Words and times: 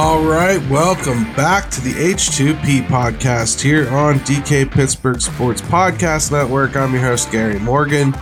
All 0.00 0.22
right, 0.22 0.60
welcome 0.70 1.24
back 1.34 1.72
to 1.72 1.80
the 1.80 1.92
H2P 1.92 2.86
podcast 2.86 3.60
here 3.60 3.90
on 3.90 4.20
DK 4.20 4.70
Pittsburgh 4.70 5.20
Sports 5.20 5.60
Podcast 5.60 6.30
Network. 6.30 6.76
I'm 6.76 6.92
your 6.92 7.02
host, 7.02 7.32
Gary 7.32 7.58
Morgan. 7.58 8.14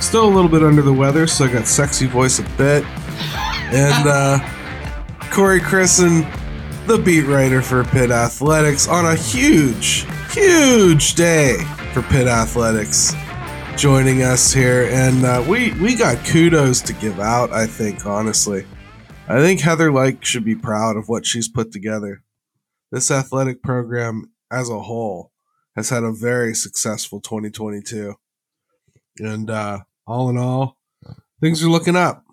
Still 0.00 0.24
a 0.24 0.32
little 0.34 0.50
bit 0.50 0.64
under 0.64 0.82
the 0.82 0.92
weather, 0.92 1.28
so 1.28 1.44
I 1.44 1.52
got 1.52 1.68
sexy 1.68 2.08
voice 2.08 2.40
a 2.40 2.42
bit. 2.58 2.84
And 3.72 4.08
uh, 4.08 4.40
Corey 5.30 5.60
Crisan, 5.60 6.26
the 6.88 6.98
beat 6.98 7.26
writer 7.26 7.62
for 7.62 7.84
Pitt 7.84 8.10
Athletics, 8.10 8.88
on 8.88 9.06
a 9.06 9.14
huge, 9.14 10.06
huge 10.32 11.14
day 11.14 11.58
for 11.92 12.02
Pitt 12.02 12.26
Athletics, 12.26 13.14
joining 13.76 14.24
us 14.24 14.52
here. 14.52 14.88
And 14.90 15.24
uh, 15.24 15.44
we, 15.48 15.74
we 15.74 15.94
got 15.94 16.26
kudos 16.26 16.80
to 16.80 16.92
give 16.92 17.20
out, 17.20 17.52
I 17.52 17.68
think, 17.68 18.04
honestly. 18.04 18.66
I 19.30 19.38
think 19.38 19.60
Heather 19.60 19.92
Lyke 19.92 20.24
should 20.24 20.44
be 20.44 20.56
proud 20.56 20.96
of 20.96 21.08
what 21.08 21.24
she's 21.24 21.46
put 21.46 21.70
together. 21.70 22.24
This 22.90 23.12
athletic 23.12 23.62
program 23.62 24.32
as 24.50 24.68
a 24.68 24.80
whole 24.80 25.30
has 25.76 25.90
had 25.90 26.02
a 26.02 26.10
very 26.10 26.52
successful 26.52 27.20
2022. 27.20 28.16
And 29.20 29.48
uh, 29.48 29.80
all 30.04 30.30
in 30.30 30.36
all, 30.36 30.78
things 31.40 31.62
are 31.62 31.68
looking 31.68 31.94
up. 31.94 32.24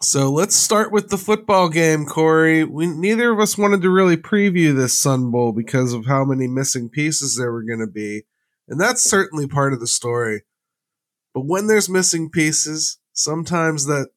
So 0.00 0.30
let's 0.30 0.54
start 0.54 0.92
with 0.92 1.08
the 1.08 1.18
football 1.18 1.68
game, 1.68 2.06
Corey. 2.06 2.62
We 2.62 2.86
neither 2.86 3.32
of 3.32 3.40
us 3.40 3.58
wanted 3.58 3.82
to 3.82 3.90
really 3.90 4.16
preview 4.16 4.76
this 4.76 4.96
Sun 4.96 5.32
Bowl 5.32 5.50
because 5.50 5.92
of 5.92 6.06
how 6.06 6.24
many 6.24 6.46
missing 6.46 6.88
pieces 6.88 7.36
there 7.36 7.50
were 7.50 7.64
going 7.64 7.80
to 7.80 7.88
be, 7.88 8.22
and 8.68 8.80
that's 8.80 9.02
certainly 9.02 9.48
part 9.48 9.72
of 9.72 9.80
the 9.80 9.88
story. 9.88 10.44
But 11.34 11.46
when 11.46 11.66
there's 11.66 11.88
missing 11.88 12.30
pieces, 12.30 12.98
sometimes 13.12 13.86
that 13.86 14.10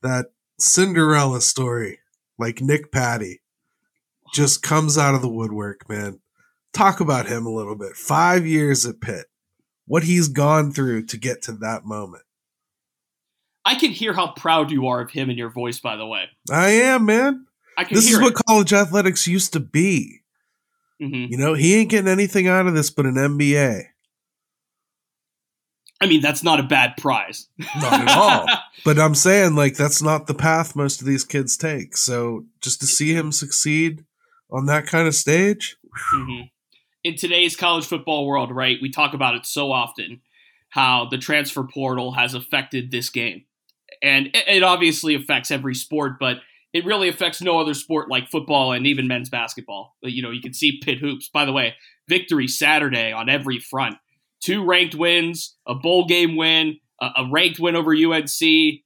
that 0.00 0.28
Cinderella 0.58 1.40
story, 1.40 1.98
like 2.38 2.60
Nick 2.60 2.90
Patti, 2.92 3.40
just 4.34 4.62
comes 4.62 4.98
out 4.98 5.14
of 5.14 5.22
the 5.22 5.28
woodwork, 5.28 5.88
man. 5.88 6.20
Talk 6.72 7.00
about 7.00 7.26
him 7.26 7.46
a 7.46 7.50
little 7.52 7.76
bit. 7.76 7.94
Five 7.96 8.46
years 8.46 8.84
at 8.84 9.00
Pitt, 9.00 9.26
what 9.86 10.02
he's 10.04 10.28
gone 10.28 10.72
through 10.72 11.06
to 11.06 11.16
get 11.16 11.42
to 11.42 11.52
that 11.52 11.84
moment. 11.84 12.24
I 13.64 13.74
can 13.74 13.90
hear 13.90 14.12
how 14.12 14.28
proud 14.32 14.70
you 14.70 14.86
are 14.88 15.00
of 15.00 15.10
him 15.10 15.30
in 15.30 15.36
your 15.36 15.50
voice, 15.50 15.78
by 15.78 15.96
the 15.96 16.06
way. 16.06 16.24
I 16.50 16.70
am, 16.70 17.04
man. 17.06 17.46
I 17.76 17.84
can 17.84 17.94
This 17.94 18.10
is 18.10 18.18
what 18.18 18.32
it. 18.32 18.40
college 18.46 18.72
athletics 18.72 19.26
used 19.26 19.52
to 19.52 19.60
be. 19.60 20.20
Mhm. 21.00 21.30
You 21.30 21.36
know, 21.36 21.54
he 21.54 21.74
ain't 21.76 21.90
getting 21.90 22.10
anything 22.10 22.48
out 22.48 22.66
of 22.66 22.74
this 22.74 22.90
but 22.90 23.06
an 23.06 23.16
MBA. 23.16 23.84
I 26.00 26.06
mean, 26.06 26.20
that's 26.20 26.44
not 26.44 26.60
a 26.60 26.62
bad 26.64 26.96
prize. 26.96 27.48
Not 27.80 28.08
at 28.08 28.16
all. 28.16 28.46
But 28.84 29.00
I'm 29.00 29.16
saying, 29.16 29.56
like, 29.56 29.74
that's 29.74 30.00
not 30.00 30.28
the 30.28 30.34
path 30.34 30.76
most 30.76 31.00
of 31.00 31.06
these 31.06 31.24
kids 31.24 31.56
take. 31.56 31.96
So 31.96 32.46
just 32.60 32.80
to 32.80 32.86
see 32.86 33.12
him 33.12 33.32
succeed 33.32 34.04
on 34.52 34.66
that 34.66 34.86
kind 34.86 35.08
of 35.08 35.14
stage, 35.16 35.76
Mhm. 36.14 36.50
In 37.04 37.16
today's 37.16 37.56
college 37.56 37.86
football 37.86 38.26
world, 38.26 38.54
right, 38.54 38.78
we 38.82 38.90
talk 38.90 39.14
about 39.14 39.34
it 39.34 39.46
so 39.46 39.72
often 39.72 40.20
how 40.70 41.06
the 41.10 41.18
transfer 41.18 41.64
portal 41.64 42.12
has 42.12 42.34
affected 42.34 42.90
this 42.90 43.08
game. 43.10 43.44
And 44.02 44.28
it, 44.28 44.44
it 44.48 44.62
obviously 44.62 45.14
affects 45.14 45.50
every 45.50 45.74
sport, 45.74 46.18
but 46.20 46.38
it 46.72 46.84
really 46.84 47.08
affects 47.08 47.40
no 47.40 47.58
other 47.58 47.74
sport 47.74 48.10
like 48.10 48.28
football 48.28 48.72
and 48.72 48.86
even 48.86 49.08
men's 49.08 49.30
basketball. 49.30 49.96
You 50.02 50.22
know, 50.22 50.30
you 50.30 50.40
can 50.42 50.52
see 50.52 50.80
Pitt 50.80 50.98
hoops. 50.98 51.28
By 51.28 51.44
the 51.44 51.52
way, 51.52 51.74
victory 52.08 52.46
Saturday 52.46 53.12
on 53.12 53.28
every 53.28 53.58
front. 53.58 53.96
Two 54.40 54.64
ranked 54.64 54.94
wins, 54.94 55.56
a 55.66 55.74
bowl 55.74 56.06
game 56.06 56.36
win, 56.36 56.78
a, 57.00 57.24
ranked 57.30 57.58
win 57.58 57.76
over 57.76 57.92
UNC, 57.92 58.40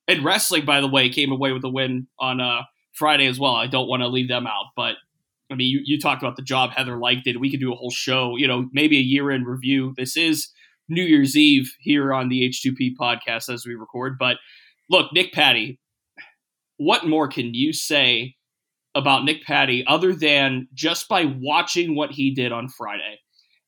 and 0.08 0.24
wrestling, 0.24 0.64
by 0.64 0.80
the 0.80 0.88
way, 0.88 1.08
came 1.08 1.32
away 1.32 1.52
with 1.52 1.64
a 1.64 1.68
win 1.68 2.06
on 2.18 2.40
uh, 2.40 2.62
Friday 2.92 3.26
as 3.26 3.38
well. 3.38 3.54
I 3.54 3.66
don't 3.66 3.88
want 3.88 4.02
to 4.02 4.08
leave 4.08 4.28
them 4.28 4.46
out, 4.46 4.66
but 4.76 4.96
I 5.50 5.54
mean, 5.54 5.70
you, 5.70 5.80
you 5.84 6.00
talked 6.00 6.22
about 6.22 6.36
the 6.36 6.42
job 6.42 6.70
Heather 6.70 6.96
Lyke 6.96 7.24
did. 7.24 7.38
We 7.38 7.50
could 7.50 7.60
do 7.60 7.72
a 7.72 7.76
whole 7.76 7.90
show, 7.90 8.36
you 8.36 8.48
know, 8.48 8.68
maybe 8.72 8.96
a 8.96 9.02
year 9.02 9.30
in 9.30 9.44
review. 9.44 9.92
This 9.96 10.16
is 10.16 10.48
New 10.88 11.02
Year's 11.02 11.36
Eve 11.36 11.70
here 11.80 12.12
on 12.12 12.28
the 12.28 12.48
H2P 12.48 12.94
podcast 12.98 13.52
as 13.52 13.66
we 13.66 13.74
record. 13.74 14.16
But 14.18 14.38
look, 14.88 15.12
Nick 15.12 15.32
Patti, 15.32 15.78
what 16.78 17.06
more 17.06 17.28
can 17.28 17.54
you 17.54 17.72
say 17.72 18.36
about 18.94 19.24
Nick 19.24 19.42
Patti 19.44 19.84
other 19.86 20.14
than 20.14 20.68
just 20.74 21.08
by 21.08 21.24
watching 21.24 21.94
what 21.94 22.12
he 22.12 22.34
did 22.34 22.52
on 22.52 22.68
Friday? 22.68 23.20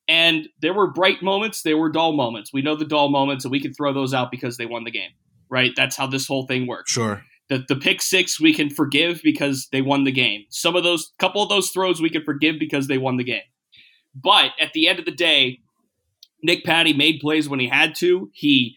And 0.06 0.48
there 0.60 0.74
were 0.74 0.92
bright 0.92 1.22
moments, 1.22 1.62
there 1.62 1.78
were 1.78 1.90
dull 1.90 2.12
moments. 2.12 2.52
We 2.52 2.62
know 2.62 2.76
the 2.76 2.84
dull 2.84 3.08
moments, 3.08 3.44
and 3.44 3.52
we 3.52 3.60
can 3.60 3.72
throw 3.72 3.92
those 3.92 4.12
out 4.12 4.30
because 4.30 4.56
they 4.56 4.66
won 4.66 4.84
the 4.84 4.90
game, 4.90 5.10
right? 5.48 5.72
That's 5.74 5.96
how 5.96 6.06
this 6.06 6.26
whole 6.26 6.46
thing 6.46 6.66
works 6.66 6.92
sure. 6.92 7.24
the 7.48 7.64
the 7.68 7.76
pick 7.76 8.02
six 8.02 8.38
we 8.40 8.52
can 8.52 8.68
forgive 8.68 9.20
because 9.24 9.68
they 9.72 9.80
won 9.80 10.04
the 10.04 10.12
game. 10.12 10.44
Some 10.50 10.76
of 10.76 10.84
those 10.84 11.12
couple 11.18 11.42
of 11.42 11.48
those 11.48 11.70
throws 11.70 12.02
we 12.02 12.10
can 12.10 12.24
forgive 12.24 12.58
because 12.58 12.86
they 12.86 12.98
won 12.98 13.16
the 13.16 13.24
game. 13.24 13.42
But 14.14 14.50
at 14.60 14.72
the 14.74 14.88
end 14.88 14.98
of 14.98 15.06
the 15.06 15.10
day, 15.10 15.60
Nick 16.42 16.64
Patti 16.64 16.92
made 16.92 17.20
plays 17.20 17.48
when 17.48 17.60
he 17.60 17.68
had 17.68 17.94
to. 17.96 18.30
He 18.34 18.76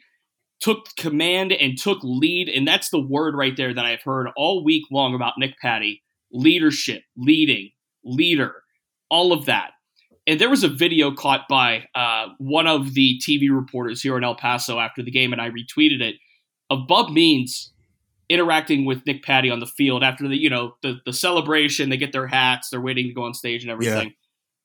took 0.59 0.95
command 0.95 1.51
and 1.51 1.77
took 1.77 1.99
lead, 2.01 2.49
and 2.49 2.67
that's 2.67 2.89
the 2.89 2.99
word 2.99 3.35
right 3.35 3.55
there 3.55 3.73
that 3.73 3.85
I've 3.85 4.01
heard 4.01 4.29
all 4.35 4.63
week 4.63 4.85
long 4.91 5.13
about 5.13 5.33
Nick 5.37 5.59
Patti. 5.61 6.03
Leadership, 6.31 7.03
leading, 7.15 7.71
leader, 8.03 8.53
all 9.09 9.31
of 9.31 9.45
that. 9.45 9.71
And 10.27 10.41
there 10.41 10.49
was 10.49 10.63
a 10.63 10.69
video 10.69 11.11
caught 11.11 11.47
by 11.47 11.85
uh, 11.95 12.27
one 12.37 12.67
of 12.67 12.93
the 12.93 13.19
TV 13.25 13.49
reporters 13.49 14.01
here 14.01 14.17
in 14.17 14.25
El 14.25 14.35
Paso 14.35 14.77
after 14.77 15.01
the 15.01 15.09
game, 15.09 15.31
and 15.31 15.41
I 15.41 15.49
retweeted 15.49 16.01
it 16.01 16.15
of 16.69 16.85
Bub 16.85 17.09
Means 17.09 17.71
interacting 18.29 18.83
with 18.83 19.05
Nick 19.05 19.23
Patti 19.23 19.49
on 19.49 19.61
the 19.61 19.65
field 19.65 20.03
after 20.03 20.27
the 20.27 20.37
you 20.37 20.49
know 20.49 20.75
the 20.83 20.99
the 21.05 21.13
celebration. 21.13 21.89
They 21.89 21.97
get 21.97 22.11
their 22.11 22.27
hats, 22.27 22.69
they're 22.69 22.81
waiting 22.81 23.07
to 23.07 23.13
go 23.13 23.23
on 23.23 23.33
stage 23.33 23.63
and 23.63 23.71
everything. 23.71 24.13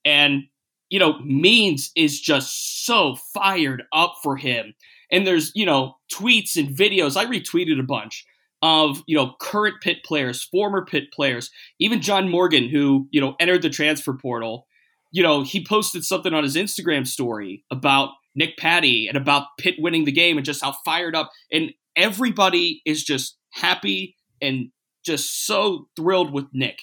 And 0.03 0.43
you 0.89 0.99
know, 0.99 1.17
Means 1.19 1.91
is 1.95 2.19
just 2.19 2.85
so 2.85 3.15
fired 3.33 3.83
up 3.93 4.15
for 4.21 4.35
him. 4.35 4.75
And 5.11 5.25
there's 5.25 5.51
you 5.55 5.65
know 5.65 5.95
tweets 6.13 6.57
and 6.57 6.75
videos. 6.75 7.15
I 7.15 7.25
retweeted 7.25 7.79
a 7.79 7.83
bunch 7.83 8.25
of 8.61 9.01
you 9.07 9.15
know 9.15 9.35
current 9.39 9.75
Pitt 9.81 10.03
players, 10.03 10.43
former 10.43 10.85
Pitt 10.85 11.11
players, 11.13 11.49
even 11.79 12.01
John 12.01 12.29
Morgan, 12.29 12.67
who 12.67 13.07
you 13.11 13.21
know 13.21 13.35
entered 13.39 13.61
the 13.61 13.69
transfer 13.69 14.13
portal. 14.13 14.67
You 15.13 15.23
know, 15.23 15.43
he 15.43 15.65
posted 15.65 16.03
something 16.03 16.33
on 16.33 16.43
his 16.43 16.57
Instagram 16.57 17.07
story 17.07 17.63
about 17.71 18.09
Nick 18.35 18.57
Patti 18.57 19.07
and 19.07 19.15
about 19.15 19.47
Pitt 19.57 19.75
winning 19.77 20.03
the 20.03 20.11
game 20.11 20.37
and 20.37 20.45
just 20.45 20.63
how 20.63 20.73
fired 20.83 21.15
up 21.15 21.31
and 21.51 21.71
everybody 21.95 22.81
is 22.85 23.03
just 23.03 23.37
happy 23.51 24.15
and 24.41 24.69
just 25.05 25.45
so 25.45 25.87
thrilled 25.95 26.33
with 26.33 26.45
Nick. 26.53 26.81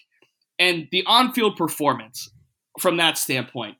And 0.58 0.88
the 0.92 1.04
on 1.06 1.32
field 1.32 1.56
performance 1.56 2.30
from 2.78 2.96
that 2.98 3.18
standpoint, 3.18 3.76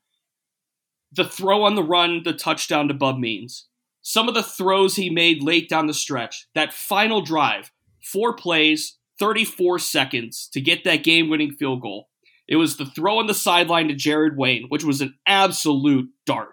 the 1.12 1.25
throw 1.25 1.64
on 1.64 1.75
the 1.75 1.82
run, 1.82 2.23
the 2.25 2.32
touchdown 2.32 2.88
to 2.88 2.94
Bub 2.94 3.19
Means, 3.19 3.69
some 4.03 4.29
of 4.29 4.35
the 4.35 4.43
throws 4.43 4.96
he 4.96 5.11
made 5.11 5.43
late 5.43 5.69
down 5.69 5.87
the 5.87 5.94
stretch, 5.94 6.46
that 6.55 6.73
final 6.73 7.20
drive, 7.20 7.70
four 8.03 8.35
plays, 8.35 8.99
34 9.19 9.79
seconds 9.79 10.49
to 10.53 10.61
get 10.61 10.85
that 10.85 11.05
game 11.05 11.29
winning 11.29 11.53
field 11.53 11.82
goal. 11.82 12.08
It 12.50 12.56
was 12.56 12.76
the 12.76 12.85
throw 12.85 13.19
on 13.19 13.29
the 13.29 13.35
sideline 13.35 13.88
to 13.88 13.94
Jared 13.94 14.37
Wayne, 14.37 14.67
which 14.69 14.85
was 14.85 15.00
an 15.00 15.14
absolute 15.26 16.11
dart. 16.26 16.50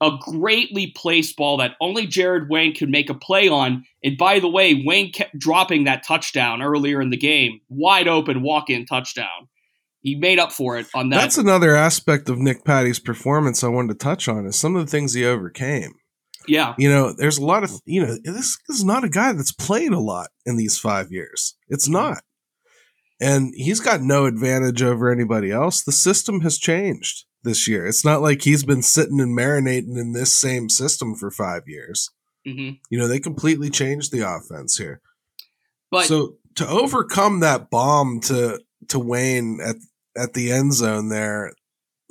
A 0.00 0.12
greatly 0.18 0.92
placed 0.96 1.36
ball 1.36 1.58
that 1.58 1.74
only 1.80 2.06
Jared 2.06 2.48
Wayne 2.48 2.74
could 2.74 2.88
make 2.88 3.10
a 3.10 3.14
play 3.14 3.48
on. 3.48 3.84
And 4.02 4.16
by 4.16 4.38
the 4.38 4.48
way, 4.48 4.82
Wayne 4.86 5.12
kept 5.12 5.38
dropping 5.38 5.84
that 5.84 6.04
touchdown 6.06 6.62
earlier 6.62 7.02
in 7.02 7.10
the 7.10 7.16
game, 7.16 7.60
wide 7.68 8.08
open 8.08 8.42
walk 8.42 8.70
in 8.70 8.86
touchdown. 8.86 9.48
He 10.00 10.14
made 10.14 10.38
up 10.38 10.52
for 10.52 10.78
it 10.78 10.86
on 10.94 11.10
that. 11.10 11.20
That's 11.20 11.36
another 11.38 11.74
aspect 11.74 12.28
of 12.28 12.38
Nick 12.38 12.64
Patti's 12.64 13.00
performance 13.00 13.64
I 13.64 13.68
wanted 13.68 13.98
to 13.98 14.04
touch 14.04 14.28
on 14.28 14.46
is 14.46 14.56
some 14.56 14.76
of 14.76 14.86
the 14.86 14.90
things 14.90 15.12
he 15.12 15.26
overcame. 15.26 15.94
yeah. 16.46 16.74
You 16.78 16.88
know, 16.88 17.12
there's 17.12 17.38
a 17.38 17.44
lot 17.44 17.64
of 17.64 17.72
you 17.84 18.00
know 18.00 18.16
this, 18.24 18.56
this 18.68 18.78
is 18.78 18.84
not 18.84 19.04
a 19.04 19.08
guy 19.08 19.32
that's 19.32 19.52
played 19.52 19.92
a 19.92 19.98
lot 19.98 20.28
in 20.46 20.56
these 20.56 20.78
five 20.78 21.10
years. 21.10 21.56
It's 21.68 21.86
mm-hmm. 21.86 21.94
not, 21.94 22.22
and 23.20 23.52
he's 23.56 23.80
got 23.80 24.00
no 24.00 24.26
advantage 24.26 24.82
over 24.82 25.10
anybody 25.10 25.50
else. 25.50 25.82
The 25.82 25.92
system 25.92 26.40
has 26.42 26.58
changed 26.58 27.24
this 27.42 27.66
year. 27.68 27.86
It's 27.86 28.04
not 28.04 28.22
like 28.22 28.42
he's 28.42 28.64
been 28.64 28.82
sitting 28.82 29.20
and 29.20 29.36
marinating 29.36 29.98
in 29.98 30.12
this 30.12 30.36
same 30.36 30.68
system 30.68 31.14
for 31.14 31.30
five 31.30 31.62
years. 31.66 32.10
hmm 32.44 32.70
You 32.90 32.98
know, 32.98 33.08
they 33.08 33.20
completely 33.20 33.70
changed 33.70 34.12
the 34.12 34.20
offense 34.20 34.76
here. 34.76 35.00
But 35.90 36.06
so 36.06 36.36
to 36.56 36.68
overcome 36.68 37.40
that 37.40 37.70
bomb 37.70 38.20
to 38.22 38.60
to 38.88 38.98
Wayne 38.98 39.60
at 39.64 39.76
at 40.16 40.34
the 40.34 40.50
end 40.50 40.74
zone 40.74 41.08
there, 41.08 41.54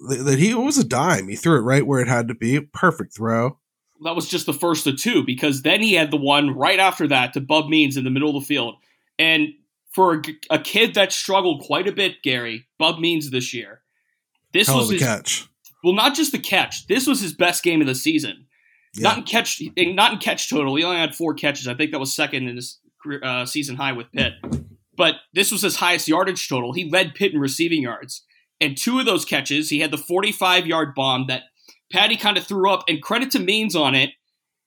th- 0.09 0.21
that 0.21 0.39
he 0.39 0.51
it 0.51 0.57
was 0.57 0.77
a 0.77 0.83
dime. 0.83 1.27
He 1.27 1.35
threw 1.35 1.57
it 1.57 1.61
right 1.61 1.85
where 1.85 1.99
it 1.99 2.07
had 2.07 2.27
to 2.29 2.35
be. 2.35 2.59
Perfect 2.61 3.15
throw. 3.15 3.59
that 4.03 4.15
was 4.15 4.27
just 4.29 4.45
the 4.45 4.53
first 4.53 4.87
of 4.87 4.97
two 4.97 5.23
because 5.23 5.61
then 5.61 5.81
he 5.81 5.93
had 5.93 6.11
the 6.11 6.17
one 6.17 6.51
right 6.55 6.79
after 6.79 7.07
that 7.09 7.33
to 7.33 7.41
Bub 7.41 7.67
Means 7.67 7.97
in 7.97 8.03
the 8.03 8.09
middle 8.09 8.35
of 8.35 8.41
the 8.41 8.47
field. 8.47 8.75
And 9.19 9.49
for 9.97 10.21
a 10.51 10.59
kid 10.59 10.93
that 10.93 11.11
struggled 11.11 11.63
quite 11.63 11.87
a 11.87 11.91
bit, 11.91 12.21
Gary, 12.21 12.67
Bub 12.77 12.99
Means 12.99 13.31
this 13.31 13.51
year, 13.51 13.81
this 14.53 14.67
Hell 14.67 14.77
was 14.77 14.91
his, 14.91 15.01
catch. 15.01 15.47
well, 15.83 15.95
not 15.95 16.13
just 16.13 16.31
the 16.31 16.37
catch. 16.37 16.85
This 16.85 17.07
was 17.07 17.19
his 17.19 17.33
best 17.33 17.63
game 17.63 17.81
of 17.81 17.87
the 17.87 17.95
season. 17.95 18.45
Yeah. 18.93 19.09
Not 19.09 19.17
in 19.17 19.23
catch, 19.23 19.59
not 19.75 20.13
in 20.13 20.19
catch 20.19 20.51
total. 20.51 20.75
He 20.75 20.83
only 20.83 20.99
had 20.99 21.15
four 21.15 21.33
catches. 21.33 21.67
I 21.67 21.73
think 21.73 21.89
that 21.93 21.99
was 21.99 22.13
second 22.13 22.47
in 22.47 22.57
his 22.57 22.79
career, 23.01 23.21
uh, 23.23 23.47
season 23.47 23.75
high 23.75 23.93
with 23.93 24.11
Pitt. 24.11 24.33
But 24.95 25.15
this 25.33 25.51
was 25.51 25.63
his 25.63 25.77
highest 25.77 26.07
yardage 26.07 26.47
total. 26.47 26.73
He 26.73 26.87
led 26.87 27.15
Pitt 27.15 27.33
in 27.33 27.39
receiving 27.39 27.81
yards, 27.81 28.23
and 28.61 28.77
two 28.77 28.99
of 28.99 29.07
those 29.07 29.25
catches, 29.25 29.71
he 29.71 29.79
had 29.79 29.89
the 29.89 29.97
45 29.97 30.67
yard 30.67 30.93
bomb 30.93 31.25
that 31.25 31.45
Patti 31.91 32.17
kind 32.17 32.37
of 32.37 32.45
threw 32.45 32.69
up. 32.69 32.83
And 32.87 33.01
credit 33.01 33.31
to 33.31 33.39
Means 33.39 33.75
on 33.75 33.95
it 33.95 34.11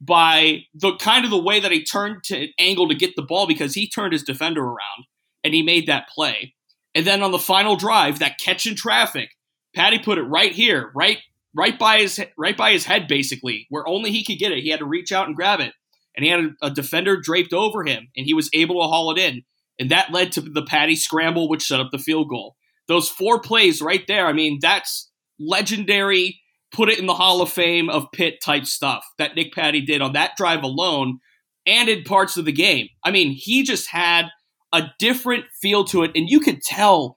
by 0.01 0.65
the 0.75 0.97
kind 0.97 1.25
of 1.25 1.31
the 1.31 1.41
way 1.41 1.61
that 1.61 1.71
he 1.71 1.85
turned 1.85 2.25
to 2.25 2.49
angle 2.59 2.89
to 2.89 2.97
get 2.97 3.15
the 3.15 3.23
ball 3.23 3.47
because 3.47 3.75
he 3.75 3.89
turned 3.89 4.13
his 4.13 4.25
defender 4.25 4.65
around 4.65 5.05
and 5.45 5.55
he 5.55 5.63
made 5.63 5.87
that 5.87 6.09
play. 6.09 6.55
And 6.95 7.07
then 7.07 7.23
on 7.23 7.31
the 7.31 7.39
final 7.39 7.77
drive, 7.77 8.19
that 8.19 8.39
catch 8.39 8.67
in 8.67 8.75
traffic, 8.75 9.31
Patti 9.75 9.99
put 9.99 10.19
it 10.19 10.23
right 10.23 10.53
here, 10.53 10.91
right 10.95 11.19
right 11.55 11.79
by 11.79 11.99
his 11.99 12.21
right 12.37 12.57
by 12.57 12.73
his 12.73 12.85
head, 12.85 13.09
basically, 13.09 13.67
where 13.71 13.87
only 13.87 14.11
he 14.11 14.25
could 14.25 14.39
get 14.39 14.53
it. 14.53 14.63
He 14.63 14.71
had 14.71 14.81
to 14.81 14.87
reach 14.87 15.13
out 15.13 15.27
and 15.27 15.37
grab 15.37 15.61
it, 15.61 15.73
and 16.17 16.25
he 16.25 16.31
had 16.31 16.41
a, 16.41 16.67
a 16.67 16.71
defender 16.71 17.21
draped 17.21 17.53
over 17.53 17.85
him, 17.85 18.09
and 18.17 18.27
he 18.27 18.35
was 18.35 18.51
able 18.53 18.81
to 18.81 18.89
haul 18.89 19.11
it 19.13 19.19
in, 19.19 19.43
and 19.79 19.91
that 19.91 20.13
led 20.13 20.33
to 20.33 20.41
the 20.41 20.65
Patti 20.65 20.97
scramble, 20.97 21.49
which 21.49 21.67
set 21.67 21.81
up 21.81 21.91
the 21.93 21.99
field 21.99 22.29
goal. 22.29 22.57
Those 22.89 23.09
four 23.09 23.41
plays 23.41 23.81
right 23.81 24.05
there, 24.09 24.27
I 24.27 24.33
mean, 24.33 24.59
that's 24.61 25.11
legendary. 25.39 26.41
Put 26.73 26.89
it 26.89 26.99
in 26.99 27.07
the 27.07 27.15
Hall 27.15 27.43
of 27.43 27.51
Fame 27.51 27.89
of 27.89 28.13
Pitt 28.13 28.41
type 28.41 28.65
stuff 28.65 29.05
that 29.19 29.35
Nick 29.35 29.53
Patti 29.53 29.81
did 29.81 30.03
on 30.03 30.13
that 30.13 30.37
drive 30.37 30.63
alone, 30.63 31.19
and 31.67 31.89
in 31.89 32.05
parts 32.05 32.37
of 32.37 32.45
the 32.45 32.53
game. 32.53 32.89
I 33.05 33.11
mean, 33.11 33.33
he 33.33 33.63
just 33.63 33.89
had 33.89 34.27
a 34.73 34.83
different 34.99 35.45
feel 35.61 35.85
to 35.85 36.03
it, 36.03 36.13
and 36.15 36.29
you 36.29 36.41
could 36.41 36.63
tell. 36.63 37.17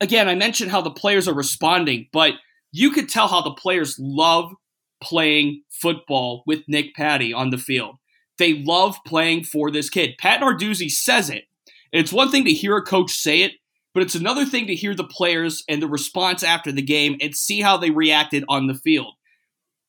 Again, 0.00 0.28
I 0.28 0.34
mentioned 0.34 0.70
how 0.70 0.80
the 0.80 0.90
players 0.90 1.28
are 1.28 1.34
responding, 1.34 2.08
but 2.12 2.34
you 2.72 2.90
could 2.90 3.08
tell 3.08 3.28
how 3.28 3.40
the 3.40 3.54
players 3.54 3.96
love 3.98 4.52
playing 5.00 5.62
football 5.70 6.42
with 6.46 6.60
Nick 6.66 6.94
Patti 6.94 7.32
on 7.32 7.50
the 7.50 7.58
field. 7.58 7.96
They 8.38 8.62
love 8.64 8.96
playing 9.06 9.44
for 9.44 9.70
this 9.70 9.88
kid. 9.88 10.16
Pat 10.18 10.40
Narduzzi 10.40 10.90
says 10.90 11.30
it. 11.30 11.44
And 11.92 12.02
it's 12.02 12.12
one 12.12 12.30
thing 12.30 12.44
to 12.44 12.52
hear 12.52 12.76
a 12.76 12.82
coach 12.82 13.12
say 13.12 13.42
it, 13.42 13.52
but 13.92 14.02
it's 14.02 14.16
another 14.16 14.44
thing 14.44 14.66
to 14.66 14.74
hear 14.74 14.94
the 14.94 15.04
players 15.04 15.62
and 15.68 15.80
the 15.80 15.86
response 15.86 16.42
after 16.42 16.72
the 16.72 16.82
game 16.82 17.16
and 17.20 17.36
see 17.36 17.60
how 17.60 17.76
they 17.76 17.90
reacted 17.90 18.44
on 18.48 18.66
the 18.66 18.74
field. 18.74 19.14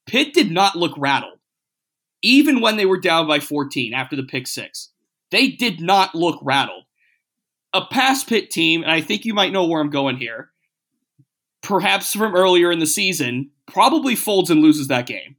Pitt 0.06 0.33
did 0.33 0.51
not 0.51 0.75
look 0.75 0.94
rattled, 0.97 1.39
even 2.21 2.62
when 2.62 2.77
they 2.77 2.85
were 2.85 3.00
down 3.00 3.27
by 3.27 3.39
14 3.39 3.94
after 3.94 4.15
the 4.15 4.23
pick 4.23 4.45
six. 4.45 4.91
They 5.31 5.47
did 5.47 5.81
not 5.81 6.13
look 6.13 6.39
rattled. 6.44 6.83
A 7.75 7.86
pass 7.86 8.24
Pitt 8.24 8.50
team, 8.51 8.83
and 8.83 8.92
I 8.92 9.01
think 9.01 9.25
you 9.25 9.33
might 9.33 9.51
know 9.51 9.66
where 9.66 9.81
I'm 9.81 9.89
going 9.89 10.16
here, 10.16 10.50
perhaps 11.62 12.13
from 12.13 12.33
earlier 12.33 12.72
in 12.72 12.80
the 12.80 12.86
season, 12.86 13.51
probably 13.68 14.16
folds 14.16 14.50
and 14.50 14.62
loses 14.62 14.88
that 14.88 15.07
game. 15.07 15.36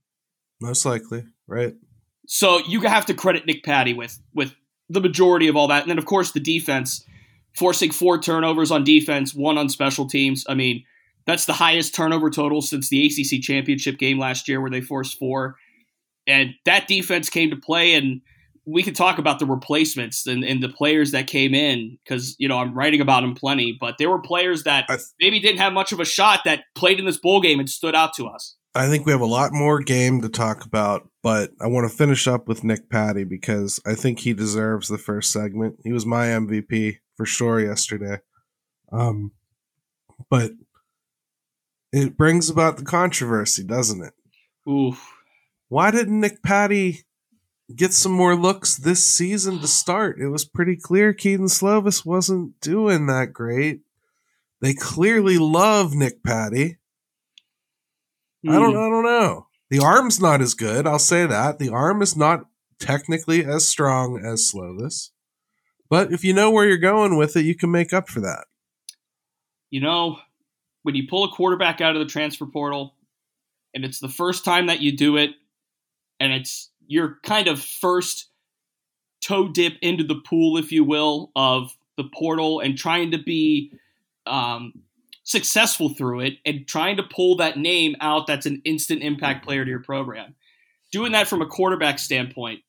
Most 0.61 0.85
likely, 0.85 1.25
right? 1.47 1.75
So 2.27 2.59
you 2.67 2.83
have 2.83 3.07
to 3.07 3.15
credit 3.15 3.47
Nick 3.47 3.65
Patti 3.65 3.95
with 3.95 4.21
with 4.35 4.55
the 4.91 5.01
majority 5.01 5.49
of 5.49 5.57
all 5.57 5.69
that, 5.69 5.83
and 5.83 5.91
then 5.91 5.99
of 5.99 6.05
course 6.05 6.33
the 6.33 6.41
defense 6.41 7.05
forcing 7.57 7.91
four 7.91 8.21
turnovers 8.21 8.71
on 8.71 8.85
defense, 8.85 9.35
one 9.35 9.57
on 9.57 9.71
special 9.71 10.07
teams. 10.07 10.45
I 10.47 10.55
mean, 10.55 10.85
that's 11.25 11.47
the 11.47 11.55
highest 11.55 11.95
turnover 11.95 12.29
total 12.29 12.61
since 12.61 12.91
the 12.91 13.07
ACC 13.07 13.41
championship 13.43 13.97
game 13.97 14.19
last 14.19 14.47
year, 14.47 14.61
where 14.61 14.71
they 14.71 14.83
forced 14.83 15.19
four, 15.19 15.57
and 16.27 16.51
that 16.67 16.87
defense 16.87 17.31
came 17.31 17.49
to 17.49 17.57
play. 17.57 17.95
And 17.95 18.21
we 18.67 18.83
could 18.83 18.97
talk 18.97 19.19
about 19.19 19.39
the 19.39 19.47
replacements 19.47 20.27
and, 20.27 20.45
and 20.45 20.61
the 20.61 20.69
players 20.69 21.13
that 21.13 21.29
came 21.29 21.55
in 21.55 21.99
because 22.05 22.35
you 22.39 22.49
know 22.49 22.59
I'm 22.59 22.75
writing 22.75 23.01
about 23.01 23.21
them 23.21 23.35
plenty, 23.35 23.77
but 23.79 23.97
there 23.99 24.11
were 24.11 24.21
players 24.21 24.65
that 24.65 24.89
th- 24.89 25.01
maybe 25.21 25.41
didn't 25.41 25.61
have 25.61 25.73
much 25.73 25.93
of 25.93 26.01
a 26.01 26.05
shot 26.05 26.41
that 26.45 26.65
played 26.75 26.99
in 26.99 27.07
this 27.07 27.19
bowl 27.19 27.41
game 27.41 27.61
and 27.61 27.71
stood 27.71 27.95
out 27.95 28.13
to 28.15 28.27
us. 28.27 28.57
I 28.75 28.89
think 28.89 29.07
we 29.07 29.13
have 29.13 29.23
a 29.23 29.27
lot 29.27 29.53
more 29.53 29.81
game 29.81 30.21
to 30.21 30.29
talk 30.29 30.65
about, 30.67 31.09
but 31.23 31.53
I 31.61 31.67
want 31.67 31.91
to 31.91 31.97
finish 31.97 32.29
up 32.29 32.47
with 32.47 32.63
Nick 32.63 32.91
Patti 32.91 33.25
because 33.25 33.81
I 33.87 33.95
think 33.95 34.19
he 34.19 34.35
deserves 34.35 34.89
the 34.89 34.99
first 34.99 35.33
segment. 35.33 35.77
He 35.83 35.93
was 35.93 36.05
my 36.05 36.27
MVP 36.27 36.99
for 37.17 37.25
sure 37.25 37.59
yesterday. 37.59 38.19
Um, 38.93 39.33
but 40.29 40.51
it 41.91 42.19
brings 42.19 42.51
about 42.51 42.77
the 42.77 42.85
controversy, 42.85 43.65
doesn't 43.65 44.03
it? 44.03 44.13
Ooh, 44.69 44.97
Why 45.69 45.91
didn't 45.91 46.21
Nick 46.21 46.43
Patti 46.43 47.07
get 47.75 47.93
some 47.93 48.13
more 48.13 48.37
looks 48.37 48.77
this 48.77 49.05
season 49.05 49.59
to 49.61 49.67
start? 49.67 50.21
It 50.21 50.29
was 50.29 50.45
pretty 50.45 50.77
clear 50.77 51.13
Kedon 51.13 51.47
Slovis 51.47 52.05
wasn't 52.07 52.61
doing 52.61 53.07
that 53.07 53.33
great. 53.33 53.81
They 54.61 54.75
clearly 54.75 55.39
love 55.39 55.95
Nick 55.95 56.23
Patti. 56.23 56.79
I 58.49 58.53
don't 58.53 58.73
Hmm. 58.73 58.79
I 58.79 58.89
don't 58.89 59.05
know. 59.05 59.47
The 59.69 59.81
arm's 59.81 60.21
not 60.21 60.41
as 60.41 60.55
good, 60.55 60.87
I'll 60.87 61.01
say 61.01 61.27
that. 61.27 61.59
The 61.59 61.71
arm 61.71 62.01
is 62.01 62.17
not 62.17 62.47
technically 62.79 63.45
as 63.45 63.67
strong 63.67 64.25
as 64.25 64.49
Slovis. 64.51 65.11
But 65.91 66.13
if 66.13 66.23
you 66.23 66.33
know 66.33 66.51
where 66.51 66.67
you're 66.67 66.77
going 66.77 67.17
with 67.17 67.37
it, 67.37 67.45
you 67.45 67.55
can 67.57 67.71
make 67.73 67.93
up 67.93 68.09
for 68.09 68.21
that. 68.21 68.45
you 69.71 69.81
know, 69.81 70.19
when 70.85 70.95
you 70.95 71.09
pull 71.09 71.25
a 71.25 71.29
quarterback 71.29 71.81
out 71.81 71.97
of 71.97 72.01
the 72.01 72.07
transfer 72.11 72.47
portal 72.47 72.95
and 73.75 73.85
it's 73.85 73.99
the 73.99 74.09
first 74.09 74.45
time 74.45 74.67
that 74.67 74.81
you 74.81 74.97
do 74.97 75.17
it 75.17 75.31
and 76.21 76.33
it's 76.33 76.71
your 76.89 77.19
kind 77.23 77.49
of 77.49 77.61
first 77.61 78.29
toe 79.23 79.49
dip 79.49 79.75
into 79.83 80.05
the 80.05 80.17
pool, 80.27 80.57
if 80.57 80.73
you 80.73 80.85
will, 80.85 81.31
of 81.35 81.77
the 81.97 82.05
portal 82.05 82.61
and 82.61 82.77
trying 82.77 83.11
to 83.13 83.19
be 83.19 83.73
um, 84.27 84.73
successful 85.25 85.89
through 85.89 86.21
it 86.21 86.35
and 86.45 86.67
trying 86.69 86.97
to 86.97 87.03
pull 87.03 87.37
that 87.37 87.59
name 87.59 87.97
out 88.01 88.27
that's 88.27 88.47
an 88.47 88.61
instant 88.65 89.03
impact 89.03 89.45
player 89.45 89.65
to 89.65 89.71
your 89.71 89.83
program. 89.83 90.35
Doing 90.93 91.13
that 91.13 91.27
from 91.29 91.43
a 91.43 91.47
quarterback 91.47 91.99
standpoint, 91.99 92.61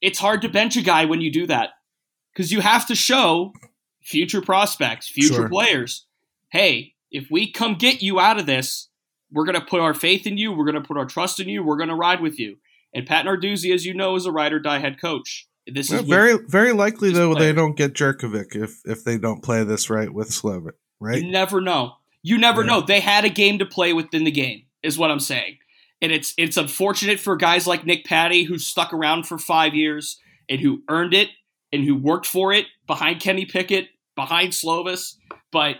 it's 0.00 0.18
hard 0.18 0.42
to 0.42 0.48
bench 0.48 0.76
a 0.76 0.82
guy 0.82 1.04
when 1.04 1.20
you 1.20 1.30
do 1.32 1.46
that 1.46 1.70
because 2.32 2.52
you 2.52 2.60
have 2.60 2.86
to 2.86 2.94
show 2.94 3.52
future 4.02 4.40
prospects, 4.40 5.08
future 5.08 5.34
Sure. 5.34 5.48
players. 5.48 6.06
Hey, 6.50 6.94
if 7.10 7.28
we 7.30 7.50
come 7.50 7.74
get 7.74 8.02
you 8.02 8.18
out 8.20 8.38
of 8.38 8.46
this, 8.46 8.88
we're 9.30 9.44
going 9.44 9.60
to 9.60 9.66
put 9.66 9.80
our 9.80 9.92
faith 9.92 10.26
in 10.26 10.38
you. 10.38 10.52
We're 10.52 10.64
going 10.64 10.82
to 10.82 10.86
put 10.86 10.96
our 10.96 11.04
trust 11.04 11.40
in 11.40 11.48
you. 11.48 11.62
We're 11.62 11.76
going 11.76 11.90
to 11.90 11.94
ride 11.94 12.20
with 12.20 12.38
you. 12.38 12.56
And 12.94 13.06
Pat 13.06 13.26
Narduzzi, 13.26 13.72
as 13.74 13.84
you 13.84 13.94
know, 13.94 14.16
is 14.16 14.26
a 14.26 14.32
ride 14.32 14.52
or 14.52 14.60
die 14.60 14.78
head 14.78 15.00
coach. 15.00 15.46
This 15.66 15.90
Yeah, 15.90 15.98
is 16.00 16.04
very 16.06 16.38
very 16.48 16.72
likely 16.72 17.10
though 17.12 17.34
player. 17.34 17.46
they 17.48 17.52
don't 17.52 17.76
get 17.76 17.92
Jurkovec 17.92 18.56
if 18.56 18.80
if 18.86 19.04
they 19.04 19.18
don't 19.18 19.42
play 19.42 19.62
this 19.64 19.90
right 19.90 20.12
with 20.12 20.30
Slovis, 20.30 20.72
right? 20.98 21.22
You 21.22 21.30
never 21.30 21.60
know. 21.60 21.96
You 22.22 22.38
never 22.38 22.62
Yeah. 22.62 22.66
know. 22.68 22.80
They 22.80 23.00
had 23.00 23.24
a 23.26 23.28
game 23.28 23.58
to 23.58 23.66
play 23.66 23.92
within 23.92 24.24
the 24.24 24.30
game, 24.30 24.62
is 24.82 24.96
what 24.96 25.10
I'm 25.10 25.20
saying. 25.20 25.58
And 26.00 26.10
it's 26.10 26.32
it's 26.38 26.56
unfortunate 26.56 27.20
for 27.20 27.36
guys 27.36 27.66
like 27.66 27.84
Nick 27.84 28.04
Patti 28.06 28.44
who 28.44 28.58
stuck 28.58 28.94
around 28.94 29.24
for 29.26 29.36
five 29.36 29.74
years 29.74 30.18
and 30.48 30.58
who 30.60 30.82
earned 30.88 31.12
it 31.12 31.28
and 31.70 31.84
who 31.84 31.94
worked 31.94 32.26
for 32.26 32.52
it 32.54 32.64
behind 32.86 33.20
Kenny 33.20 33.44
Pickett, 33.44 33.88
behind 34.16 34.52
Slovis. 34.52 35.16
But 35.52 35.76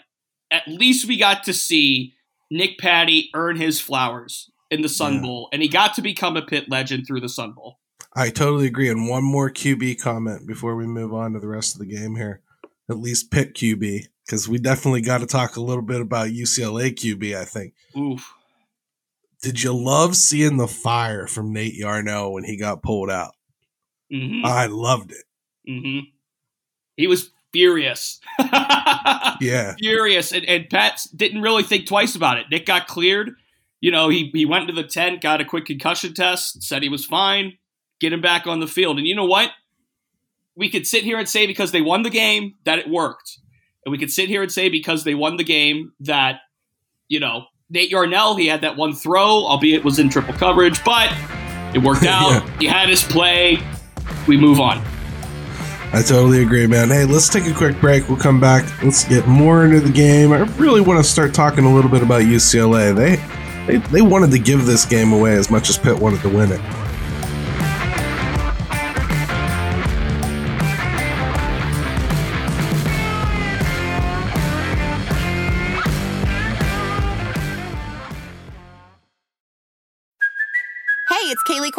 at 0.50 0.68
least 0.68 1.08
we 1.08 1.16
got 1.16 1.44
to 1.44 1.54
see 1.54 2.14
Nick 2.50 2.76
Patti 2.78 3.30
earn 3.34 3.56
his 3.56 3.80
flowers 3.80 4.50
in 4.70 4.82
the 4.82 4.88
Sun 4.88 5.14
Yeah. 5.16 5.20
Bowl, 5.22 5.48
and 5.52 5.62
he 5.62 5.68
got 5.68 5.94
to 5.94 6.02
become 6.02 6.36
a 6.36 6.42
Pitt 6.42 6.68
legend 6.70 7.06
through 7.06 7.20
the 7.20 7.28
Sun 7.28 7.52
Bowl. 7.52 7.78
I 8.14 8.30
totally 8.30 8.66
agree. 8.66 8.88
And 8.88 9.08
one 9.08 9.24
more 9.24 9.50
QB 9.50 10.00
comment 10.00 10.46
before 10.46 10.74
we 10.76 10.86
move 10.86 11.12
on 11.14 11.32
to 11.34 11.40
the 11.40 11.48
rest 11.48 11.74
of 11.74 11.78
the 11.80 11.86
game 11.86 12.16
here. 12.16 12.40
At 12.90 12.98
least 12.98 13.30
pick 13.30 13.54
QB. 13.54 14.06
because 14.26 14.48
we 14.48 14.58
definitely 14.58 15.02
got 15.02 15.18
to 15.18 15.26
talk 15.26 15.56
a 15.56 15.60
little 15.60 15.82
bit 15.82 16.00
about 16.00 16.28
UCLA 16.28 16.90
QB. 16.94 17.36
I 17.36 17.44
think. 17.44 17.74
Oof. 17.96 18.34
Did 19.42 19.62
you 19.62 19.72
love 19.72 20.16
seeing 20.16 20.56
the 20.56 20.66
fire 20.66 21.26
from 21.26 21.52
Nate 21.52 21.74
Yarnell 21.74 22.32
when 22.32 22.44
he 22.44 22.56
got 22.56 22.82
pulled 22.82 23.10
out? 23.10 23.34
hmm 24.10 24.44
I 24.44 24.66
loved 24.66 25.12
it. 25.12 25.24
hmm 25.66 26.00
He 26.96 27.06
was 27.06 27.30
furious. 27.52 28.20
Yeah. 29.40 29.74
furious. 29.78 30.32
And, 30.32 30.44
and 30.46 30.68
Pat 30.68 31.06
didn't 31.14 31.42
really 31.42 31.62
think 31.62 31.86
twice 31.86 32.16
about 32.16 32.38
it. 32.38 32.46
Nick 32.50 32.66
got 32.66 32.88
cleared. 32.88 33.34
You 33.80 33.92
know, 33.92 34.08
he, 34.08 34.30
he 34.32 34.44
went 34.44 34.66
to 34.68 34.74
the 34.74 34.82
tent, 34.82 35.20
got 35.20 35.40
a 35.40 35.44
quick 35.44 35.66
concussion 35.66 36.14
test, 36.14 36.62
said 36.62 36.82
he 36.82 36.88
was 36.88 37.04
fine, 37.04 37.58
get 38.00 38.12
him 38.12 38.20
back 38.20 38.46
on 38.46 38.60
the 38.60 38.66
field. 38.66 38.98
And 38.98 39.06
you 39.06 39.14
know 39.14 39.26
what? 39.26 39.50
We 40.56 40.68
could 40.68 40.86
sit 40.86 41.04
here 41.04 41.18
and 41.18 41.28
say 41.28 41.46
because 41.46 41.70
they 41.70 41.82
won 41.82 42.02
the 42.02 42.10
game 42.10 42.54
that 42.64 42.80
it 42.80 42.88
worked. 42.88 43.38
And 43.84 43.92
we 43.92 43.98
could 43.98 44.10
sit 44.10 44.28
here 44.28 44.42
and 44.42 44.50
say 44.50 44.68
because 44.68 45.04
they 45.04 45.14
won 45.14 45.36
the 45.36 45.44
game 45.44 45.92
that, 46.00 46.40
you 47.06 47.20
know, 47.20 47.44
Nate 47.70 47.90
Yarnell, 47.90 48.34
he 48.36 48.46
had 48.46 48.62
that 48.62 48.76
one 48.76 48.94
throw, 48.94 49.46
albeit 49.46 49.80
it 49.80 49.84
was 49.84 49.98
in 49.98 50.08
triple 50.08 50.34
coverage, 50.34 50.82
but 50.84 51.12
it 51.74 51.78
worked 51.78 52.02
out. 52.04 52.30
Yeah. 52.30 52.58
He 52.58 52.66
had 52.66 52.88
his 52.88 53.04
play. 53.04 53.58
We 54.26 54.36
move 54.36 54.58
on. 54.58 54.84
I 55.90 56.02
totally 56.02 56.42
agree, 56.42 56.66
man. 56.66 56.88
Hey, 56.88 57.06
let's 57.06 57.30
take 57.30 57.46
a 57.46 57.54
quick 57.54 57.80
break. 57.80 58.08
We'll 58.08 58.18
come 58.18 58.40
back. 58.40 58.64
Let's 58.82 59.04
get 59.04 59.26
more 59.26 59.64
into 59.64 59.80
the 59.80 59.90
game. 59.90 60.32
I 60.32 60.40
really 60.58 60.82
want 60.82 61.02
to 61.02 61.10
start 61.10 61.32
talking 61.32 61.64
a 61.64 61.74
little 61.74 61.90
bit 61.90 62.02
about 62.02 62.22
UCLA. 62.22 62.94
They 62.94 63.16
they, 63.68 63.76
they 63.76 64.00
wanted 64.00 64.30
to 64.30 64.38
give 64.38 64.64
this 64.64 64.84
game 64.84 65.12
away 65.12 65.34
as 65.34 65.50
much 65.50 65.68
as 65.68 65.76
Pitt 65.78 65.98
wanted 65.98 66.22
to 66.22 66.28
win 66.28 66.50
it. 66.50 66.87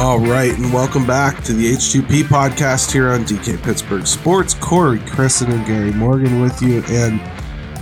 All 0.00 0.18
right, 0.18 0.56
and 0.56 0.72
welcome 0.72 1.06
back 1.06 1.44
to 1.44 1.52
the 1.52 1.74
H2P 1.74 2.22
podcast 2.22 2.90
here 2.90 3.10
on 3.10 3.24
DK 3.24 3.62
Pittsburgh 3.62 4.06
Sports. 4.06 4.54
Corey 4.54 4.98
Crisan 5.00 5.52
and 5.52 5.66
Gary 5.66 5.92
Morgan 5.92 6.40
with 6.40 6.62
you, 6.62 6.82
and 6.88 7.20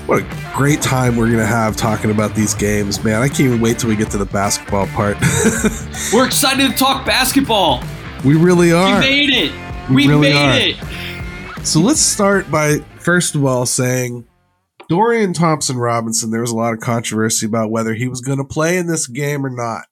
what 0.09 0.23
a 0.23 0.27
great 0.53 0.83
time 0.83 1.17
we're 1.17 1.31
gonna 1.31 1.47
have 1.47 1.77
talking 1.77 2.11
about 2.11 2.35
these 2.35 2.55
games, 2.55 3.05
man! 3.05 3.23
I 3.23 3.29
can't 3.29 3.41
even 3.43 3.61
wait 3.61 3.79
till 3.79 3.89
we 3.89 3.95
get 3.95 4.11
to 4.11 4.19
the 4.19 4.25
basketball 4.27 4.89
part. 4.89 5.17
We're 6.13 6.27
excited 6.27 6.73
to 6.73 6.77
talk 6.77 7.07
basketball. 7.07 7.85
we 8.25 8.35
really 8.35 8.73
are. 8.73 8.95
We 8.97 9.01
made 9.01 9.31
it. 9.31 9.53
We 9.89 9.95
We, 9.95 10.09
really 10.09 10.31
made 10.33 10.77
are. 10.77 11.61
it. 11.61 11.67
So 11.67 11.79
let's 11.79 12.01
start 12.01 12.51
by 12.51 12.79
first 12.99 13.37
of 13.37 13.45
all 13.45 13.65
saying 13.65 14.27
Dorian 14.89 15.35
Thompson 15.35 15.77
Robinson. 15.77 16.33
There 16.33 16.41
was 16.41 16.51
a 16.51 16.57
lot 16.57 16.75
of 16.75 16.81
controversy 16.81 17.47
about 17.47 17.71
whether 17.71 17.95
he 17.95 18.09
was 18.09 18.21
going 18.23 18.39
to 18.39 18.45
play 18.45 18.77
in 18.77 18.89
this 18.89 19.07
game 19.07 19.47
or 19.47 19.51
not, 19.51 19.85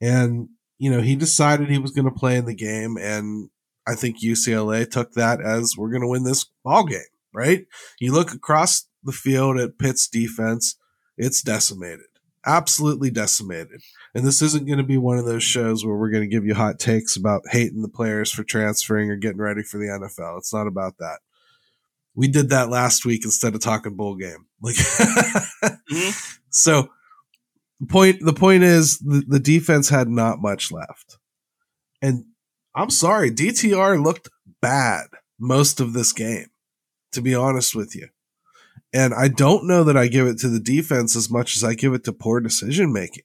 and 0.00 0.48
you 0.78 0.90
know 0.90 1.00
he 1.00 1.16
decided 1.16 1.68
he 1.68 1.78
was 1.78 1.92
going 1.92 2.04
to 2.06 2.10
play 2.10 2.36
in 2.36 2.44
the 2.46 2.54
game, 2.54 2.96
and 2.98 3.50
I 3.86 3.94
think 3.94 4.20
UCLA 4.22 4.88
took 4.90 5.12
that 5.12 5.40
as 5.40 5.74
we're 5.76 5.90
going 5.90 6.02
to 6.02 6.08
win 6.08 6.24
this 6.24 6.46
ball 6.64 6.84
game. 6.84 7.00
Right? 7.32 7.66
You 8.00 8.12
look 8.12 8.32
across 8.32 8.86
the 9.04 9.12
field 9.12 9.58
at 9.58 9.78
Pitt's 9.78 10.08
defense; 10.08 10.76
it's 11.18 11.42
decimated, 11.42 12.06
absolutely 12.46 13.10
decimated. 13.10 13.80
And 14.14 14.24
this 14.26 14.40
isn't 14.40 14.66
going 14.66 14.78
to 14.78 14.84
be 14.84 14.96
one 14.96 15.18
of 15.18 15.26
those 15.26 15.42
shows 15.42 15.84
where 15.84 15.96
we're 15.96 16.10
going 16.10 16.22
to 16.22 16.34
give 16.34 16.46
you 16.46 16.54
hot 16.54 16.78
takes 16.78 17.16
about 17.16 17.42
hating 17.50 17.82
the 17.82 17.88
players 17.88 18.30
for 18.32 18.42
transferring 18.44 19.10
or 19.10 19.16
getting 19.16 19.40
ready 19.40 19.62
for 19.62 19.76
the 19.78 19.86
NFL. 19.86 20.38
It's 20.38 20.54
not 20.54 20.66
about 20.66 20.96
that. 20.98 21.18
We 22.14 22.28
did 22.28 22.48
that 22.48 22.70
last 22.70 23.04
week 23.04 23.26
instead 23.26 23.54
of 23.54 23.60
talking 23.60 23.94
bowl 23.94 24.16
game. 24.16 24.46
Like, 24.62 24.76
Mhm. 25.92 26.38
so 26.50 26.88
the 27.80 27.86
point, 27.86 28.18
the 28.20 28.32
point 28.32 28.62
is 28.62 28.98
the, 28.98 29.24
the 29.26 29.40
defense 29.40 29.88
had 29.88 30.08
not 30.08 30.40
much 30.40 30.72
left. 30.72 31.18
And 32.02 32.24
I'm 32.74 32.90
sorry, 32.90 33.30
DTR 33.30 34.02
looked 34.02 34.28
bad 34.60 35.06
most 35.38 35.80
of 35.80 35.92
this 35.92 36.12
game, 36.12 36.46
to 37.12 37.20
be 37.20 37.34
honest 37.34 37.74
with 37.74 37.94
you. 37.94 38.08
And 38.92 39.12
I 39.12 39.28
don't 39.28 39.66
know 39.66 39.84
that 39.84 39.96
I 39.96 40.08
give 40.08 40.26
it 40.26 40.38
to 40.38 40.48
the 40.48 40.60
defense 40.60 41.16
as 41.16 41.30
much 41.30 41.56
as 41.56 41.64
I 41.64 41.74
give 41.74 41.92
it 41.92 42.04
to 42.04 42.12
poor 42.12 42.40
decision 42.40 42.92
making. 42.92 43.24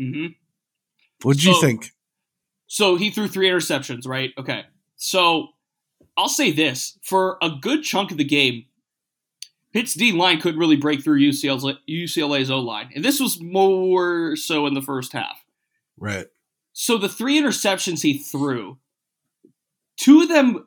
Mm-hmm. 0.00 0.26
What'd 1.22 1.42
you 1.42 1.60
think? 1.60 1.92
So 2.68 2.96
he 2.96 3.10
threw 3.10 3.26
three 3.26 3.48
interceptions, 3.48 4.06
right? 4.06 4.30
Okay. 4.38 4.66
So 4.96 5.48
I'll 6.16 6.28
say 6.28 6.52
this 6.52 6.98
for 7.02 7.38
a 7.42 7.50
good 7.50 7.82
chunk 7.82 8.10
of 8.10 8.18
the 8.18 8.24
game, 8.24 8.66
Pitt's 9.72 9.94
D 9.94 10.12
line 10.12 10.40
couldn't 10.40 10.60
really 10.60 10.76
break 10.76 11.02
through 11.02 11.20
UCLA's, 11.20 11.64
UCLA's 11.88 12.50
O 12.50 12.58
line. 12.58 12.90
And 12.94 13.04
this 13.04 13.20
was 13.20 13.40
more 13.40 14.34
so 14.36 14.66
in 14.66 14.74
the 14.74 14.82
first 14.82 15.12
half. 15.12 15.44
Right. 15.98 16.26
So 16.72 16.96
the 16.96 17.08
three 17.08 17.40
interceptions 17.40 18.02
he 18.02 18.18
threw, 18.18 18.78
two 19.96 20.22
of 20.22 20.28
them, 20.28 20.66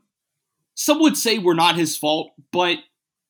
some 0.76 1.00
would 1.00 1.18
say 1.18 1.38
were 1.38 1.56
not 1.56 1.76
his 1.76 1.98
fault, 1.98 2.32
but 2.52 2.78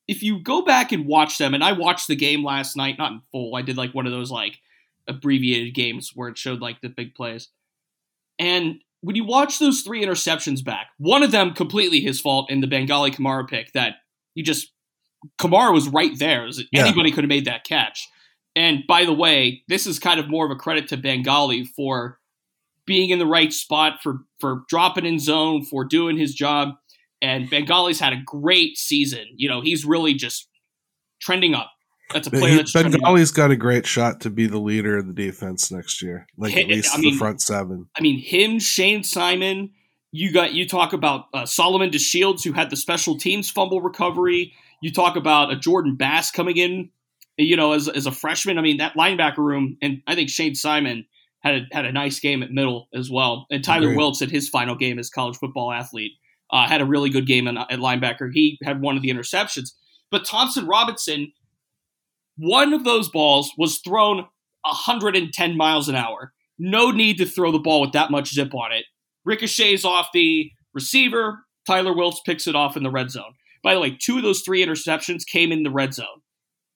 if 0.08 0.24
you 0.24 0.40
go 0.40 0.62
back 0.62 0.92
and 0.92 1.06
watch 1.06 1.38
them, 1.38 1.54
and 1.54 1.63
I 1.63 1.72
watched 1.72 2.08
the 2.08 2.16
game 2.16 2.44
last 2.44 2.75
night, 2.75 2.98
not 2.98 3.13
in 3.13 3.22
full, 3.32 3.56
I 3.56 3.62
did 3.62 3.78
like 3.78 3.94
one 3.94 4.06
of 4.06 4.12
those 4.12 4.32
like 4.32 4.60
abbreviated 5.08 5.74
games 5.74 6.12
where 6.16 6.30
it 6.30 6.38
showed 6.38 6.60
like 6.60 6.82
the 6.82 6.90
big 6.90 7.16
plays. 7.16 7.50
And 8.38 8.82
when 9.01 9.16
you 9.16 9.24
watch 9.24 9.60
those 9.60 9.82
three 9.82 10.04
interceptions 10.04 10.63
back, 10.63 10.88
one 10.98 11.24
of 11.24 11.32
them 11.32 11.54
completely 11.54 12.01
his 12.01 12.20
fault 12.20 12.50
in 12.50 12.62
the 12.62 12.68
Bangally 12.68 13.13
Kamara 13.13 13.48
pick 13.48 13.74
that 13.74 13.96
you 14.36 14.44
just 14.44 14.72
Kamara 15.40 15.74
was 15.74 15.88
right 15.90 16.18
there. 16.18 16.44
Was- 16.44 16.63
Yeah. 16.72 16.86
Anybody 16.86 17.12
could 17.12 17.24
have 17.24 17.30
made 17.30 17.46
that 17.46 17.63
catch. 17.63 18.08
And 18.56 18.84
by 18.88 19.06
the 19.06 19.13
way, 19.13 19.63
this 19.68 19.88
is 19.88 19.98
kind 20.00 20.20
of 20.20 20.30
more 20.30 20.46
of 20.46 20.51
a 20.51 20.56
credit 20.56 20.88
to 20.90 20.98
Bangally 20.98 21.66
for 21.68 22.20
being 22.86 23.10
in 23.10 23.20
the 23.20 23.25
right 23.25 23.54
spot, 23.54 24.01
for 24.04 24.25
for 24.40 24.63
dropping 24.68 25.06
in 25.06 25.20
zone, 25.20 25.63
for 25.63 25.86
doing 25.86 26.18
his 26.18 26.34
job. 26.34 26.70
And 27.22 27.50
Bangally's 27.50 28.00
had 28.00 28.13
a 28.13 28.22
great 28.25 28.78
season. 28.78 29.25
You 29.36 29.48
know, 29.48 29.62
he's 29.62 29.86
really 29.86 30.13
just 30.16 30.48
trending 31.22 31.54
up. 31.54 31.72
That's 32.12 32.28
a 32.28 32.32
player 32.32 32.50
He, 32.50 32.56
that's. 32.58 32.74
Bangally's 32.74 33.32
got 33.32 33.51
a 33.51 33.56
great 33.56 33.86
shot 33.86 34.22
to 34.22 34.30
be 34.30 34.48
the 34.48 34.58
leader 34.60 34.98
of 34.98 35.08
the 35.08 35.13
defense 35.13 35.72
next 35.72 36.01
year, 36.01 36.28
like 36.38 36.58
at 36.58 36.68
least 36.68 36.94
I 36.94 37.00
the 37.00 37.16
front 37.16 37.42
seven. 37.42 37.88
I 37.96 38.01
mean, 38.01 38.20
him, 38.20 38.60
Shane 38.60 39.04
Simon. 39.04 39.72
You 40.12 40.34
got 40.34 40.54
you 40.54 40.68
talk 40.68 40.92
about 40.92 41.28
uh, 41.34 41.46
Solomon 41.46 41.90
DeShields, 41.90 42.44
who 42.44 42.51
had 42.51 42.70
the 42.70 42.75
special 42.75 43.18
teams 43.18 43.50
fumble 43.50 43.80
recovery. 43.82 44.54
You 44.81 44.91
talk 44.91 45.15
about 45.15 45.51
a 45.51 45.55
Jordan 45.55 45.95
Bass 45.95 46.31
coming 46.31 46.57
in, 46.57 46.89
you 47.38 47.55
know, 47.55 47.73
as, 47.73 47.88
as 47.88 48.05
a 48.05 48.11
freshman. 48.11 48.57
I 48.57 48.61
mean, 48.61 48.77
that 48.77 48.95
linebacker 48.95 49.38
room, 49.38 49.77
and 49.81 50.01
I 50.07 50.15
think 50.15 50.29
Shane 50.29 50.55
Simon 50.55 51.05
had 51.41 51.55
a, 51.55 51.61
had 51.71 51.85
a 51.85 51.91
nice 51.91 52.19
game 52.19 52.43
at 52.43 52.51
middle 52.51 52.88
as 52.93 53.09
well. 53.09 53.45
And 53.50 53.63
Tyler 53.63 53.91
Agreed. 53.91 54.21
At 54.21 54.31
his 54.31 54.50
final 54.50 54.75
game 54.75 55.00
as 55.00 55.09
college 55.09 55.38
football 55.38 55.71
athlete 55.71 56.13
uh, 56.51 56.67
had 56.67 56.81
a 56.81 56.85
really 56.85 57.09
good 57.09 57.27
game 57.27 57.47
in, 57.47 57.57
at 57.57 57.69
linebacker. 57.69 58.29
He 58.31 58.59
had 58.63 58.81
one 58.81 58.95
of 58.95 59.01
the 59.01 59.09
interceptions, 59.09 59.71
but 60.09 60.25
Thompson 60.25 60.67
Robinson, 60.67 61.31
one 62.38 62.73
of 62.73 62.83
those 62.83 63.09
balls 63.09 63.51
was 63.57 63.79
thrown 63.79 64.25
110 64.63 65.57
miles 65.57 65.89
an 65.89 65.95
hour. 65.95 66.33
No 66.59 66.91
need 66.91 67.17
to 67.17 67.25
throw 67.25 67.51
the 67.51 67.59
ball 67.59 67.81
with 67.81 67.93
that 67.93 68.11
much 68.11 68.33
zip 68.33 68.53
on 68.53 68.71
it. 68.71 68.85
Ricochets 69.25 69.85
off 69.85 70.09
the 70.13 70.51
receiver. 70.73 71.39
Tyler 71.65 71.93
Wiltz 71.93 72.17
picks 72.25 72.47
it 72.47 72.55
off 72.55 72.77
in 72.77 72.83
the 72.83 72.91
red 72.91 73.11
zone. 73.11 73.33
By 73.63 73.74
the 73.74 73.80
way, 73.80 73.91
two 74.00 74.18
of 74.18 74.24
those 74.24 74.41
three 74.41 74.65
interceptions 74.65 75.25
came 75.25 75.51
in 75.51 75.63
the 75.63 75.70
red 75.72 75.94
zone. 75.94 76.22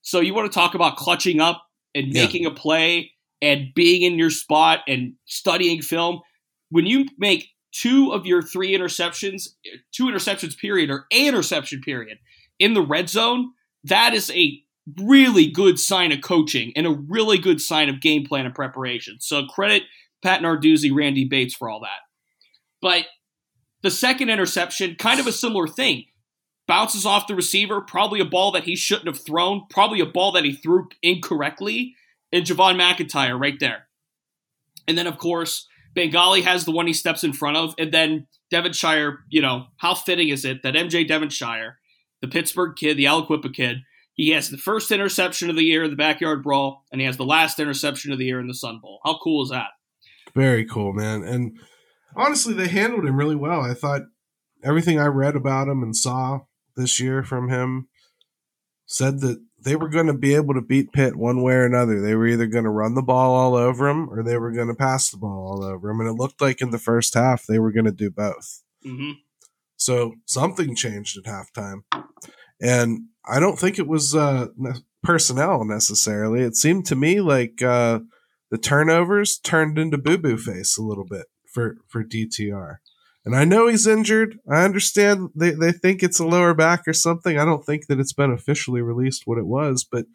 So 0.01 0.20
you 0.20 0.34
want 0.34 0.51
to 0.51 0.54
talk 0.56 0.75
about 0.75 0.98
clutching 0.98 1.39
up 1.42 1.63
and 1.96 2.13
Yeah. 2.13 2.24
making 2.25 2.46
a 2.46 2.51
play 2.51 3.12
and 3.42 3.74
being 3.74 4.01
in 4.04 4.20
your 4.20 4.30
spot 4.30 4.82
and 4.88 5.13
studying 5.25 5.82
film. 5.82 6.22
When 6.70 6.86
you 6.86 7.06
make 7.18 7.50
two 7.72 8.12
of 8.12 8.25
your 8.25 8.42
three 8.42 8.72
interceptions, 8.72 9.50
two 9.92 10.06
interceptions 10.06 10.58
period, 10.58 10.89
or 10.89 11.08
a 11.12 11.27
interception 11.27 11.82
period 11.82 12.20
in 12.60 12.74
the 12.74 12.82
red 12.82 13.10
zone, 13.10 13.51
that 13.84 14.13
is 14.13 14.30
a 14.32 14.62
really 15.01 15.48
good 15.48 15.80
sign 15.80 16.12
of 16.12 16.22
coaching 16.22 16.72
and 16.75 16.86
a 16.86 16.92
really 16.92 17.38
good 17.39 17.60
sign 17.60 17.89
of 17.89 18.00
game 18.00 18.25
plan 18.25 18.46
and 18.46 18.54
preparation. 18.54 19.18
So 19.20 19.46
credit 19.48 19.84
Pat 20.22 20.42
Narduzzi, 20.42 20.92
Randy 20.94 21.25
Bates 21.25 21.54
for 21.56 21.70
all 21.70 21.80
that. 21.82 22.00
But 22.82 23.08
the 23.82 23.92
second 23.92 24.30
interception, 24.30 24.96
kind 24.96 25.20
of 25.20 25.27
a 25.27 25.32
similar 25.32 25.68
thing. 25.68 26.06
Bounces 26.67 27.05
off 27.05 27.27
the 27.27 27.36
receiver, 27.36 27.81
probably 27.81 28.19
a 28.19 28.25
ball 28.25 28.51
that 28.51 28.63
he 28.63 28.75
shouldn't 28.75 29.07
have 29.07 29.24
thrown, 29.24 29.67
probably 29.69 30.00
a 30.00 30.05
ball 30.05 30.31
that 30.31 30.45
he 30.45 30.53
threw 30.53 30.88
incorrectly, 31.03 31.95
and 32.31 32.45
Javon 32.45 32.79
McIntyre 32.79 33.39
right 33.39 33.60
there. 33.60 33.88
And 34.88 34.98
then, 34.98 35.07
of 35.07 35.17
course, 35.17 35.67
Bangally 35.95 36.43
has 36.43 36.65
the 36.65 36.72
one 36.72 36.88
he 36.88 36.93
steps 36.93 37.24
in 37.24 37.34
front 37.34 37.57
of, 37.57 37.75
and 37.77 37.91
then 37.91 38.27
Devonshire, 38.50 39.19
you 39.29 39.41
know, 39.41 39.67
how 39.77 39.93
fitting 39.93 40.29
is 40.29 40.43
it 40.43 40.63
that 40.63 40.74
MJ 40.74 41.07
Devonshire, 41.07 41.77
the 42.22 42.27
Pittsburgh 42.27 42.75
kid, 42.75 42.98
the 42.98 43.05
Aliquippa 43.05 43.53
kid, 43.53 43.77
he 44.13 44.29
has 44.29 44.50
the 44.50 44.57
first 44.57 44.91
interception 44.91 45.50
of 45.50 45.55
the 45.55 45.63
year 45.63 45.84
in 45.84 45.89
the 45.89 45.95
backyard 45.95 46.41
brawl, 46.41 46.86
and 46.91 47.01
he 47.01 47.07
has 47.07 47.17
the 47.17 47.25
last 47.25 47.60
interception 47.60 48.12
of 48.12 48.17
the 48.17 48.25
year 48.25 48.39
in 48.39 48.48
the 48.48 48.53
Sun 48.53 48.79
Bowl. 48.81 49.00
How 49.03 49.19
cool 49.22 49.43
is 49.43 49.50
that? 49.50 49.69
Very 50.34 50.65
cool, 50.65 50.93
man. 50.93 51.24
And 51.24 51.57
honestly, 52.15 52.53
they 52.53 52.67
handled 52.67 53.05
him 53.05 53.17
really 53.17 53.36
well. 53.36 53.62
I 53.62 53.74
thought 53.74 54.03
everything 54.63 55.00
I 55.00 55.07
read 55.07 55.36
about 55.36 55.67
him 55.67 55.84
and 55.84 55.95
saw 55.95 56.41
this 56.75 57.00
year 57.00 57.24
from 57.24 57.50
him 57.50 57.88
said 58.86 59.22
that 59.22 59.44
they 59.60 59.75
were 59.75 59.89
going 59.89 60.08
to 60.08 60.13
be 60.13 60.36
able 60.36 60.53
to 60.53 60.62
beat 60.62 60.94
Pitt 60.94 61.15
one 61.15 61.41
way 61.41 61.53
or 61.53 61.65
another. 61.65 62.00
They 62.00 62.15
were 62.15 62.27
either 62.27 62.46
going 62.46 62.65
to 62.65 62.70
run 62.70 62.94
the 62.94 63.01
ball 63.01 63.34
all 63.34 63.55
over 63.55 63.89
him 63.89 64.10
or 64.10 64.22
they 64.22 64.38
were 64.38 64.51
going 64.51 64.67
to 64.67 64.75
pass 64.75 65.10
the 65.10 65.17
ball 65.17 65.48
all 65.48 65.63
over 65.63 65.89
him. 65.89 66.00
And 66.00 66.10
it 66.10 66.13
looked 66.13 66.39
like 66.39 66.62
in 66.62 66.70
the 66.70 66.77
first 66.77 67.15
half 67.15 67.46
they 67.46 67.58
were 67.58 67.72
going 67.72 67.86
to 67.86 67.91
do 67.91 68.12
both. 68.12 68.62
Mm-hmm. 68.86 69.13
So 69.75 70.15
something 70.25 70.75
changed 70.75 71.17
at 71.17 71.24
halftime. 71.24 71.84
And 72.62 73.08
I 73.25 73.39
don't 73.39 73.58
think 73.58 73.79
it 73.79 73.88
was 73.88 74.15
uh, 74.15 74.48
personnel 75.03 75.65
necessarily. 75.65 76.41
It 76.41 76.55
seemed 76.55 76.86
to 76.88 76.96
me 76.96 77.20
like 77.20 77.62
uh, 77.62 78.00
the 78.51 78.58
turnovers 78.58 79.38
turned 79.38 79.79
into 79.79 79.98
boo 79.98 80.17
boo 80.17 80.38
face 80.38 80.77
a 80.77 80.84
little 80.84 81.05
bit 81.05 81.25
for, 81.51 81.77
for 81.88 82.03
DTR. 82.03 82.77
And 83.25 83.36
I 83.36 83.44
know 83.44 83.67
he's 83.67 83.88
injured. 83.88 84.39
I 84.50 84.63
understand 84.63 85.29
they, 85.36 85.51
they 85.51 85.72
think 85.72 86.03
it's 86.03 86.20
a 86.20 86.27
lower 86.27 86.53
back 86.53 86.88
or 86.88 86.94
something. 86.94 87.39
I 87.39 87.46
don't 87.46 87.65
think 87.65 87.88
that 87.88 88.00
it's 88.00 88.13
been 88.13 88.32
officially 88.32 88.82
released 88.82 89.24
what 89.25 89.39
it 89.39 89.48
was, 89.48 89.84
but 89.84 90.05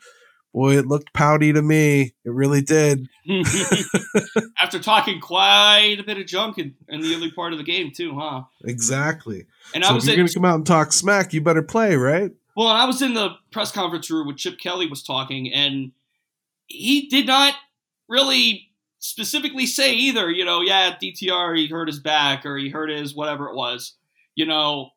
boy, 0.54 0.78
it 0.78 0.86
looked 0.86 1.12
pouty 1.12 1.52
to 1.52 1.60
me. 1.60 2.14
It 2.24 2.30
really 2.30 2.62
did. 2.62 3.08
After 4.58 4.78
talking 4.78 5.20
quite 5.20 5.96
a 5.98 6.04
bit 6.04 6.18
of 6.18 6.26
junk 6.26 6.58
in, 6.58 6.74
in, 6.88 7.00
the 7.00 7.14
early 7.14 7.32
part 7.32 7.52
of 7.52 7.58
the 7.58 7.64
game, 7.64 7.90
too, 7.94 8.16
huh? 8.16 8.42
Exactly. 8.64 9.46
And 9.74 9.84
so 9.84 9.90
I 9.90 9.92
was 9.92 10.04
if 10.04 10.10
you're 10.10 10.18
going 10.18 10.28
to 10.28 10.34
come 10.34 10.44
out 10.44 10.56
and 10.56 10.66
talk 10.66 10.92
smack, 10.92 11.32
you 11.32 11.40
better 11.40 11.62
play, 11.62 11.96
right? 11.96 12.30
Well, 12.56 12.68
I 12.68 12.84
was 12.84 13.02
in 13.02 13.14
the 13.14 13.30
press 13.50 13.72
conference 13.72 14.10
room 14.10 14.26
when 14.26 14.36
Chip 14.36 14.58
Kelly 14.58 14.86
was 14.86 15.02
talking, 15.02 15.52
and 15.52 15.92
he 16.66 17.08
did 17.08 17.26
not 17.26 17.54
really 18.08 18.69
specifically 19.00 19.66
say 19.66 19.92
either, 19.94 20.30
you 20.30 20.44
know, 20.44 20.60
yeah, 20.60 20.94
DTR, 21.02 21.56
he 21.56 21.66
hurt 21.66 21.88
his 21.88 21.98
back 21.98 22.46
or 22.46 22.56
he 22.56 22.68
hurt 22.68 22.90
his 22.90 23.14
whatever 23.14 23.48
it 23.48 23.56
was. 23.56 23.96
You 24.36 24.46
know, 24.46 24.90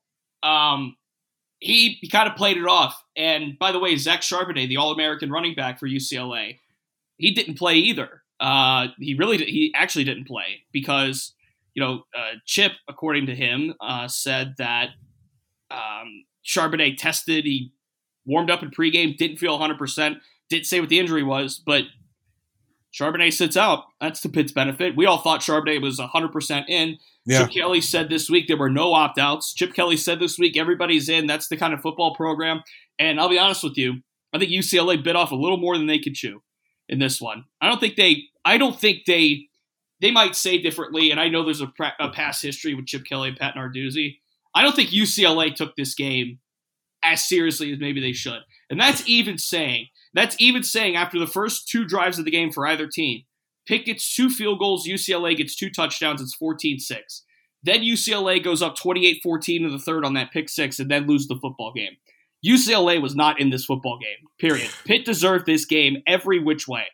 um, 0.43 0.95
he, 1.60 1.98
he 2.01 2.10
kind 2.10 2.29
of 2.29 2.36
played 2.36 2.57
it 2.57 2.67
off. 2.67 3.01
And 3.17 3.57
by 3.57 3.72
the 3.72 3.79
way, 3.79 3.95
Zach 3.95 4.22
Charbonnet, 4.22 4.67
the 4.67 4.77
All 4.77 4.91
American 4.91 5.31
running 5.31 5.55
back 5.55 5.79
for 5.79 5.88
UCLA, 5.88 6.60
he 7.17 7.31
didn't 7.31 7.57
play 7.57 7.75
either. 7.75 8.22
Uh, 8.39 8.88
he 9.00 9.15
really 9.15 9.38
did, 9.38 9.48
he 9.48 9.74
actually 9.74 10.03
didn't 10.03 10.27
play 10.27 10.63
because 10.74 11.33
you 11.75 11.81
know 11.81 12.03
uh, 12.17 12.33
Chip, 12.45 12.74
according 12.89 13.27
to 13.27 13.36
him, 13.36 13.74
uh, 13.79 14.07
said 14.07 14.55
that 14.57 14.89
um, 15.72 16.25
Charbonnet 16.45 16.98
tested. 16.98 17.45
He 17.45 17.72
warmed 18.25 18.51
up 18.51 18.62
in 18.62 18.72
pregame, 18.72 19.15
didn't 19.15 19.38
feel 19.38 19.53
100. 19.53 19.77
percent 19.77 20.17
Didn't 20.50 20.65
say 20.65 20.81
what 20.81 20.89
the 20.89 21.00
injury 21.00 21.24
was, 21.24 21.62
but 21.65 21.83
Charbonnet 22.93 23.33
sits 23.33 23.57
out. 23.57 23.85
That's 24.00 24.21
to 24.21 24.29
Pitt's 24.29 24.51
benefit. 24.51 24.95
We 24.95 25.05
all 25.05 25.17
thought 25.17 25.41
Charbonnet 25.41 25.81
was 25.81 26.00
100% 26.00 26.69
in. 26.69 26.97
Yeah. 27.25 27.39
Chip 27.39 27.51
Kelly 27.51 27.81
said 27.81 28.09
this 28.09 28.29
week 28.29 28.47
there 28.47 28.57
were 28.57 28.69
no 28.69 28.93
opt 28.93 29.17
outs. 29.17 29.53
Chip 29.53 29.73
Kelly 29.73 29.97
said 29.97 30.19
this 30.19 30.38
week 30.38 30.57
everybody's 30.57 31.09
in. 31.09 31.25
That's 31.25 31.47
the 31.47 31.57
kind 31.57 31.73
of 31.73 31.81
football 31.81 32.15
program. 32.15 32.62
And 33.00 33.19
I'll 33.19 33.29
be 33.29 33.39
honest 33.39 33.63
with 33.63 33.77
you, 33.77 34.01
I 34.31 34.39
think 34.39 34.51
UCLA 34.51 35.03
bit 35.03 35.15
off 35.15 35.32
a 35.32 35.36
little 35.36 35.58
more 35.58 35.77
than 35.77 35.88
they 35.88 35.99
could 35.99 36.13
chew 36.13 36.43
in 36.88 36.99
this 36.99 37.19
one. 37.19 37.45
I 37.62 37.69
don't 37.69 37.79
think 37.79 37.95
they, 37.95 38.23
I 38.45 38.58
don't 38.58 38.79
think 38.79 39.06
they, 39.06 39.47
they 40.01 40.12
might 40.12 40.36
say 40.36 40.62
differently. 40.62 41.10
And 41.12 41.19
I 41.19 41.29
know 41.29 41.43
there's 41.43 41.62
a, 41.62 41.71
a 41.99 42.10
past 42.10 42.43
history 42.43 42.75
with 42.75 42.86
Chip 42.86 43.06
Kelly 43.06 43.29
and 43.29 43.38
Pat 43.38 43.56
Narduzzi. 43.56 44.17
I 44.53 44.62
don't 44.62 44.75
think 44.75 44.89
UCLA 44.89 45.56
took 45.56 45.75
this 45.75 45.95
game 45.95 46.39
as 47.03 47.23
seriously 47.23 47.71
as 47.71 47.79
maybe 47.79 48.01
they 48.01 48.13
should. 48.13 48.41
And 48.69 48.79
that's 48.79 49.08
even 49.08 49.38
saying 49.38 49.88
that's 50.13 50.36
even 50.39 50.63
saying 50.63 50.95
after 50.95 51.19
the 51.19 51.28
first 51.28 51.67
two 51.67 51.86
drives 51.86 52.19
of 52.19 52.26
the 52.26 52.32
game 52.32 52.52
for 52.52 52.67
either 52.67 52.88
team, 52.88 53.23
Pitt 53.65 53.86
gets 53.86 54.15
two 54.15 54.30
field 54.30 54.60
goals, 54.60 54.88
UCLA 54.88 55.36
gets 55.36 55.56
two 55.56 55.69
touchdowns, 55.69 56.21
it's 56.21 56.36
14 56.36 56.80
6. 56.80 57.23
Then 57.63 57.82
UCLA 57.82 58.43
goes 58.43 58.62
up 58.62 58.76
28 58.76 59.21
14 59.23 59.65
in 59.65 59.71
the 59.71 59.80
third 59.80 60.06
on 60.06 60.13
that 60.15 60.32
pick 60.32 60.49
six 60.49 60.80
and 60.80 60.91
then 60.91 61.08
lose 61.08 61.28
the 61.28 61.39
football 61.41 61.71
game. 61.73 61.93
UCLA 62.45 63.02
was 63.02 63.15
not 63.15 63.39
in 63.39 63.49
this 63.49 63.65
football 63.65 63.97
game, 63.97 64.28
period. 64.38 64.69
Pitt 64.86 65.06
deserved 65.06 65.45
this 65.45 65.65
game 65.65 66.04
every 66.06 66.39
which 66.39 66.67
way. 66.67 66.86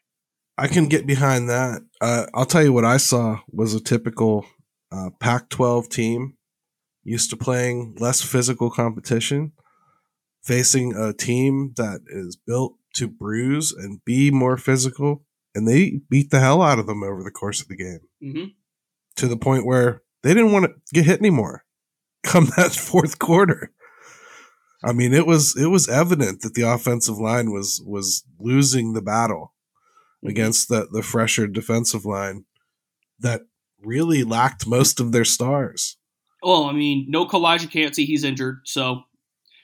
I 0.57 0.67
can 0.67 0.87
get 0.87 1.07
behind 1.07 1.49
that. 1.49 1.81
Uh, 2.01 2.25
I'll 2.33 2.45
tell 2.45 2.63
you 2.63 2.73
what 2.73 2.85
I 2.85 2.97
saw 2.97 3.39
was 3.51 3.73
a 3.73 3.79
typical 3.79 4.45
uh, 4.91 5.09
Pac 5.19 5.49
12 5.49 5.89
team 5.89 6.35
used 7.03 7.29
to 7.29 7.37
playing 7.37 7.95
less 7.99 8.21
physical 8.21 8.69
competition, 8.69 9.53
facing 10.43 10.95
a 10.95 11.13
team 11.13 11.73
that 11.77 12.01
is 12.07 12.35
built 12.35 12.75
to 12.95 13.07
bruise 13.07 13.71
and 13.71 14.03
be 14.05 14.31
more 14.31 14.57
physical, 14.57 15.23
and 15.53 15.67
they 15.67 16.01
beat 16.09 16.31
the 16.31 16.39
hell 16.39 16.61
out 16.61 16.79
of 16.79 16.87
them 16.87 17.03
over 17.03 17.23
the 17.23 17.31
course 17.31 17.61
of 17.61 17.67
the 17.67 17.75
game 17.75 17.99
mm-hmm. 18.23 18.45
to 19.15 19.27
the 19.27 19.37
point 19.37 19.65
where 19.65 20.01
they 20.23 20.33
didn't 20.33 20.51
want 20.51 20.65
to 20.65 20.73
get 20.93 21.05
hit 21.05 21.19
anymore. 21.19 21.63
Come 22.23 22.49
that 22.57 22.73
fourth 22.73 23.17
quarter, 23.17 23.71
I 24.83 24.93
mean, 24.93 25.13
it 25.13 25.25
was 25.25 25.55
it 25.57 25.67
was 25.67 25.89
evident 25.89 26.41
that 26.41 26.53
the 26.53 26.61
offensive 26.63 27.17
line 27.17 27.51
was 27.51 27.81
was 27.85 28.23
losing 28.39 28.93
the 28.93 29.01
battle 29.01 29.53
mm-hmm. 30.17 30.29
against 30.29 30.69
the 30.69 30.87
the 30.91 31.03
fresher 31.03 31.47
defensive 31.47 32.05
line 32.05 32.45
that 33.19 33.41
really 33.81 34.23
lacked 34.23 34.67
most 34.67 34.99
of 34.99 35.11
their 35.11 35.25
stars. 35.25 35.97
Well, 36.41 36.65
I 36.65 36.71
mean, 36.71 37.05
no 37.09 37.25
Calijah 37.25 37.69
Kancey, 37.69 38.05
he's 38.05 38.23
injured, 38.23 38.61
so 38.63 39.03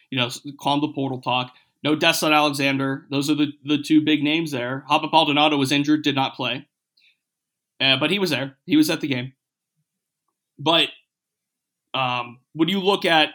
you 0.10 0.20
know, 0.20 0.30
calm 0.60 0.82
the 0.82 0.92
portal 0.94 1.22
talk. 1.22 1.54
No 1.86 1.96
Deslin 1.96 2.34
Alexander. 2.34 3.06
Those 3.12 3.30
are 3.30 3.36
the, 3.36 3.54
the 3.64 3.78
two 3.78 4.04
big 4.04 4.24
names 4.24 4.50
there. 4.50 4.84
Haba 4.90 5.12
Baldonado 5.12 5.56
was 5.56 5.72
injured, 5.72 6.04
did 6.04 6.16
not 6.16 6.34
play. 6.34 6.68
Uh, 7.80 7.98
but 7.98 8.10
he 8.10 8.18
was 8.18 8.32
there. 8.32 8.58
He 8.66 8.76
was 8.76 8.90
at 8.90 9.02
the 9.02 9.08
game. 9.08 9.34
But 10.58 10.90
um, 11.94 12.40
when 12.54 12.70
you 12.70 12.80
look 12.80 13.06
at 13.06 13.30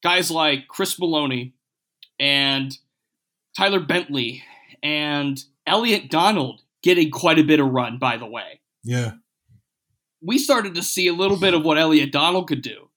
guys 0.00 0.30
like 0.30 0.68
Chris 0.68 0.96
Maloney 0.96 1.54
and 2.20 2.78
Tyler 3.56 3.80
Bentley 3.80 4.44
and 4.80 5.42
Elliot 5.66 6.08
Donald 6.08 6.60
getting 6.84 7.10
quite 7.10 7.40
a 7.40 7.44
bit 7.44 7.58
of 7.58 7.66
run, 7.66 7.98
by 7.98 8.16
the 8.16 8.26
way. 8.26 8.60
Yeah. 8.84 9.14
We 10.22 10.38
started 10.38 10.76
to 10.76 10.84
see 10.84 11.08
a 11.08 11.12
little 11.12 11.36
bit 11.36 11.52
of 11.52 11.64
what 11.64 11.78
Elliot 11.78 12.12
Donald 12.12 12.46
could 12.46 12.62
do 12.62 12.90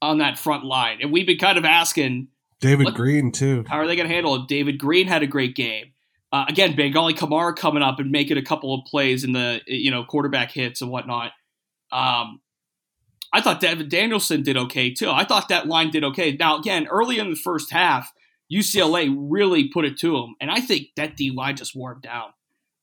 on 0.00 0.18
that 0.18 0.38
front 0.38 0.64
line. 0.64 0.98
And 1.02 1.10
we've 1.10 1.26
been 1.26 1.38
kind 1.38 1.58
of 1.58 1.64
asking 1.64 2.28
David 2.60 2.86
Look, 2.86 2.94
Green 2.96 3.32
too. 3.32 3.64
How 3.68 3.76
are 3.76 3.86
they 3.86 3.96
going 3.96 4.08
to 4.08 4.14
handle 4.14 4.34
it? 4.34 4.48
David 4.48 4.78
Green 4.78 5.06
had 5.06 5.22
a 5.22 5.26
great 5.26 5.54
game. 5.54 5.92
Uh, 6.32 6.44
again, 6.48 6.74
Bangally 6.74 7.16
Kamara 7.16 7.56
coming 7.56 7.82
up 7.82 7.98
and 7.98 8.10
making 8.10 8.36
a 8.36 8.42
couple 8.42 8.74
of 8.74 8.84
plays 8.84 9.24
in 9.24 9.32
the 9.32 9.60
you 9.66 9.90
know 9.90 10.04
quarterback 10.04 10.50
hits 10.50 10.82
and 10.82 10.90
whatnot. 10.90 11.32
Um, 11.90 12.40
I 13.32 13.40
thought 13.40 13.60
Devin 13.60 13.88
Danielson 13.88 14.42
did 14.42 14.56
okay 14.56 14.92
too. 14.92 15.10
I 15.10 15.24
thought 15.24 15.48
that 15.48 15.66
line 15.66 15.90
did 15.90 16.04
okay. 16.04 16.36
Now 16.38 16.58
again, 16.58 16.86
early 16.88 17.18
in 17.18 17.30
the 17.30 17.36
first 17.36 17.70
half, 17.70 18.12
UCLA 18.52 19.14
really 19.16 19.68
put 19.68 19.84
it 19.84 19.98
to 20.00 20.12
them, 20.12 20.34
and 20.40 20.50
I 20.50 20.60
think 20.60 20.88
that 20.96 21.16
D 21.16 21.30
line 21.30 21.56
just 21.56 21.74
wore 21.74 21.94
down. 21.94 22.30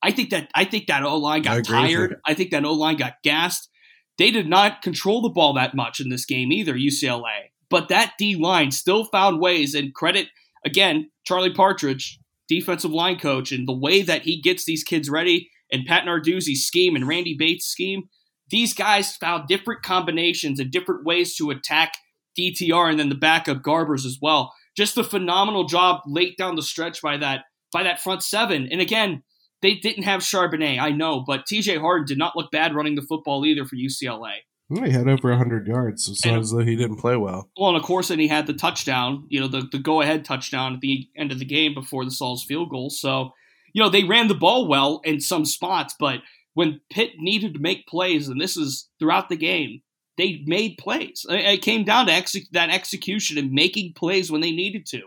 I 0.01 0.11
think 0.11 0.31
that 0.31 0.49
I 0.55 0.65
think 0.65 0.87
that 0.87 1.03
O 1.03 1.17
line 1.17 1.41
got 1.43 1.65
tired. 1.65 2.17
I 2.25 2.33
think 2.33 2.51
that 2.51 2.65
O 2.65 2.73
line 2.73 2.95
got 2.95 3.15
gassed. 3.23 3.69
They 4.17 4.31
did 4.31 4.47
not 4.47 4.81
control 4.81 5.21
the 5.21 5.29
ball 5.29 5.53
that 5.53 5.75
much 5.75 5.99
in 5.99 6.09
this 6.09 6.25
game 6.25 6.51
either. 6.51 6.73
UCLA. 6.73 7.49
But 7.75 7.89
that 7.89 8.13
D 8.17 8.37
line 8.37 8.71
still 8.71 9.03
found 9.03 9.41
ways, 9.41 9.75
and 9.75 9.93
credit 9.93 10.29
again, 10.65 11.11
Charlie 11.25 11.53
Partridge, 11.53 12.17
defensive 12.47 12.93
line 12.93 13.19
coach, 13.19 13.51
and 13.51 13.67
the 13.67 13.77
way 13.77 14.01
that 14.01 14.21
he 14.21 14.39
gets 14.39 14.63
these 14.63 14.81
kids 14.81 15.09
ready, 15.09 15.49
and 15.69 15.85
Pat 15.85 16.05
Narduzzi's 16.05 16.65
scheme 16.65 16.95
and 16.95 17.05
Randy 17.05 17.35
Bates' 17.37 17.65
scheme. 17.65 18.03
These 18.49 18.73
guys 18.73 19.17
found 19.17 19.49
different 19.49 19.83
combinations 19.83 20.57
and 20.57 20.71
different 20.71 21.03
ways 21.03 21.35
to 21.35 21.49
attack 21.51 21.95
DTR 22.39 22.91
and 22.91 22.97
then 22.97 23.09
the 23.09 23.15
backup 23.15 23.57
Garbers 23.57 24.05
as 24.05 24.19
well. 24.21 24.53
Just 24.77 24.97
a 24.97 25.03
phenomenal 25.03 25.65
job 25.65 25.99
late 26.07 26.37
down 26.37 26.55
the 26.55 26.61
stretch 26.61 27.01
by 27.01 27.17
that 27.17 27.43
by 27.73 27.83
that 27.83 27.99
front 27.99 28.23
seven. 28.23 28.69
And 28.71 28.79
again, 28.79 29.21
they 29.61 29.73
didn't 29.75 30.03
have 30.03 30.21
Charbonnet, 30.21 30.79
I 30.79 30.91
know, 30.91 31.25
but 31.27 31.45
TJ 31.45 31.81
Harden 31.81 32.07
did 32.07 32.17
not 32.17 32.37
look 32.37 32.51
bad 32.51 32.73
running 32.73 32.95
the 32.95 33.01
football 33.01 33.45
either 33.45 33.65
for 33.65 33.75
UCLA. 33.75 34.35
He 34.69 34.89
had 34.89 35.07
over 35.07 35.29
100 35.29 35.67
yards, 35.67 36.05
so 36.05 36.11
it's 36.11 36.25
not 36.25 36.39
as 36.39 36.51
though 36.51 36.65
he 36.65 36.75
didn't 36.75 36.97
play 36.97 37.15
well. 37.15 37.49
Well, 37.55 37.69
and 37.69 37.77
of 37.77 37.83
course, 37.83 38.07
then 38.07 38.17
he 38.17 38.27
had 38.27 38.47
the 38.47 38.53
touchdown, 38.53 39.25
you 39.29 39.39
know, 39.39 39.47
the, 39.47 39.67
the 39.71 39.77
go 39.77 40.01
ahead 40.01 40.25
touchdown 40.25 40.73
at 40.73 40.81
the 40.81 41.07
end 41.15 41.31
of 41.31 41.37
the 41.37 41.45
game 41.45 41.75
before 41.75 42.03
the 42.03 42.09
Sauls 42.09 42.43
field 42.43 42.71
goal. 42.71 42.89
So, 42.89 43.33
you 43.73 43.83
know, 43.83 43.89
they 43.89 44.03
ran 44.03 44.27
the 44.27 44.33
ball 44.33 44.67
well 44.67 45.01
in 45.03 45.21
some 45.21 45.45
spots, 45.45 45.95
but 45.99 46.21
when 46.55 46.81
Pitt 46.89 47.11
needed 47.19 47.53
to 47.53 47.59
make 47.59 47.85
plays, 47.85 48.27
and 48.27 48.41
this 48.41 48.57
is 48.57 48.89
throughout 48.97 49.29
the 49.29 49.35
game, 49.35 49.81
they 50.17 50.41
made 50.45 50.77
plays. 50.79 51.25
It 51.29 51.61
came 51.61 51.83
down 51.83 52.07
to 52.07 52.41
that 52.53 52.69
execution 52.69 53.37
and 53.37 53.51
making 53.51 53.93
plays 53.93 54.31
when 54.31 54.41
they 54.41 54.51
needed 54.51 54.87
to, 54.87 55.01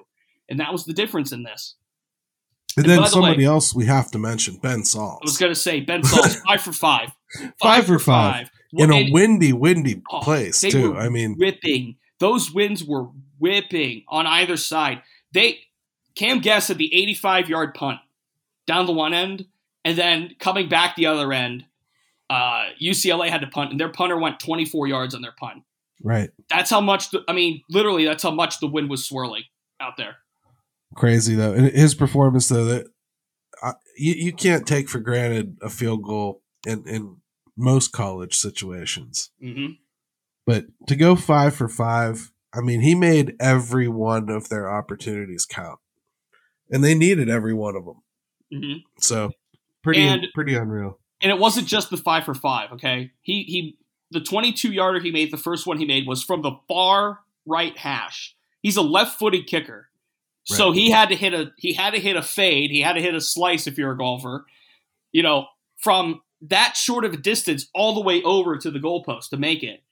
and 0.49 0.61
that 0.61 0.71
was 0.71 0.85
the 0.85 0.93
difference 0.93 1.33
in 1.33 1.43
this. 1.43 1.75
And, 2.77 2.85
and 2.85 2.93
then 2.93 3.03
the 3.03 3.09
somebody 3.09 3.39
way, 3.39 3.45
else 3.45 3.75
we 3.75 3.87
have 3.87 4.11
to 4.13 4.19
mention, 4.19 4.59
Ben 4.59 4.85
Sauls. 4.85 5.19
I 5.23 5.25
was 5.25 5.39
going 5.39 5.53
to 5.53 5.59
say 5.59 5.81
Ben 5.81 6.05
Sauls, 6.05 6.37
five 6.47 6.61
for 6.61 6.73
five, 6.73 7.09
five 7.61 7.87
for 7.87 7.99
five, 7.99 8.35
five. 8.35 8.51
In 8.73 8.91
a 8.93 9.11
windy, 9.11 9.53
windy 9.53 10.03
oh, 10.11 10.21
place 10.21 10.61
too. 10.61 10.97
I 10.97 11.09
mean, 11.09 11.37
whipping 11.37 11.97
those 12.19 12.53
winds 12.53 12.85
were 12.85 13.09
whipping 13.39 14.05
on 14.09 14.27
either 14.27 14.57
side. 14.57 15.03
They 15.33 15.61
Cam 16.15 16.41
Guest 16.41 16.71
at 16.71 16.79
the 16.79 16.93
85 16.93 17.49
yard 17.49 17.75
punt 17.75 18.01
down 18.67 18.87
the 18.87 18.93
one 18.93 19.15
end, 19.15 19.47
and 19.85 19.97
then 19.97 20.35
coming 20.39 20.69
back 20.69 20.97
the 20.97 21.07
other 21.07 21.33
end, 21.33 21.65
uh, 22.29 22.67
UCLA 22.83 23.29
had 23.29 23.41
to 23.41 23.47
punt, 23.47 23.71
and 23.71 23.81
their 23.81 23.89
punter 23.89 24.19
went 24.19 24.41
24 24.41 24.87
yards 24.89 25.15
on 25.15 25.23
their 25.23 25.35
punt. 25.39 25.63
Right. 26.03 26.31
That's 26.51 26.71
how 26.71 26.81
much. 26.81 27.11
The, 27.11 27.23
I 27.29 27.33
mean, 27.33 27.63
literally, 27.71 28.05
that's 28.05 28.23
how 28.23 28.31
much 28.31 28.61
the 28.61 28.67
wind 28.67 28.91
was 28.91 29.07
swirling 29.07 29.45
out 29.81 29.97
there. 29.97 30.17
Crazy 30.95 31.35
though, 31.35 31.53
and 31.53 31.67
his 31.67 31.95
performance 31.95 32.49
though 32.49 32.65
that 32.65 32.87
uh, 33.63 33.75
you 33.97 34.15
you 34.15 34.33
can't 34.33 34.67
take 34.67 34.89
for 34.89 35.01
granted 35.01 35.59
a 35.63 35.69
field 35.69 36.03
goal 36.03 36.43
in 36.67 36.87
in 36.89 37.17
most 37.59 37.93
college 37.93 38.35
situations. 38.35 39.31
Mm-hmm. 39.43 39.73
But 40.47 40.67
to 40.87 40.97
go 40.97 41.17
five 41.17 41.55
for 41.55 41.69
five, 41.69 42.31
I 42.55 42.61
mean, 42.61 42.81
he 42.81 42.95
made 42.95 43.37
every 43.39 43.89
one 43.89 44.31
of 44.31 44.49
their 44.49 44.71
opportunities 44.71 45.45
count, 45.45 45.79
and 46.71 46.83
they 46.83 46.95
needed 46.95 47.29
every 47.29 47.53
one 47.53 47.77
of 47.77 47.85
them. 47.85 48.03
Mm-hmm. 48.53 48.79
So 49.01 49.33
pretty 49.83 50.01
and, 50.01 50.27
pretty 50.35 50.55
unreal. 50.55 50.99
And 51.21 51.31
it 51.31 51.39
wasn't 51.39 51.67
just 51.67 51.91
the 51.91 51.97
five 51.97 52.25
for 52.25 52.35
five. 52.35 52.73
Okay, 52.73 53.11
he 53.21 53.43
he 53.43 53.77
the 54.11 54.21
twenty 54.21 54.53
two 54.53 54.73
yarder 54.73 55.01
he 55.01 55.11
made, 55.11 55.31
the 55.31 55.37
first 55.37 55.67
one 55.67 55.79
he 55.79 55.85
made 55.85 56.07
was 56.07 56.23
from 56.23 56.41
the 56.41 56.53
far 56.67 57.19
right 57.45 57.77
hash. 57.77 58.35
He's 58.63 58.77
a 58.77 58.83
left 58.83 59.19
footed 59.19 59.47
kicker, 59.47 59.91
right. 60.51 60.57
so 60.57 60.73
he 60.73 60.91
had 60.91 61.11
to 61.11 61.17
hit 61.17 61.35
a 61.35 61.53
he 61.59 61.75
had 61.75 61.91
to 61.91 62.01
hit 62.01 62.17
a 62.17 62.23
fade. 62.23 62.71
He 62.71 62.81
had 62.81 62.95
to 62.95 63.03
hit 63.03 63.15
a 63.15 63.21
slice 63.21 63.67
if 63.67 63.77
you're 63.77 63.93
a 63.93 63.99
golfer. 63.99 64.47
You 65.13 65.23
know, 65.23 65.47
from 65.77 66.23
that 66.43 66.77
short 66.77 67.05
of 67.05 67.13
a 67.13 67.17
distance 67.17 67.69
all 67.75 67.95
the 67.95 68.01
way 68.01 68.23
over 68.23 68.57
to 68.57 68.71
the 68.71 68.79
goalpost 68.79 69.31
to 69.31 69.37
make 69.37 69.63
it. 69.63 69.83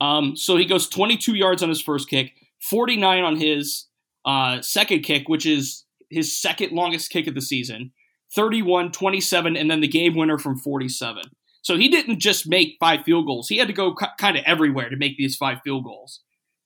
Um, 0.00 0.36
so 0.36 0.56
he 0.56 0.64
goes 0.64 0.88
22 0.88 1.34
yards 1.34 1.62
on 1.62 1.68
his 1.68 1.80
first 1.82 2.08
kick, 2.08 2.32
49 2.60 3.24
on 3.24 3.36
his 3.36 3.86
uh, 4.24 4.60
second 4.60 5.02
kick, 5.02 5.28
which 5.28 5.46
is 5.46 5.84
his 6.10 6.36
second 6.36 6.72
longest 6.72 7.10
kick 7.10 7.26
of 7.26 7.34
the 7.34 7.40
season, 7.40 7.92
31, 8.34 8.92
27, 8.92 9.56
and 9.56 9.70
then 9.70 9.80
the 9.80 9.88
game 9.88 10.14
winner 10.14 10.38
from 10.38 10.58
47. 10.58 11.22
So 11.62 11.76
he 11.76 11.88
didn't 11.88 12.20
just 12.20 12.46
make 12.46 12.76
five 12.78 13.04
field 13.04 13.26
goals. 13.26 13.48
He 13.48 13.56
had 13.56 13.68
to 13.68 13.74
go 13.74 13.94
c- 13.98 14.06
kind 14.18 14.36
of 14.36 14.44
everywhere 14.46 14.90
to 14.90 14.96
make 14.96 15.16
these 15.16 15.36
five 15.36 15.58
field 15.64 15.84
goals. 15.84 16.20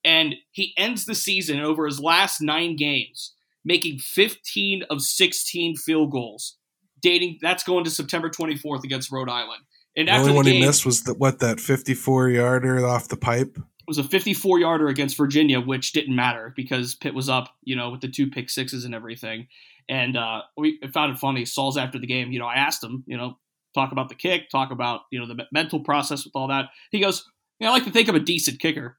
And 0.04 0.34
he 0.50 0.74
ends 0.76 1.04
the 1.04 1.14
season 1.14 1.60
over 1.60 1.86
his 1.86 2.00
last 2.00 2.40
nine 2.40 2.76
games, 2.76 3.34
making 3.64 3.98
15 3.98 4.84
of 4.90 5.02
16 5.02 5.76
field 5.76 6.10
goals. 6.10 6.57
Dating 7.00 7.38
that's 7.40 7.62
going 7.62 7.84
to 7.84 7.90
September 7.90 8.30
24th 8.30 8.84
against 8.84 9.10
Rhode 9.10 9.28
Island. 9.28 9.62
And 9.96 10.08
the 10.08 10.12
only 10.12 10.32
one 10.32 10.44
game, 10.44 10.54
he 10.54 10.66
missed 10.66 10.86
was 10.86 11.02
the, 11.02 11.14
what 11.14 11.40
that 11.40 11.60
54 11.60 12.28
yarder 12.28 12.86
off 12.86 13.08
the 13.08 13.16
pipe. 13.16 13.56
It 13.56 13.86
was 13.88 13.98
a 13.98 14.04
54 14.04 14.60
yarder 14.60 14.88
against 14.88 15.16
Virginia, 15.16 15.60
which 15.60 15.92
didn't 15.92 16.14
matter 16.14 16.52
because 16.54 16.94
Pitt 16.94 17.14
was 17.14 17.28
up, 17.28 17.54
you 17.64 17.74
know, 17.74 17.90
with 17.90 18.00
the 18.00 18.08
two 18.08 18.28
pick 18.30 18.50
sixes 18.50 18.84
and 18.84 18.94
everything. 18.94 19.48
And 19.88 20.16
uh, 20.16 20.42
we 20.56 20.78
found 20.92 21.12
it 21.12 21.18
funny. 21.18 21.44
Sauls 21.46 21.76
after 21.78 21.98
the 21.98 22.06
game, 22.06 22.30
you 22.30 22.38
know, 22.38 22.46
I 22.46 22.56
asked 22.56 22.84
him, 22.84 23.02
you 23.06 23.16
know, 23.16 23.38
talk 23.74 23.92
about 23.92 24.08
the 24.08 24.14
kick, 24.14 24.50
talk 24.50 24.70
about 24.70 25.02
you 25.10 25.18
know 25.18 25.26
the 25.26 25.46
mental 25.52 25.80
process 25.80 26.24
with 26.24 26.36
all 26.36 26.48
that. 26.48 26.66
He 26.90 27.00
goes, 27.00 27.24
yeah, 27.58 27.68
I 27.68 27.72
like 27.72 27.84
to 27.84 27.90
think 27.90 28.08
I'm 28.08 28.14
a 28.14 28.20
decent 28.20 28.60
kicker. 28.60 28.98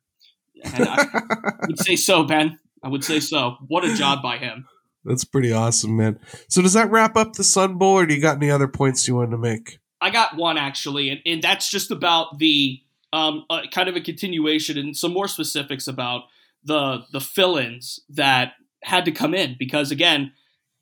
And 0.64 0.88
I 0.88 1.06
would 1.68 1.80
say 1.80 1.96
so, 1.96 2.24
Ben. 2.24 2.60
I 2.84 2.88
would 2.88 3.04
say 3.04 3.20
so. 3.20 3.58
What 3.68 3.86
a 3.86 3.94
job 3.96 4.22
by 4.22 4.38
him. 4.38 4.66
That's 5.06 5.24
pretty 5.24 5.52
awesome, 5.52 5.96
man. 5.98 6.20
So 6.50 6.62
does 6.62 6.74
that 6.74 6.92
wrap 6.92 7.16
up 7.16 7.34
the 7.34 7.44
Sun 7.44 7.78
Bowl, 7.78 8.00
or 8.00 8.06
do 8.06 8.14
you 8.14 8.22
got 8.22 8.38
any 8.38 8.52
other 8.52 8.68
points 8.68 9.08
you 9.08 9.16
wanted 9.16 9.32
to 9.32 9.38
make? 9.38 9.80
I 10.02 10.10
got 10.10 10.36
one 10.36 10.58
actually, 10.58 11.10
and, 11.10 11.20
and 11.26 11.42
that's 11.42 11.70
just 11.70 11.92
about 11.92 12.40
the 12.40 12.82
um, 13.12 13.46
uh, 13.50 13.62
kind 13.72 13.90
of 13.90 13.96
a 13.96 14.02
continuation 14.02 14.78
and 14.78 14.96
some 14.96 15.14
more 15.14 15.28
specifics 15.28 15.88
about 15.88 16.24
the 16.64 17.04
the 17.12 17.22
fill-ins 17.22 18.02
that 18.10 18.54
had 18.84 19.06
to 19.06 19.12
come 19.12 19.34
in 19.34 19.56
because 19.58 19.92
again, 19.92 20.34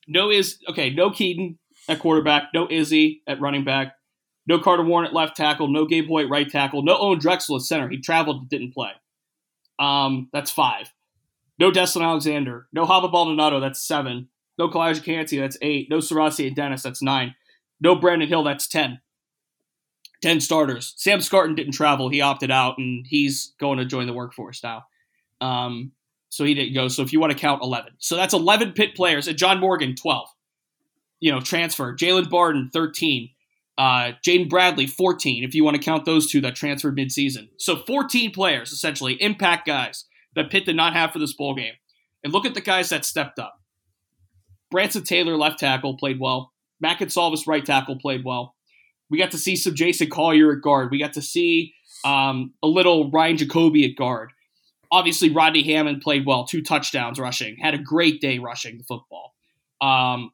no 0.07 0.29
is 0.29 0.59
okay, 0.69 0.89
no 0.89 1.09
Kedon 1.09 1.57
at 1.87 1.99
quarterback, 1.99 2.49
no 2.53 2.67
Izzy 2.69 3.21
at 3.27 3.39
running 3.39 3.63
back, 3.63 3.95
no 4.45 4.59
Carter 4.59 4.83
Warren 4.83 5.07
at 5.07 5.13
left 5.13 5.35
tackle, 5.35 5.67
no 5.67 5.85
Gabe 5.85 6.09
Houy 6.09 6.29
right 6.29 6.49
tackle, 6.49 6.83
no 6.83 6.97
Owen 6.97 7.19
Drexel 7.19 7.57
at 7.57 7.61
center. 7.63 7.89
He 7.89 7.99
traveled, 7.99 8.49
didn't 8.49 8.73
play. 8.73 8.91
Um, 9.79 10.29
that's 10.33 10.51
five. 10.51 10.91
No 11.59 11.71
Deslin 11.71 12.03
Alexander, 12.03 12.67
no 12.71 12.85
Haba 12.85 13.11
Baldonado, 13.11 13.59
that's 13.59 13.81
seven. 13.81 14.29
No 14.57 14.69
Calijah 14.69 15.03
Kancey, 15.03 15.39
that's 15.39 15.57
eight. 15.61 15.89
No 15.89 15.97
SirVocea 15.97 16.53
Dennis, 16.55 16.83
that's 16.83 17.01
nine. 17.01 17.35
No 17.79 17.95
Brandon 17.95 18.27
Hill, 18.27 18.43
that's 18.43 18.67
ten. 18.67 18.99
10 20.21 20.41
starters. 20.41 20.93
Sam 20.97 21.19
Scarton 21.19 21.55
didn't 21.55 21.73
travel. 21.73 22.09
He 22.09 22.21
opted 22.21 22.51
out 22.51 22.77
and 22.77 23.05
he's 23.07 23.53
going 23.59 23.77
to 23.77 23.85
join 23.85 24.07
the 24.07 24.13
workforce 24.13 24.63
now. 24.63 24.85
Um, 25.41 25.91
so 26.29 26.43
he 26.43 26.53
didn't 26.53 26.73
go. 26.73 26.87
So 26.87 27.03
if 27.03 27.13
you 27.13 27.19
want 27.19 27.33
to 27.33 27.37
count 27.37 27.61
11. 27.61 27.93
So 27.99 28.15
that's 28.15 28.33
11 28.33 28.73
Pitt 28.73 28.95
players. 28.95 29.27
And 29.27 29.37
John 29.37 29.59
Morgan, 29.59 29.95
12. 29.95 30.27
You 31.19 31.31
know, 31.31 31.39
transfer. 31.39 31.95
Jalen 31.95 32.29
Barden, 32.29 32.69
13. 32.73 33.29
Uh, 33.77 34.13
Jaden 34.25 34.49
Bradley, 34.49 34.87
14, 34.87 35.43
if 35.43 35.53
you 35.53 35.63
want 35.63 35.77
to 35.77 35.83
count 35.83 36.03
those 36.03 36.31
two 36.31 36.41
that 36.41 36.55
transferred 36.55 36.97
midseason. 36.97 37.49
So 37.57 37.75
14 37.75 38.31
players, 38.31 38.71
essentially, 38.71 39.21
impact 39.21 39.67
guys 39.67 40.05
that 40.37 40.51
Pitt 40.51 40.65
did 40.65 40.75
not 40.75 40.93
have 40.93 41.11
for 41.11 41.19
this 41.19 41.33
bowl 41.33 41.55
game. 41.55 41.73
And 42.23 42.31
look 42.31 42.45
at 42.45 42.53
the 42.53 42.61
guys 42.61 42.89
that 42.89 43.03
stepped 43.03 43.39
up. 43.39 43.59
Branson 44.69 45.03
Taylor, 45.03 45.35
left 45.35 45.59
tackle, 45.59 45.97
played 45.97 46.19
well. 46.19 46.53
Matt 46.79 46.99
Salvis, 46.99 47.47
right 47.47 47.65
tackle, 47.65 47.97
played 47.97 48.23
well. 48.23 48.55
We 49.09 49.17
got 49.17 49.31
to 49.31 49.37
see 49.37 49.55
some 49.55 49.73
Jason 49.73 50.09
Collier 50.09 50.53
at 50.53 50.61
guard. 50.61 50.91
We 50.91 50.99
got 50.99 51.13
to 51.13 51.21
see 51.21 51.73
um, 52.05 52.53
a 52.61 52.67
little 52.67 53.09
Ryan 53.09 53.37
Jacoby 53.37 53.85
at 53.85 53.97
guard. 53.97 54.31
Obviously, 54.91 55.31
Rodney 55.31 55.63
Hammond 55.63 56.01
played 56.01 56.25
well, 56.25 56.45
two 56.45 56.61
touchdowns 56.61 57.19
rushing, 57.19 57.57
had 57.57 57.73
a 57.73 57.79
great 57.79 58.21
day 58.21 58.37
rushing 58.37 58.77
the 58.77 58.83
football. 58.83 59.33
Um, 59.81 60.31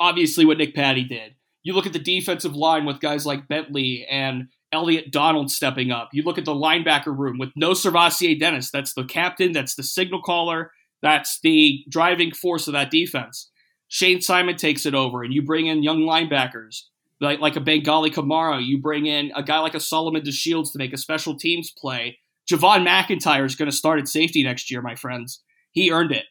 obviously, 0.00 0.44
what 0.44 0.58
Nick 0.58 0.74
Patti 0.74 1.04
did. 1.04 1.34
You 1.62 1.74
look 1.74 1.86
at 1.86 1.92
the 1.92 1.98
defensive 1.98 2.56
line 2.56 2.84
with 2.86 3.00
guys 3.00 3.24
like 3.24 3.46
Bentley 3.46 4.04
and 4.10 4.48
Elliot 4.72 5.10
Donald 5.10 5.50
stepping 5.50 5.90
up. 5.90 6.08
You 6.12 6.22
look 6.22 6.38
at 6.38 6.44
the 6.44 6.54
linebacker 6.54 7.16
room 7.16 7.38
with 7.38 7.50
no 7.56 7.72
SirVocea 7.72 8.38
Dennis. 8.38 8.70
That's 8.70 8.94
the 8.94 9.04
captain, 9.04 9.52
that's 9.52 9.74
the 9.74 9.82
signal 9.82 10.22
caller, 10.22 10.72
that's 11.02 11.38
the 11.42 11.84
driving 11.88 12.32
force 12.32 12.66
of 12.66 12.72
that 12.72 12.90
defense. 12.90 13.50
Shane 13.88 14.22
Simon 14.22 14.56
takes 14.56 14.86
it 14.86 14.94
over, 14.94 15.22
and 15.22 15.34
you 15.34 15.42
bring 15.42 15.66
in 15.66 15.82
young 15.82 16.00
linebackers 16.00 16.84
like, 17.20 17.40
like 17.40 17.56
a 17.56 17.60
Bangally 17.60 18.12
Kamara. 18.12 18.64
You 18.64 18.80
bring 18.80 19.06
in 19.06 19.32
a 19.36 19.42
guy 19.42 19.60
like 19.60 19.74
a 19.74 19.80
Solomon 19.80 20.22
DeShields 20.22 20.72
to 20.72 20.78
make 20.78 20.92
a 20.92 20.98
special 20.98 21.36
teams 21.36 21.70
play. 21.70 22.18
Javon 22.50 22.86
McIntyre 22.86 23.46
is 23.46 23.54
going 23.54 23.70
to 23.70 23.76
start 23.76 24.00
at 24.00 24.08
safety 24.08 24.42
next 24.42 24.70
year, 24.70 24.82
my 24.82 24.94
friends. 24.94 25.42
He 25.70 25.90
earned 25.90 26.12
it. 26.12 26.24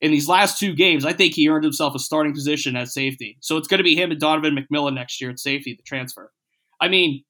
In 0.00 0.12
these 0.12 0.28
last 0.28 0.58
two 0.58 0.74
games, 0.74 1.04
I 1.04 1.12
think 1.12 1.34
he 1.34 1.48
earned 1.48 1.64
himself 1.64 1.94
a 1.94 1.98
starting 1.98 2.32
position 2.32 2.76
at 2.76 2.88
safety. 2.88 3.36
So 3.40 3.56
it's 3.56 3.68
going 3.68 3.78
to 3.78 3.84
be 3.84 3.96
him 3.96 4.10
and 4.10 4.20
Donovan 4.20 4.56
McMillan 4.56 4.94
next 4.94 5.20
year 5.20 5.30
at 5.30 5.40
safety, 5.40 5.74
the 5.74 5.82
transfer. 5.82 6.32
I 6.80 6.88
mean, 6.88 7.24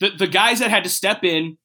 the, 0.00 0.10
the 0.10 0.26
guys 0.26 0.58
that 0.58 0.70
had 0.70 0.84
to 0.84 0.90
step 0.90 1.24
in 1.24 1.58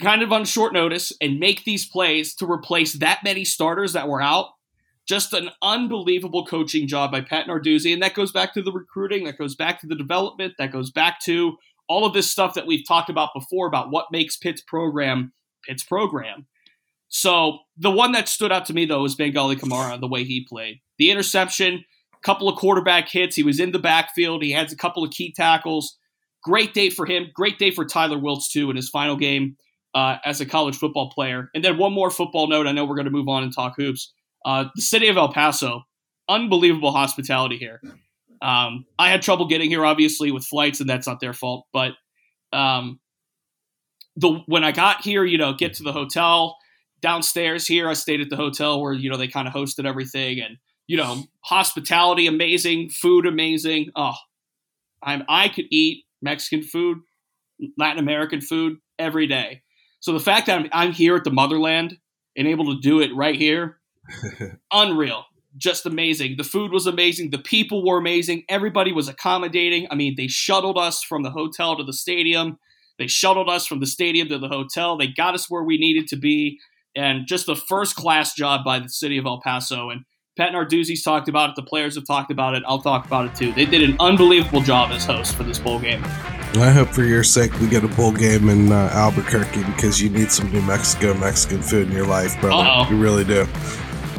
kind 0.00 0.22
of 0.22 0.32
on 0.32 0.44
short 0.44 0.72
notice 0.72 1.12
and 1.20 1.40
make 1.40 1.64
these 1.64 1.86
plays 1.86 2.34
to 2.36 2.50
replace 2.50 2.94
that 2.94 3.20
many 3.24 3.44
starters 3.44 3.92
that 3.94 4.08
were 4.08 4.22
out 4.22 4.50
just 5.08 5.32
an 5.32 5.48
unbelievable 5.62 6.44
coaching 6.44 6.86
job 6.86 7.10
by 7.10 7.22
Pat 7.22 7.46
Narduzzi. 7.46 7.94
And 7.94 8.02
that 8.02 8.12
goes 8.12 8.30
back 8.30 8.52
to 8.54 8.62
the 8.62 8.70
recruiting, 8.70 9.24
that 9.24 9.38
goes 9.38 9.56
back 9.56 9.80
to 9.80 9.86
the 9.86 9.94
development, 9.94 10.54
that 10.58 10.70
goes 10.70 10.90
back 10.90 11.18
to 11.20 11.56
all 11.88 12.04
of 12.04 12.12
this 12.12 12.30
stuff 12.30 12.52
that 12.54 12.66
we've 12.66 12.86
talked 12.86 13.08
about 13.08 13.30
before 13.34 13.66
about 13.66 13.90
what 13.90 14.12
makes 14.12 14.36
Pitt's 14.36 14.60
program 14.60 15.32
Pitt's 15.66 15.82
program. 15.82 16.46
So 17.08 17.60
the 17.76 17.90
one 17.90 18.12
that 18.12 18.28
stood 18.28 18.52
out 18.52 18.66
to 18.66 18.74
me 18.74 18.84
though 18.84 19.02
was 19.02 19.16
Bangally 19.16 19.58
Kamara, 19.58 19.98
the 19.98 20.06
way 20.06 20.24
he 20.24 20.44
played. 20.44 20.80
The 20.98 21.10
interception, 21.10 21.84
couple 22.22 22.48
of 22.48 22.58
quarterback 22.58 23.08
hits. 23.08 23.36
He 23.36 23.42
was 23.42 23.60
in 23.60 23.72
the 23.72 23.78
backfield. 23.78 24.42
He 24.42 24.52
had 24.52 24.70
a 24.70 24.76
couple 24.76 25.04
of 25.04 25.10
key 25.10 25.32
tackles. 25.32 25.96
Great 26.42 26.74
day 26.74 26.90
for 26.90 27.06
him. 27.06 27.28
Great 27.34 27.58
day 27.58 27.70
for 27.70 27.84
Tyler 27.84 28.16
Wiltz 28.16 28.50
too 28.50 28.70
in 28.70 28.76
his 28.76 28.88
final 28.88 29.16
game 29.16 29.56
uh, 29.94 30.16
as 30.24 30.40
a 30.40 30.46
college 30.46 30.76
football 30.76 31.10
player. 31.10 31.50
And 31.54 31.64
then 31.64 31.78
one 31.78 31.92
more 31.92 32.10
football 32.10 32.48
note. 32.48 32.66
I 32.66 32.72
know 32.72 32.84
we're 32.84 32.94
going 32.94 33.06
to 33.06 33.10
move 33.10 33.28
on 33.28 33.42
and 33.42 33.54
talk 33.54 33.74
hoops. 33.76 34.12
Uh, 34.44 34.66
the 34.74 34.82
city 34.82 35.08
of 35.08 35.16
El 35.16 35.32
Paso, 35.32 35.82
unbelievable 36.28 36.92
hospitality 36.92 37.56
here. 37.56 37.80
Um, 38.40 38.86
I 38.98 39.10
had 39.10 39.22
trouble 39.22 39.48
getting 39.48 39.68
here, 39.68 39.84
obviously, 39.84 40.30
with 40.30 40.44
flights, 40.44 40.80
and 40.80 40.88
that's 40.88 41.06
not 41.06 41.20
their 41.20 41.32
fault. 41.32 41.66
But 41.72 41.92
um, 42.52 43.00
the 44.16 44.40
when 44.46 44.64
I 44.64 44.72
got 44.72 45.02
here, 45.02 45.24
you 45.24 45.38
know, 45.38 45.54
get 45.54 45.74
to 45.74 45.82
the 45.82 45.92
hotel 45.92 46.56
downstairs 47.00 47.66
here, 47.66 47.88
I 47.88 47.94
stayed 47.94 48.20
at 48.20 48.30
the 48.30 48.36
hotel 48.36 48.80
where 48.80 48.92
you 48.92 49.10
know 49.10 49.16
they 49.16 49.28
kind 49.28 49.48
of 49.48 49.54
hosted 49.54 49.86
everything, 49.86 50.40
and 50.40 50.58
you 50.86 50.96
know, 50.96 51.24
hospitality 51.40 52.26
amazing, 52.26 52.90
food 52.90 53.26
amazing. 53.26 53.90
Oh, 53.96 54.14
I'm 55.02 55.24
I 55.28 55.48
could 55.48 55.66
eat 55.70 56.04
Mexican 56.22 56.62
food, 56.62 56.98
Latin 57.76 57.98
American 57.98 58.40
food 58.40 58.78
every 58.98 59.26
day. 59.26 59.62
So 60.00 60.12
the 60.12 60.20
fact 60.20 60.46
that 60.46 60.58
I'm, 60.58 60.68
I'm 60.72 60.92
here 60.92 61.16
at 61.16 61.24
the 61.24 61.32
motherland 61.32 61.98
and 62.36 62.46
able 62.46 62.66
to 62.74 62.80
do 62.80 63.00
it 63.00 63.14
right 63.14 63.34
here, 63.34 63.78
unreal, 64.72 65.24
just 65.56 65.86
amazing. 65.86 66.36
The 66.36 66.44
food 66.44 66.72
was 66.72 66.86
amazing. 66.86 67.30
The 67.30 67.38
people 67.38 67.84
were 67.84 67.98
amazing. 67.98 68.44
Everybody 68.48 68.92
was 68.92 69.08
accommodating. 69.08 69.88
I 69.90 69.94
mean, 69.94 70.14
they 70.16 70.28
shuttled 70.28 70.78
us 70.78 71.02
from 71.02 71.22
the 71.22 71.30
hotel 71.30 71.76
to 71.76 71.84
the 71.84 71.92
stadium. 71.92 72.58
They 72.98 73.06
shuttled 73.06 73.48
us 73.48 73.66
from 73.66 73.80
the 73.80 73.86
stadium 73.86 74.28
to 74.28 74.38
the 74.38 74.48
hotel. 74.48 74.96
They 74.96 75.08
got 75.08 75.34
us 75.34 75.50
where 75.50 75.62
we 75.62 75.78
needed 75.78 76.08
to 76.08 76.16
be, 76.16 76.58
and 76.96 77.26
just 77.26 77.48
a 77.48 77.54
first 77.54 77.96
class 77.96 78.34
job 78.34 78.64
by 78.64 78.80
the 78.80 78.88
city 78.88 79.18
of 79.18 79.26
El 79.26 79.40
Paso. 79.40 79.90
And 79.90 80.04
Pat 80.38 80.52
Narduzzi's 80.52 81.02
talked 81.02 81.28
about 81.28 81.50
it. 81.50 81.56
The 81.56 81.64
players 81.64 81.96
have 81.96 82.06
talked 82.06 82.30
about 82.30 82.54
it. 82.54 82.62
I'll 82.64 82.80
talk 82.80 83.04
about 83.04 83.26
it 83.26 83.34
too. 83.34 83.52
They 83.52 83.66
did 83.66 83.82
an 83.82 83.96
unbelievable 83.98 84.60
job 84.60 84.92
as 84.92 85.04
hosts 85.04 85.34
for 85.34 85.42
this 85.42 85.58
bowl 85.58 85.80
game. 85.80 86.00
I 86.04 86.70
hope 86.70 86.90
for 86.90 87.02
your 87.02 87.24
sake 87.24 87.52
we 87.58 87.66
get 87.66 87.82
a 87.82 87.88
bowl 87.88 88.12
game 88.12 88.48
in 88.48 88.70
uh, 88.70 88.88
Albuquerque 88.92 89.64
because 89.64 90.00
you 90.00 90.10
need 90.10 90.30
some 90.30 90.50
New 90.52 90.62
Mexico 90.62 91.12
Mexican 91.14 91.60
food 91.60 91.88
in 91.88 91.92
your 91.92 92.06
life, 92.06 92.40
brother. 92.40 92.62
Uh-oh. 92.68 92.88
You 92.88 93.02
really 93.02 93.24
do. 93.24 93.48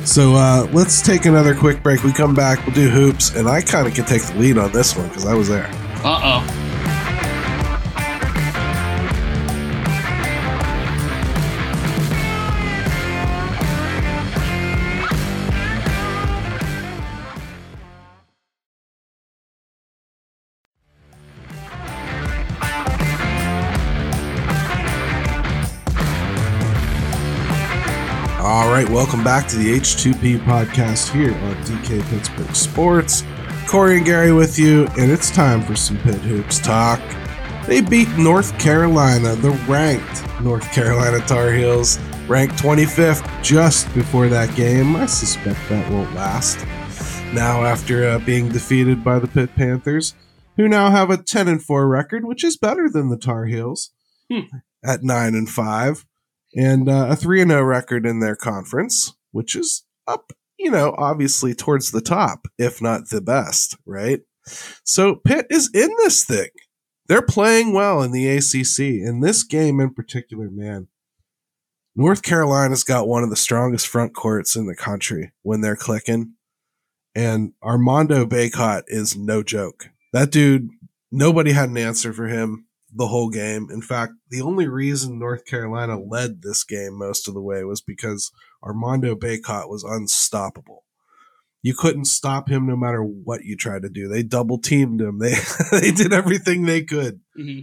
So 0.03 0.34
uh, 0.36 0.67
let's 0.73 1.01
take 1.01 1.25
another 1.25 1.55
quick 1.55 1.82
break. 1.82 2.03
We 2.03 2.12
come 2.12 2.36
back, 2.36 2.65
we'll 2.65 2.75
do 2.75 2.89
hoops, 2.89 3.34
and 3.36 3.47
I 3.47 3.62
kind 3.62 3.88
of 3.88 3.93
can 3.93 4.03
take 4.03 4.23
the 4.23 4.36
lead 4.36 4.58
on 4.58 4.73
this 4.73 4.97
one 4.97 5.08
because 5.08 5.25
I 5.25 5.36
was 5.36 5.47
there. 5.47 5.69
Uh 6.03 6.43
oh. 6.43 6.68
All 28.50 28.68
right, 28.72 28.90
welcome 28.90 29.24
back 29.24 29.48
to 29.50 29.58
the 29.58 29.78
H2P 29.80 30.40
podcast 30.40 31.12
here 31.12 31.36
on 31.36 31.56
DK 31.66 32.02
Pittsburgh 32.10 32.56
Sports. 32.56 33.24
Corey 33.68 33.98
and 33.98 34.06
Gary 34.08 34.32
with 34.34 34.58
you, 34.58 34.88
and 34.98 35.12
it's 35.12 35.30
time 35.30 35.62
for 35.62 35.76
some 35.76 36.00
Pitt 36.00 36.16
Hoops 36.22 36.58
talk. 36.58 37.00
They 37.68 37.82
beat 37.82 38.08
North 38.18 38.58
Carolina, 38.58 39.36
the 39.36 39.52
ranked 39.68 40.24
North 40.42 40.64
Carolina 40.72 41.20
Tar 41.28 41.52
Heels, 41.52 42.00
ranked 42.28 42.56
25th 42.56 43.44
just 43.44 43.94
before 43.94 44.28
that 44.30 44.56
game. 44.56 44.96
I 44.96 45.06
suspect 45.06 45.60
that 45.70 45.92
won't 45.92 46.16
last. 46.16 46.66
Now, 47.36 47.64
after 47.64 48.08
uh, 48.10 48.18
being 48.18 48.50
defeated 48.50 49.04
by 49.04 49.20
the 49.20 49.28
Pitt 49.28 49.54
Panthers, 49.56 50.16
who 50.58 50.68
now 50.68 50.90
have 50.90 51.12
a 51.12 51.18
10 51.18 51.48
and 51.48 51.64
4 51.64 51.88
record, 51.88 52.26
which 52.26 52.44
is 52.44 52.58
better 52.58 52.90
than 52.90 53.10
the 53.10 53.18
Tar 53.18 53.46
Heels 53.46 53.92
Hmm. 54.32 54.40
at 54.84 55.04
9 55.04 55.36
and 55.36 55.48
5 55.48 56.06
and 56.56 56.90
uh, 56.90 57.08
a 57.10 57.16
3 57.16 57.42
and 57.42 57.52
0 57.52 57.64
record 57.64 58.06
in 58.06 58.20
their 58.20 58.36
conference, 58.36 59.14
which 59.32 59.56
is 59.56 59.84
up, 60.08 60.34
you 60.58 60.72
know, 60.72 60.96
obviously 60.98 61.54
towards 61.54 61.92
the 61.92 62.02
top, 62.02 62.48
if 62.58 62.82
not 62.82 63.10
the 63.10 63.22
best, 63.22 63.78
right? 63.86 64.22
So 64.84 65.16
Pitt 65.16 65.48
is 65.50 65.70
in 65.74 65.90
this 66.00 66.24
thing. 66.24 66.50
They're 67.08 67.22
playing 67.22 67.74
well 67.74 68.02
in 68.02 68.12
the 68.12 68.28
ACC. 68.28 68.80
In 68.80 69.22
this 69.22 69.44
game 69.44 69.80
in 69.80 69.94
particular, 69.94 70.50
man, 70.50 70.88
North 71.96 72.22
Carolina's 72.22 72.84
got 72.84 73.08
one 73.08 73.24
of 73.24 73.30
the 73.30 73.36
strongest 73.36 73.88
front 73.88 74.16
courts 74.16 74.56
in 74.56 74.68
the 74.68 74.76
country 74.76 75.32
when 75.42 75.62
they're 75.62 75.76
clicking. 75.76 76.34
And 77.16 77.54
Armando 77.64 78.26
Bacot 78.26 78.84
is 78.88 79.18
no 79.18 79.42
joke. 79.42 79.90
That 80.14 80.32
dude, 80.32 80.70
nobody 81.12 81.52
had 81.52 81.70
an 81.70 81.78
answer 81.78 82.14
for 82.14 82.28
him 82.28 82.68
the 82.93 83.08
whole 83.08 83.30
game. 83.30 83.67
In 83.71 83.82
fact, 83.82 84.13
the 84.30 84.41
only 84.41 84.67
reason 84.67 85.19
North 85.19 85.45
Carolina 85.45 85.99
led 85.99 86.41
this 86.41 86.63
game 86.63 86.97
most 86.97 87.28
of 87.28 87.34
the 87.34 87.41
way 87.41 87.63
was 87.63 87.82
because 87.82 88.32
Armando 88.63 89.15
Bacot 89.15 89.69
was 89.69 89.84
unstoppable. 89.84 90.84
You 91.62 91.73
couldn't 91.75 92.06
stop 92.06 92.49
him 92.49 92.65
no 92.67 92.75
matter 92.78 93.02
what 93.04 93.43
you 93.43 93.56
tried 93.58 93.82
to 93.82 93.89
do. 93.89 94.08
They 94.08 94.23
double 94.23 94.60
teamed 94.60 95.02
him. 95.02 95.19
They 95.19 95.36
they 95.71 95.91
did 95.91 96.13
everything 96.13 96.63
they 96.65 96.84
could. 96.84 97.21
hmm 97.36 97.62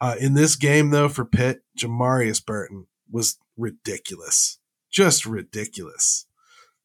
Uh, 0.00 0.16
in 0.20 0.34
this 0.34 0.56
game, 0.56 0.90
though, 0.90 1.08
for 1.08 1.24
Pitt, 1.24 1.62
Jamarius 1.78 2.44
Burton 2.44 2.86
was 3.10 3.38
ridiculous. 3.56 4.58
Just 4.90 5.26
ridiculous. 5.26 6.26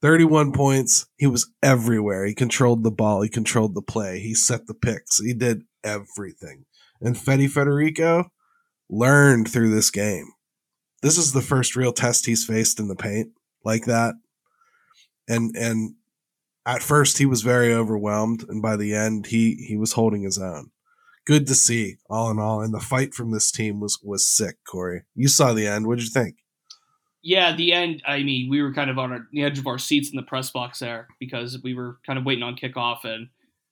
31 0.02 0.52
points. 0.54 1.08
He 1.18 1.28
was 1.28 1.52
everywhere. 1.62 2.26
He 2.26 2.34
controlled 2.34 2.84
the 2.84 2.92
ball. 2.92 3.22
He 3.22 3.30
controlled 3.30 3.76
the 3.76 3.82
play. 3.82 4.20
He 4.20 4.34
set 4.34 4.66
the 4.68 4.74
picks. 4.74 5.20
He 5.20 5.34
did 5.34 5.64
everything. 5.84 6.66
And 7.02 7.18
Fede 7.18 7.50
Federiko 7.50 8.30
learned 8.90 9.50
through 9.50 9.74
this 9.74 9.90
game. 9.90 10.32
This 11.02 11.18
is 11.18 11.32
the 11.32 11.42
first 11.42 11.76
real 11.76 11.94
test 11.94 12.26
he's 12.26 12.46
faced 12.46 12.80
in 12.80 12.88
the 12.88 12.96
paint 12.96 13.30
like 13.64 13.86
that. 13.86 14.16
And 15.28 15.56
and 15.56 15.96
at 16.66 16.84
first 16.84 17.18
he 17.18 17.26
was 17.26 17.42
very 17.42 17.74
overwhelmed, 17.74 18.44
and 18.50 18.62
by 18.62 18.76
the 18.76 18.94
end 18.94 19.28
he 19.28 19.66
he 19.68 19.78
was 19.78 19.94
holding 19.94 20.24
his 20.24 20.38
own 20.38 20.72
good 21.26 21.46
to 21.46 21.54
see 21.54 21.98
all 22.10 22.32
in 22.32 22.40
all 22.40 22.60
and 22.60 22.74
the 22.74 22.80
fight 22.80 23.14
from 23.14 23.30
this 23.30 23.52
team 23.52 23.80
was 23.80 24.00
was 24.02 24.26
sick 24.26 24.56
corey 24.68 25.04
you 25.14 25.28
saw 25.28 25.54
the 25.54 25.68
end 25.68 25.86
what 25.86 26.00
did 26.00 26.06
you 26.06 26.10
think 26.10 26.38
Yeah, 27.22 27.56
the 27.56 27.74
end. 27.74 28.02
I 28.08 28.24
mean, 28.24 28.50
we 28.50 28.62
were 28.62 28.74
kind 28.74 28.90
of 28.90 28.98
on 28.98 29.12
our, 29.12 29.28
the 29.32 29.44
edge 29.44 29.60
of 29.60 29.68
our 29.68 29.78
seats 29.78 30.10
in 30.10 30.16
the 30.16 30.24
press 30.24 30.52
box 30.52 30.80
there 30.80 31.08
because 31.20 31.62
we 31.62 31.74
were 31.74 32.00
kind 32.06 32.18
of 32.18 32.26
waiting 32.26 32.44
on 32.44 32.56
kickoff, 32.56 33.04
and 33.04 33.28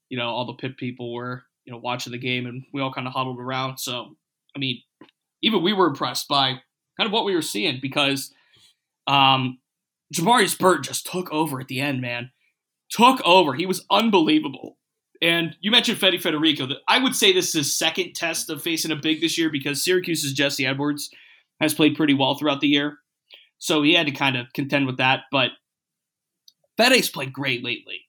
you 0.09 0.17
know 0.17 0.27
all 0.27 0.45
the 0.45 0.53
Pitt 0.53 0.77
people 0.77 1.13
were 1.13 1.43
you 1.67 1.73
know 1.73 1.79
watching 1.79 2.11
the 2.11 2.17
game, 2.17 2.47
and 2.47 2.63
we 2.73 2.81
all 2.81 2.93
kind 2.93 3.05
of 3.05 3.13
huddled 3.13 3.39
around. 3.39 3.77
So, 3.77 4.15
I 4.55 4.59
mean, 4.59 4.81
even 5.43 5.61
we 5.61 5.73
were 5.73 5.87
impressed 5.87 6.27
by 6.27 6.53
kind 6.97 7.05
of 7.05 7.11
what 7.11 7.25
we 7.25 7.35
were 7.35 7.41
seeing 7.41 7.79
because 7.81 8.33
um, 9.05 9.59
Jamarius 10.15 10.57
Burt 10.57 10.83
just 10.83 11.05
took 11.05 11.31
over 11.31 11.59
at 11.59 11.67
the 11.67 11.81
end, 11.81 12.01
man. 12.01 12.31
Took 12.89 13.21
over. 13.25 13.53
He 13.53 13.65
was 13.65 13.85
unbelievable. 13.91 14.77
And 15.21 15.55
you 15.59 15.71
mentioned 15.71 15.97
Fede 15.97 16.21
Federiko. 16.21 16.73
I 16.87 16.99
would 16.99 17.15
say 17.15 17.33
this 17.33 17.47
is 17.49 17.53
his 17.53 17.75
second 17.75 18.13
test 18.13 18.49
of 18.49 18.61
facing 18.61 18.91
a 18.91 18.95
big 18.95 19.19
this 19.19 19.37
year 19.37 19.49
because 19.49 19.83
Syracuse's 19.83 20.31
Jesse 20.31 20.65
Edwards 20.65 21.09
has 21.59 21.73
played 21.73 21.97
pretty 21.97 22.13
well 22.13 22.35
throughout 22.35 22.61
the 22.61 22.67
year. 22.67 22.99
So 23.57 23.81
he 23.81 23.95
had 23.95 24.05
to 24.05 24.11
kind 24.11 24.37
of 24.37 24.53
contend 24.53 24.85
with 24.85 24.97
that. 24.97 25.21
But 25.31 25.49
Fede's 26.77 27.09
played 27.09 27.33
great 27.33 27.63
lately. 27.63 28.06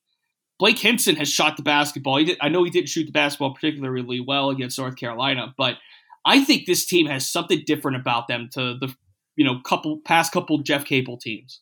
Blake 0.58 0.78
Hinson 0.78 1.16
has 1.16 1.28
shot 1.28 1.56
the 1.56 1.62
basketball. 1.62 2.18
He 2.18 2.24
did, 2.26 2.38
I 2.40 2.48
know 2.48 2.64
he 2.64 2.70
didn't 2.70 2.88
shoot 2.88 3.06
the 3.06 3.12
basketball 3.12 3.54
particularly 3.54 4.20
well 4.20 4.50
against 4.50 4.78
North 4.78 4.96
Carolina, 4.96 5.54
but 5.56 5.76
I 6.24 6.44
think 6.44 6.66
this 6.66 6.84
team 6.84 7.06
has 7.06 7.28
something 7.28 7.62
different 7.64 7.96
about 7.96 8.28
them 8.28 8.48
to 8.54 8.76
the 8.78 8.94
you 9.36 9.44
know 9.44 9.60
couple 9.60 9.98
past 10.04 10.32
couple 10.32 10.58
Jeff 10.58 10.84
Capel 10.84 11.16
teams. 11.16 11.60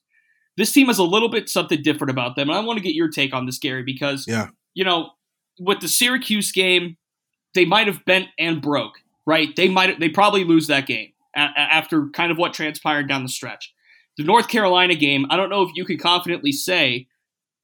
This 0.57 0.73
team 0.73 0.87
has 0.87 0.99
a 0.99 1.05
little 1.05 1.29
bit 1.29 1.51
something 1.51 1.83
different 1.83 2.11
about 2.11 2.37
them, 2.37 2.49
and 2.49 2.59
I 2.59 2.63
want 2.63 2.79
to 2.79 2.83
get 2.83 2.95
your 2.95 3.11
take 3.11 3.35
on 3.35 3.47
this, 3.47 3.59
Gary, 3.59 3.83
because 3.83 4.27
yeah 4.27 4.49
you 4.75 4.85
know 4.85 5.11
with 5.59 5.81
the 5.81 5.89
Syracuse 5.89 6.53
game, 6.53 6.97
they 7.55 7.65
might 7.65 7.87
have 7.87 8.05
bent 8.05 8.29
and 8.39 8.61
broke. 8.61 8.95
Right? 9.27 9.55
They 9.57 9.69
might 9.69 9.99
they 9.99 10.09
probably 10.09 10.45
lose 10.45 10.69
that 10.69 10.87
game 10.87 11.13
after 11.35 12.09
kind 12.11 12.31
of 12.31 12.39
what 12.39 12.55
transpired 12.55 13.09
down 13.09 13.23
the 13.23 13.29
stretch. 13.29 13.75
The 14.17 14.25
North 14.25 14.49
Carolina 14.49 14.95
game, 14.95 15.27
I 15.29 15.37
don't 15.37 15.51
know 15.51 15.63
if 15.63 15.71
you 15.75 15.85
can 15.85 15.99
confidently 15.99 16.53
say 16.53 17.09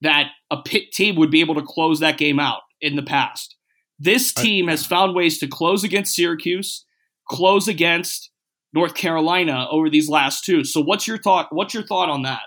that 0.02 0.28
a 0.50 0.62
Pitt 0.62 0.92
team 0.92 1.16
would 1.16 1.30
be 1.30 1.40
able 1.40 1.54
to 1.54 1.62
close 1.62 2.00
that 2.00 2.18
game 2.18 2.38
out 2.38 2.60
in 2.80 2.96
the 2.96 3.02
past. 3.02 3.56
This 3.98 4.32
team 4.32 4.68
has 4.68 4.84
found 4.84 5.14
ways 5.14 5.38
to 5.38 5.46
close 5.46 5.84
against 5.84 6.14
Syracuse, 6.14 6.84
close 7.28 7.68
against 7.68 8.30
North 8.72 8.94
Carolina 8.94 9.66
over 9.70 9.88
these 9.88 10.08
last 10.08 10.44
two. 10.44 10.64
So 10.64 10.80
what's 10.80 11.06
your 11.06 11.18
thought 11.18 11.48
what's 11.50 11.74
your 11.74 11.84
thought 11.84 12.10
on 12.10 12.22
that? 12.22 12.42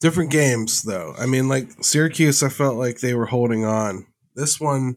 different 0.00 0.30
games 0.30 0.82
though 0.82 1.14
i 1.18 1.26
mean 1.26 1.48
like 1.48 1.68
syracuse 1.82 2.42
i 2.42 2.48
felt 2.48 2.76
like 2.76 3.00
they 3.00 3.14
were 3.14 3.26
holding 3.26 3.64
on 3.64 4.06
this 4.34 4.60
one 4.60 4.96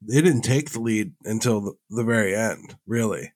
they 0.00 0.20
didn't 0.20 0.42
take 0.42 0.70
the 0.70 0.80
lead 0.80 1.12
until 1.24 1.60
the, 1.60 1.72
the 1.90 2.04
very 2.04 2.34
end 2.34 2.76
really 2.86 3.32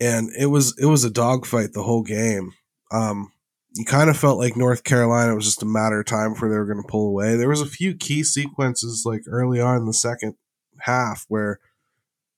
and 0.00 0.30
it 0.38 0.46
was 0.46 0.76
it 0.78 0.86
was 0.86 1.04
a 1.04 1.10
dogfight 1.10 1.72
the 1.72 1.82
whole 1.82 2.02
game 2.02 2.52
um 2.90 3.30
you 3.76 3.84
kind 3.84 4.10
of 4.10 4.16
felt 4.16 4.38
like 4.38 4.56
north 4.56 4.84
carolina 4.84 5.34
was 5.34 5.44
just 5.44 5.62
a 5.62 5.66
matter 5.66 6.00
of 6.00 6.06
time 6.06 6.32
before 6.32 6.48
they 6.48 6.56
were 6.56 6.66
going 6.66 6.82
to 6.82 6.88
pull 6.88 7.08
away 7.08 7.36
there 7.36 7.48
was 7.48 7.60
a 7.60 7.66
few 7.66 7.94
key 7.94 8.22
sequences 8.22 9.04
like 9.04 9.22
early 9.28 9.60
on 9.60 9.78
in 9.78 9.86
the 9.86 9.92
second 9.92 10.34
half 10.80 11.24
where 11.28 11.58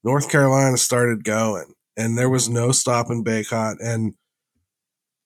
north 0.05 0.31
carolina 0.31 0.77
started 0.77 1.25
going 1.25 1.75
and 1.97 2.17
there 2.17 2.31
was 2.31 2.49
no 2.49 2.73
stopping 2.73 3.25
bacot 3.25 3.77
and 3.81 4.15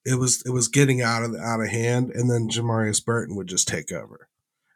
it 0.05 0.19
was 0.19 0.43
it 0.45 0.51
was 0.51 0.69
getting 0.69 1.01
out 1.01 1.23
of 1.23 1.35
out 1.37 1.61
of 1.61 1.69
hand, 1.69 2.11
and 2.11 2.31
then 2.31 2.49
Jamarius 2.49 3.05
Burton 3.05 3.37
would 3.37 3.47
just 3.47 3.69
take 3.69 3.93
over, 3.93 4.29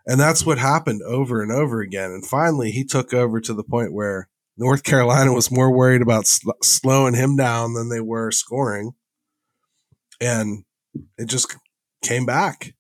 and 0.07 0.21
that's 0.21 0.47
what 0.47 0.59
happened 0.59 1.03
over 1.03 1.43
and 1.43 1.51
over 1.51 1.81
again. 1.81 2.11
And 2.11 2.25
finally, 2.25 2.71
he 2.71 2.85
took 2.85 3.13
over 3.13 3.41
to 3.41 3.53
the 3.53 3.65
point 3.65 3.93
where 3.93 4.29
North 4.57 4.85
Carolina 4.85 5.33
was 5.33 5.51
more 5.51 5.71
worried 5.71 6.03
about 6.03 6.27
sl- 6.27 6.51
slowing 6.63 7.15
him 7.15 7.37
down 7.37 7.75
than 7.75 7.89
they 7.89 8.01
were 8.01 8.31
scoring, 8.31 8.93
and 10.21 10.65
it 11.19 11.27
just 11.29 11.57
came 12.03 12.27
back. 12.27 12.75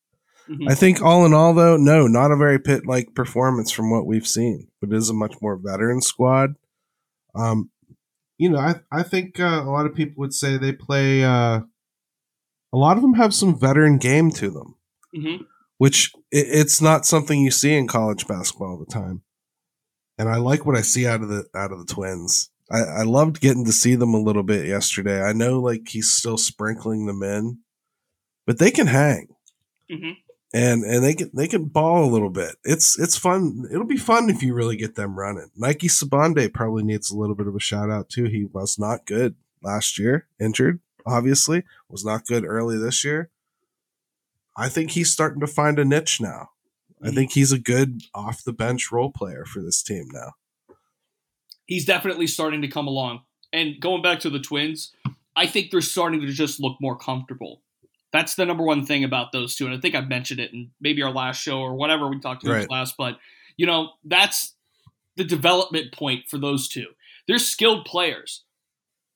Mhm. 0.49 0.71
I 0.71 0.75
think 0.75 1.03
all 1.03 1.27
in 1.27 1.35
all, 1.35 1.55
though, 1.55 1.77
no, 1.77 2.07
not 2.07 2.31
a 2.31 2.37
very 2.37 2.59
Pitt 2.61 2.87
like 2.87 3.15
performance 3.15 3.71
from 3.73 3.91
what 3.91 4.07
we've 4.07 4.27
seen, 4.27 4.69
but 4.81 4.91
it 4.93 4.97
is 4.97 5.11
a 5.11 5.15
much 5.15 5.35
more 5.43 5.57
veteran 5.57 6.01
squad. 6.01 6.55
Um, 7.35 7.71
you 8.39 8.51
know, 8.51 8.59
I 8.59 8.77
I 8.93 9.03
think 9.03 9.41
uh, 9.41 9.63
a 9.65 9.71
lot 9.71 9.87
of 9.87 9.95
people 9.95 10.21
would 10.21 10.35
say 10.35 10.57
they 10.57 10.73
play. 10.73 11.25
Uh, 11.25 11.61
a 12.73 12.77
lot 12.79 12.97
of 12.97 13.03
them 13.03 13.15
have 13.15 13.35
some 13.35 13.59
veteran 13.59 13.99
game 13.99 14.31
to 14.33 14.51
them, 14.51 14.75
Mhm. 15.15 15.47
which 15.79 16.13
it, 16.31 16.47
it's 16.49 16.81
not 16.81 17.07
something 17.07 17.41
you 17.41 17.51
see 17.51 17.75
in 17.75 17.87
college 17.89 18.27
basketball 18.27 18.73
all 18.73 18.79
the 18.79 18.87
time. 18.87 19.23
And 20.19 20.29
I 20.29 20.37
like 20.37 20.65
what 20.65 20.77
I 20.77 20.83
see 20.83 21.07
out 21.07 21.23
of 21.23 21.29
the 21.29 21.47
out 21.55 21.73
of 21.73 21.79
the 21.85 21.93
Twins. 21.93 22.51
I, 22.71 22.81
I 22.83 23.03
loved 23.03 23.41
getting 23.41 23.65
to 23.65 23.73
see 23.73 23.95
them 23.97 24.15
a 24.15 24.21
little 24.21 24.43
bit 24.43 24.67
yesterday. 24.67 25.23
I 25.23 25.33
know 25.33 25.61
like 25.61 25.89
he's 25.89 26.11
still 26.11 26.37
sprinkling 26.39 27.07
them 27.07 27.23
in, 27.23 27.59
but 28.47 28.59
they 28.59 28.71
can 28.71 28.87
hang 28.87 29.29
Mhm. 29.91 30.17
and 30.55 30.85
and 30.85 31.05
they 31.05 31.15
can 31.15 31.31
they 31.35 31.49
can 31.49 31.67
ball 31.67 32.05
a 32.05 32.11
little 32.13 32.31
bit. 32.31 32.57
It's 32.65 32.99
it's 32.99 33.17
fun. 33.17 33.67
It'll 33.71 33.85
be 33.87 33.97
fun 33.97 34.31
if 34.31 34.43
you 34.43 34.55
really 34.55 34.77
get 34.77 34.95
them 34.95 35.19
running. 35.19 35.51
Nike 35.57 35.89
Sibande 35.89 36.53
probably 36.53 36.83
needs 36.83 37.11
a 37.11 37.17
little 37.17 37.35
bit 37.35 37.47
of 37.49 37.55
a 37.55 37.61
shout 37.61 37.91
out 37.91 38.09
too. 38.09 38.25
He 38.25 38.45
was 38.45 38.79
not 38.79 39.07
good 39.07 39.35
last 39.63 39.99
year, 39.99 40.27
injured. 40.41 40.81
Obviously, 41.05 41.63
was 41.89 42.05
not 42.05 42.27
good 42.27 42.45
early 42.45 42.79
this 42.79 43.05
year. 43.05 43.31
I 44.57 44.69
think 44.69 44.93
he's 44.93 45.13
starting 45.13 45.41
to 45.41 45.47
find 45.47 45.79
a 45.79 45.85
niche 45.85 46.21
now. 46.21 46.51
I 47.03 47.11
think 47.11 47.33
he's 47.33 47.53
a 47.53 47.59
good 47.59 48.03
off 48.15 48.43
the 48.43 48.53
bench 48.55 48.91
role 48.91 49.13
player 49.13 49.45
for 49.45 49.61
this 49.61 49.83
team 49.83 50.07
now. 50.13 50.33
he's 51.67 51.85
definitely 51.85 52.27
starting 52.29 52.63
to 52.63 52.69
come 52.69 52.87
along. 52.87 53.21
And 53.53 53.81
going 53.81 54.01
back 54.01 54.21
to 54.21 54.31
the 54.31 54.39
Twins, 54.39 54.93
I 55.35 55.47
think 55.49 55.71
they're 55.71 55.81
starting 55.81 56.21
to 56.21 56.29
just 56.29 56.61
look 56.61 56.77
more 56.81 56.97
comfortable. 56.97 57.63
That's 58.13 58.35
the 58.35 58.47
number 58.47 58.65
one 58.65 58.87
thing 58.87 59.05
about 59.05 59.33
those 59.33 59.57
two. 59.57 59.67
And 59.67 59.75
I 59.75 59.81
think 59.81 59.95
I 59.95 60.01
mentioned 60.01 60.41
it 60.41 60.53
in 60.53 60.71
maybe 60.81 61.03
our 61.03 61.11
last 61.13 61.41
show 61.43 61.59
or 61.61 61.75
whatever 61.75 62.09
we 62.09 62.19
talked 62.21 62.45
about 62.45 62.55
Right. 62.55 62.71
last, 62.71 62.97
but 62.97 63.19
you 63.57 63.67
know, 63.67 63.91
that's 64.05 64.55
the 65.17 65.25
development 65.25 65.93
point 65.93 66.29
for 66.29 66.39
those 66.39 66.69
two. 66.69 66.87
They're 67.27 67.39
skilled 67.39 67.85
players. 67.87 68.45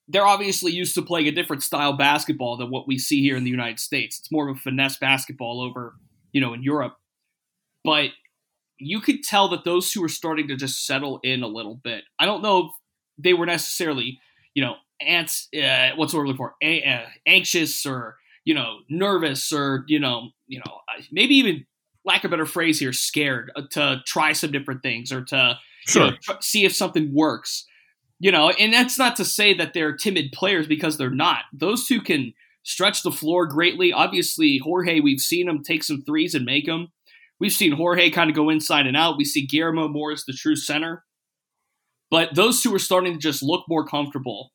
They're 0.08 0.26
obviously 0.26 0.72
used 0.72 0.94
to 0.96 1.02
playing 1.02 1.28
a 1.28 1.30
different 1.32 1.62
style 1.62 1.92
basketball 1.92 2.56
than 2.56 2.70
what 2.70 2.88
we 2.88 2.98
see 2.98 3.20
here 3.20 3.36
in 3.36 3.44
the 3.44 3.50
United 3.50 3.78
States. 3.78 4.18
It's 4.18 4.32
more 4.32 4.48
of 4.48 4.56
a 4.56 4.58
finesse 4.60 4.96
basketball 4.96 5.60
over, 5.60 5.94
you 6.32 6.40
know, 6.40 6.52
in 6.52 6.62
Europe. 6.62 6.96
But 7.84 8.10
you 8.78 9.00
could 9.00 9.22
tell 9.22 9.48
that 9.50 9.64
those 9.64 9.90
two 9.92 10.02
are 10.02 10.08
starting 10.08 10.48
to 10.48 10.56
just 10.56 10.84
settle 10.86 11.20
in 11.22 11.42
a 11.42 11.46
little 11.46 11.76
bit. 11.76 12.04
I 12.18 12.24
don't 12.26 12.42
know 12.42 12.58
if 12.66 12.70
they 13.18 13.34
were 13.34 13.46
necessarily, 13.46 14.18
you 14.54 14.64
know, 14.64 14.76
ants. 15.00 15.48
Uh, 15.54 15.90
what's 15.96 16.12
the 16.12 16.18
word 16.18 16.26
looking 16.28 16.38
for? 16.38 16.54
A- 16.62 16.82
uh, 16.82 17.06
anxious 17.26 17.84
or 17.86 18.16
you 18.44 18.54
know, 18.54 18.78
nervous 18.88 19.52
or 19.52 19.84
you 19.88 19.98
know, 19.98 20.30
you 20.46 20.58
know, 20.58 20.80
maybe 21.10 21.34
even 21.36 21.66
lack 22.04 22.24
of 22.24 22.30
a 22.30 22.32
better 22.32 22.46
phrase 22.46 22.78
here, 22.80 22.92
scared 22.92 23.52
uh, 23.56 23.62
to 23.70 24.00
try 24.06 24.32
some 24.32 24.52
different 24.52 24.82
things 24.82 25.12
or 25.12 25.22
to 25.24 25.58
you 25.94 26.00
know, 26.00 26.10
tr- 26.22 26.32
see 26.40 26.64
if 26.64 26.74
something 26.74 27.14
works. 27.14 27.66
You 28.18 28.32
know, 28.32 28.50
and 28.50 28.72
that's 28.72 28.98
not 28.98 29.16
to 29.16 29.24
say 29.24 29.54
that 29.54 29.72
they're 29.72 29.96
timid 29.96 30.32
players 30.32 30.66
because 30.66 30.98
they're 30.98 31.10
not. 31.10 31.44
Those 31.54 31.86
two 31.86 32.02
can 32.02 32.34
stretch 32.62 33.02
the 33.02 33.10
floor 33.10 33.46
greatly. 33.46 33.92
Obviously, 33.92 34.58
Jorge, 34.62 35.00
we've 35.00 35.20
seen 35.20 35.48
him 35.48 35.62
take 35.62 35.82
some 35.82 36.02
threes 36.02 36.34
and 36.34 36.44
make 36.44 36.66
them. 36.66 36.88
We've 37.38 37.52
seen 37.52 37.72
Jorge 37.72 38.10
kind 38.10 38.28
of 38.28 38.36
go 38.36 38.50
inside 38.50 38.86
and 38.86 38.96
out. 38.96 39.16
We 39.16 39.24
see 39.24 39.46
Guillermo 39.46 39.88
more 39.88 40.12
as 40.12 40.24
the 40.26 40.34
true 40.34 40.56
center. 40.56 41.04
But 42.10 42.34
those 42.34 42.62
two 42.62 42.74
are 42.74 42.78
starting 42.78 43.14
to 43.14 43.18
just 43.18 43.42
look 43.42 43.64
more 43.68 43.86
comfortable 43.86 44.50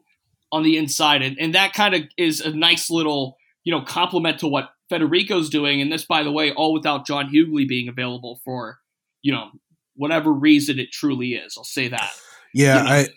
on 0.52 0.62
the 0.62 0.78
inside. 0.78 1.24
And, 1.24 1.38
and 1.40 1.56
that 1.56 1.74
kind 1.74 1.96
of 1.96 2.04
is 2.18 2.42
a 2.42 2.52
nice 2.52 2.92
little, 2.92 3.38
you 3.66 3.72
know, 3.72 3.82
compliment 3.82 4.40
to 4.40 4.48
what 4.48 4.70
Federico's 4.90 5.50
doing. 5.50 5.82
And 5.82 5.92
this, 5.92 6.06
by 6.06 6.24
the 6.24 6.32
way, 6.32 6.54
all 6.54 6.72
without 6.72 7.06
John 7.06 7.30
Hugley 7.30 7.68
being 7.68 7.90
available 7.90 8.40
for, 8.46 8.78
you 9.22 9.34
know, 9.34 9.50
whatever 9.96 10.32
reason 10.32 10.80
it 10.80 10.92
truly 10.94 11.34
is. 11.34 11.56
I'll 11.58 11.64
say 11.66 11.90
that. 11.90 12.12
Yeah, 12.54 12.78
You 12.78 12.84
know. 12.84 12.90
I 12.92 13.08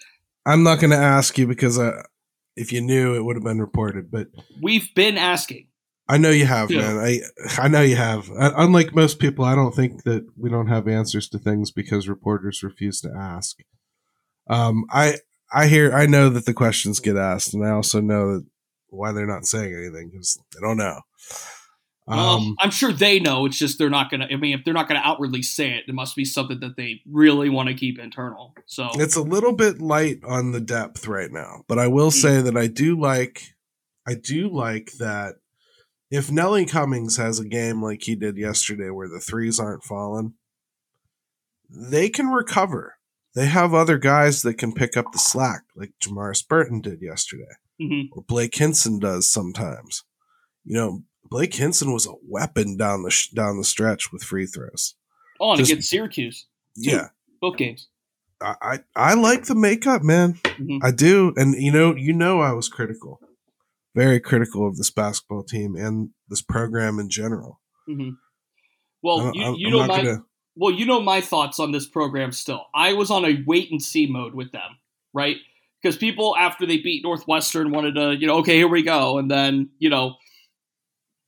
I'm 0.47 0.63
not 0.65 0.81
going 0.81 0.91
to 0.91 0.97
ask 0.97 1.37
you 1.39 1.47
because 1.47 1.79
uh, 1.79 2.03
if 2.57 2.73
you 2.73 2.81
knew, 2.81 3.15
it 3.15 3.23
would 3.25 3.37
have 3.37 3.45
been 3.45 3.61
reported. 3.61 4.11
But 4.11 4.29
We've 4.63 4.93
been 4.95 5.19
asking. 5.19 5.67
I 6.09 6.17
know 6.17 6.31
you 6.31 6.47
have, 6.47 6.71
Yeah. 6.71 6.95
man. 6.95 6.97
I 6.99 7.21
I 7.59 7.69
know 7.69 7.83
you 7.83 7.97
have. 7.97 8.31
Uh, 8.31 8.53
Unlike 8.57 8.95
most 8.95 9.19
people, 9.19 9.45
I 9.45 9.55
don't 9.55 9.75
think 9.75 10.05
that 10.05 10.27
we 10.39 10.49
don't 10.49 10.69
have 10.69 10.89
answers 10.89 11.29
to 11.29 11.39
things 11.39 11.71
because 11.71 12.09
reporters 12.09 12.63
refuse 12.63 13.03
to 13.03 13.11
ask. 13.15 13.59
Um, 14.49 14.87
I 14.91 15.17
I 15.53 15.67
hear 15.67 15.93
I 15.93 16.07
know 16.07 16.31
that 16.31 16.47
the 16.47 16.55
questions 16.55 17.01
get 17.01 17.17
asked, 17.19 17.53
and 17.53 17.63
I 17.65 17.71
also 17.71 18.01
know 18.01 18.39
that 18.39 18.47
why 18.89 19.13
they're 19.13 19.27
not 19.27 19.47
saying 19.47 19.75
anything 19.75 20.11
because 20.11 20.39
they 20.55 20.61
don't 20.61 20.77
know. 20.77 21.01
Well, 22.07 22.19
Um, 22.19 22.57
I'm 22.59 22.71
sure 22.71 22.91
they 22.93 23.21
know. 23.21 23.45
It's 23.45 23.59
just 23.59 23.79
they're 23.79 23.91
not 23.91 24.11
going 24.11 24.21
to, 24.23 24.33
I 24.33 24.37
mean, 24.37 24.59
if 24.59 24.65
they're 24.65 24.73
not 24.73 24.89
going 24.89 24.99
to 25.01 25.07
outwardly 25.07 25.43
say 25.43 25.73
it, 25.75 25.85
it 25.87 25.95
must 25.95 26.17
be 26.17 26.25
something 26.25 26.59
that 26.61 26.77
they 26.77 27.03
really 27.07 27.51
want 27.51 27.69
to 27.69 27.75
keep 27.75 27.99
internal. 27.99 28.55
So, 28.67 28.89
it's 28.95 29.15
a 29.17 29.23
little 29.23 29.53
bit 29.53 29.81
light 29.83 30.21
on 30.25 30.53
the 30.53 30.61
depth 30.61 31.07
right 31.07 31.31
now, 31.31 31.65
but 31.69 31.79
I 31.79 31.87
will 31.89 32.11
Hmm. 32.11 32.17
say 32.19 32.41
that 32.41 32.57
I 32.57 32.67
do 32.67 32.99
like 32.99 33.55
I 34.07 34.15
do 34.15 34.49
like 34.49 34.93
that 34.99 35.35
if 36.11 36.31
Nelly 36.31 36.65
Cummings 36.65 37.19
has 37.19 37.39
a 37.39 37.45
game 37.45 37.83
like 37.83 38.01
he 38.05 38.15
did 38.17 38.39
yesterday 38.39 38.89
where 38.89 39.09
the 39.09 39.21
threes 39.21 39.61
aren't 39.61 39.85
falling, 39.85 40.33
they 41.69 42.09
can 42.09 42.29
recover. 42.29 42.95
They 43.35 43.45
have 43.47 43.75
other 43.75 43.99
guys 43.99 44.41
that 44.43 44.55
can 44.55 44.73
pick 44.73 44.97
up 44.97 45.13
the 45.13 45.19
slack, 45.19 45.65
like 45.77 45.93
Jamarius 46.03 46.49
Burton 46.49 46.81
did 46.81 47.03
yesterday, 47.03 47.53
mhm. 47.81 48.09
or 48.13 48.23
Blake 48.23 48.55
Hinson 48.55 48.99
does 48.99 49.29
sometimes. 49.29 50.05
You 50.65 50.75
know, 50.75 51.03
Blake 51.25 51.55
Hinson 51.55 51.93
was 51.93 52.07
a 52.07 52.13
weapon 52.27 52.77
down 52.77 53.03
the 53.03 53.11
sh- 53.11 53.29
down 53.31 53.57
the 53.59 53.65
stretch 53.65 54.13
with 54.13 54.23
free 54.23 54.47
throws. 54.47 54.95
oh, 55.41 55.51
and 55.53 55.59
Just- 55.59 55.71
against 55.73 55.91
Syracuse, 55.91 56.47
Yeah, 56.75 57.09
both 57.41 57.57
games. 57.57 57.89
I 58.41 58.55
I, 58.63 58.79
I 58.95 59.15
like 59.15 59.45
the 59.47 59.55
makeup, 59.55 60.03
man. 60.03 60.35
Mhm. 60.45 60.81
I 60.83 60.91
do, 60.91 61.33
and 61.37 61.55
you 61.61 61.73
know, 61.73 61.95
you 61.97 62.13
know, 62.13 62.41
I 62.41 62.53
was 62.53 62.69
critical, 62.69 63.21
very 63.95 64.21
critical 64.21 64.67
of 64.67 64.77
this 64.77 64.91
basketball 64.91 65.43
team 65.45 65.75
and 65.77 66.11
this 66.29 66.43
program 66.43 66.99
in 66.99 67.09
general. 67.11 67.61
hmm 67.87 68.11
Well, 69.03 69.21
I'm- 69.21 69.35
you, 69.35 69.57
you 69.59 69.67
I'm 69.69 69.73
know 69.73 69.87
my 69.87 69.97
gonna- 70.03 70.25
well, 70.57 70.75
you 70.75 70.87
know 70.87 71.01
my 71.01 71.21
thoughts 71.21 71.59
on 71.61 71.71
this 71.73 71.87
program. 71.87 72.33
Still, 72.33 72.67
I 72.75 72.93
was 72.95 73.11
on 73.11 73.25
a 73.25 73.43
wait 73.47 73.71
and 73.71 73.81
see 73.83 74.07
mode 74.07 74.35
with 74.35 74.51
them, 74.53 74.79
right? 75.13 75.37
Because 75.83 75.97
people 75.97 76.37
after 76.37 76.67
they 76.67 76.79
beat 76.79 77.05
Northwestern 77.05 77.71
wanted 77.71 77.95
to, 77.95 78.17
you 78.19 78.27
know, 78.27 78.39
okay, 78.39 78.57
here 78.57 78.69
we 78.69 78.83
go, 78.83 79.19
and 79.19 79.31
then 79.31 79.71
you 79.79 79.91
know, 79.91 80.17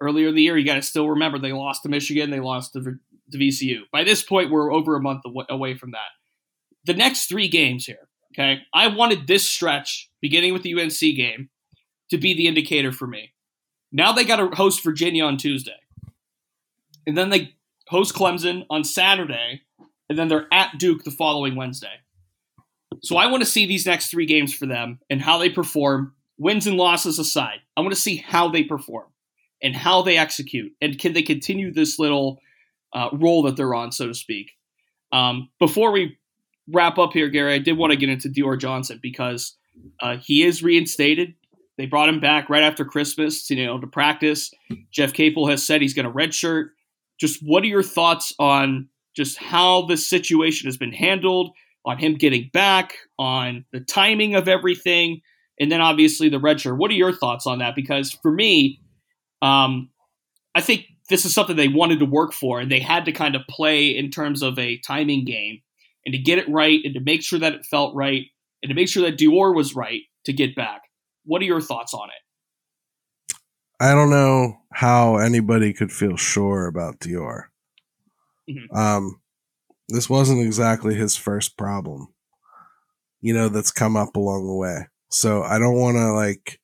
earlier 0.00 0.28
in 0.28 0.34
the 0.34 0.42
year, 0.42 0.56
you 0.56 0.66
got 0.66 0.74
to 0.74 0.82
still 0.82 1.08
remember 1.08 1.38
they 1.38 1.52
lost 1.52 1.82
to 1.82 1.88
Michigan, 1.88 2.30
they 2.30 2.40
lost 2.40 2.72
to, 2.72 2.82
to 2.82 3.38
VCU. 3.38 3.80
By 3.92 4.04
this 4.04 4.22
point, 4.22 4.50
we're 4.50 4.72
over 4.72 4.96
a 4.96 5.00
month 5.00 5.22
away 5.48 5.74
from 5.74 5.92
that. 5.92 6.08
The 6.84 6.94
next 6.94 7.26
three 7.26 7.48
games 7.48 7.84
here, 7.84 8.08
okay, 8.34 8.62
I 8.72 8.88
wanted 8.88 9.26
this 9.26 9.48
stretch, 9.48 10.10
beginning 10.20 10.52
with 10.52 10.62
the 10.62 10.74
UNC 10.74 10.98
game, 10.98 11.50
to 12.10 12.18
be 12.18 12.34
the 12.34 12.46
indicator 12.46 12.92
for 12.92 13.06
me. 13.06 13.32
Now 13.92 14.12
they 14.12 14.24
got 14.24 14.36
to 14.36 14.56
host 14.56 14.82
Virginia 14.82 15.24
on 15.24 15.36
Tuesday, 15.36 15.78
and 17.06 17.16
then 17.16 17.30
they 17.30 17.54
host 17.88 18.14
Clemson 18.14 18.64
on 18.70 18.84
Saturday, 18.84 19.62
and 20.08 20.18
then 20.18 20.28
they're 20.28 20.46
at 20.52 20.78
Duke 20.78 21.04
the 21.04 21.10
following 21.10 21.56
Wednesday. 21.56 22.00
So 23.02 23.16
I 23.16 23.26
want 23.26 23.42
to 23.42 23.48
see 23.48 23.66
these 23.66 23.86
next 23.86 24.10
three 24.10 24.26
games 24.26 24.52
for 24.54 24.66
them 24.66 24.98
and 25.08 25.20
how 25.20 25.38
they 25.38 25.48
perform, 25.48 26.14
wins 26.38 26.66
and 26.66 26.76
losses 26.76 27.18
aside. 27.18 27.60
I 27.76 27.80
want 27.80 27.94
to 27.94 28.00
see 28.00 28.16
how 28.16 28.48
they 28.48 28.64
perform 28.64 29.06
and 29.62 29.76
how 29.76 30.02
they 30.02 30.16
execute, 30.16 30.72
and 30.80 30.98
can 30.98 31.12
they 31.12 31.22
continue 31.22 31.72
this 31.72 31.98
little 31.98 32.40
uh, 32.94 33.10
role 33.12 33.42
that 33.42 33.56
they're 33.56 33.74
on, 33.74 33.92
so 33.92 34.06
to 34.06 34.14
speak. 34.14 34.52
Um, 35.12 35.50
before 35.58 35.92
we 35.92 36.18
wrap 36.68 36.98
up 36.98 37.12
here, 37.12 37.28
Gary, 37.28 37.54
I 37.54 37.58
did 37.58 37.76
want 37.76 37.92
to 37.92 37.96
get 37.98 38.08
into 38.08 38.28
Dior 38.28 38.58
Johnson 38.58 38.98
because 39.02 39.56
uh, 40.00 40.16
he 40.16 40.44
is 40.44 40.62
reinstated. 40.62 41.34
They 41.76 41.86
brought 41.86 42.08
him 42.08 42.20
back 42.20 42.48
right 42.48 42.62
after 42.62 42.84
Christmas, 42.84 43.48
you 43.50 43.64
know, 43.64 43.78
to 43.78 43.86
practice. 43.86 44.50
Jeff 44.90 45.12
Capel 45.12 45.46
has 45.48 45.62
said 45.62 45.80
he's 45.80 45.94
going 45.94 46.06
to 46.06 46.12
redshirt 46.12 46.70
just 47.20 47.40
what 47.42 47.62
are 47.62 47.66
your 47.66 47.82
thoughts 47.82 48.34
on 48.38 48.88
just 49.14 49.36
how 49.36 49.82
this 49.82 50.08
situation 50.08 50.66
has 50.66 50.78
been 50.78 50.92
handled, 50.92 51.52
on 51.84 51.98
him 51.98 52.14
getting 52.14 52.50
back, 52.52 52.94
on 53.18 53.64
the 53.72 53.80
timing 53.80 54.34
of 54.34 54.48
everything, 54.48 55.20
and 55.58 55.70
then 55.70 55.80
obviously 55.80 56.28
the 56.28 56.38
red 56.38 56.60
shirt. 56.60 56.78
What 56.78 56.90
are 56.90 56.94
your 56.94 57.12
thoughts 57.12 57.46
on 57.46 57.58
that? 57.58 57.74
Because 57.74 58.12
for 58.12 58.32
me, 58.32 58.80
um, 59.42 59.90
I 60.54 60.60
think 60.60 60.86
this 61.08 61.24
is 61.24 61.34
something 61.34 61.56
they 61.56 61.68
wanted 61.68 61.98
to 62.00 62.06
work 62.06 62.32
for, 62.32 62.60
and 62.60 62.70
they 62.70 62.80
had 62.80 63.04
to 63.06 63.12
kind 63.12 63.34
of 63.34 63.42
play 63.48 63.88
in 63.88 64.10
terms 64.10 64.42
of 64.42 64.58
a 64.58 64.78
timing 64.78 65.24
game, 65.24 65.60
and 66.04 66.12
to 66.12 66.18
get 66.18 66.38
it 66.38 66.48
right, 66.48 66.80
and 66.84 66.94
to 66.94 67.00
make 67.00 67.22
sure 67.22 67.38
that 67.38 67.54
it 67.54 67.66
felt 67.66 67.94
right, 67.94 68.26
and 68.62 68.70
to 68.70 68.74
make 68.74 68.88
sure 68.88 69.02
that 69.02 69.18
Dior 69.18 69.54
was 69.54 69.74
right 69.74 70.02
to 70.24 70.32
get 70.32 70.54
back. 70.54 70.82
What 71.24 71.42
are 71.42 71.46
your 71.46 71.60
thoughts 71.60 71.94
on 71.94 72.08
it? 72.08 73.36
I 73.82 73.94
don't 73.94 74.10
know 74.10 74.58
how 74.72 75.16
anybody 75.16 75.72
could 75.72 75.90
feel 75.90 76.16
sure 76.16 76.66
about 76.66 77.00
Dior. 77.00 77.44
Mhm. 78.48 78.76
Um, 78.76 79.20
this 79.90 80.08
wasn't 80.10 80.40
exactly 80.42 80.94
his 80.94 81.16
first 81.16 81.56
problem, 81.56 82.08
you 83.20 83.34
know, 83.34 83.48
that's 83.48 83.70
come 83.70 83.96
up 83.96 84.16
along 84.16 84.46
the 84.46 84.54
way. 84.54 84.86
So 85.10 85.42
I 85.42 85.58
don't 85.58 85.78
want 85.78 85.96
to 85.96 86.12
like, 86.12 86.60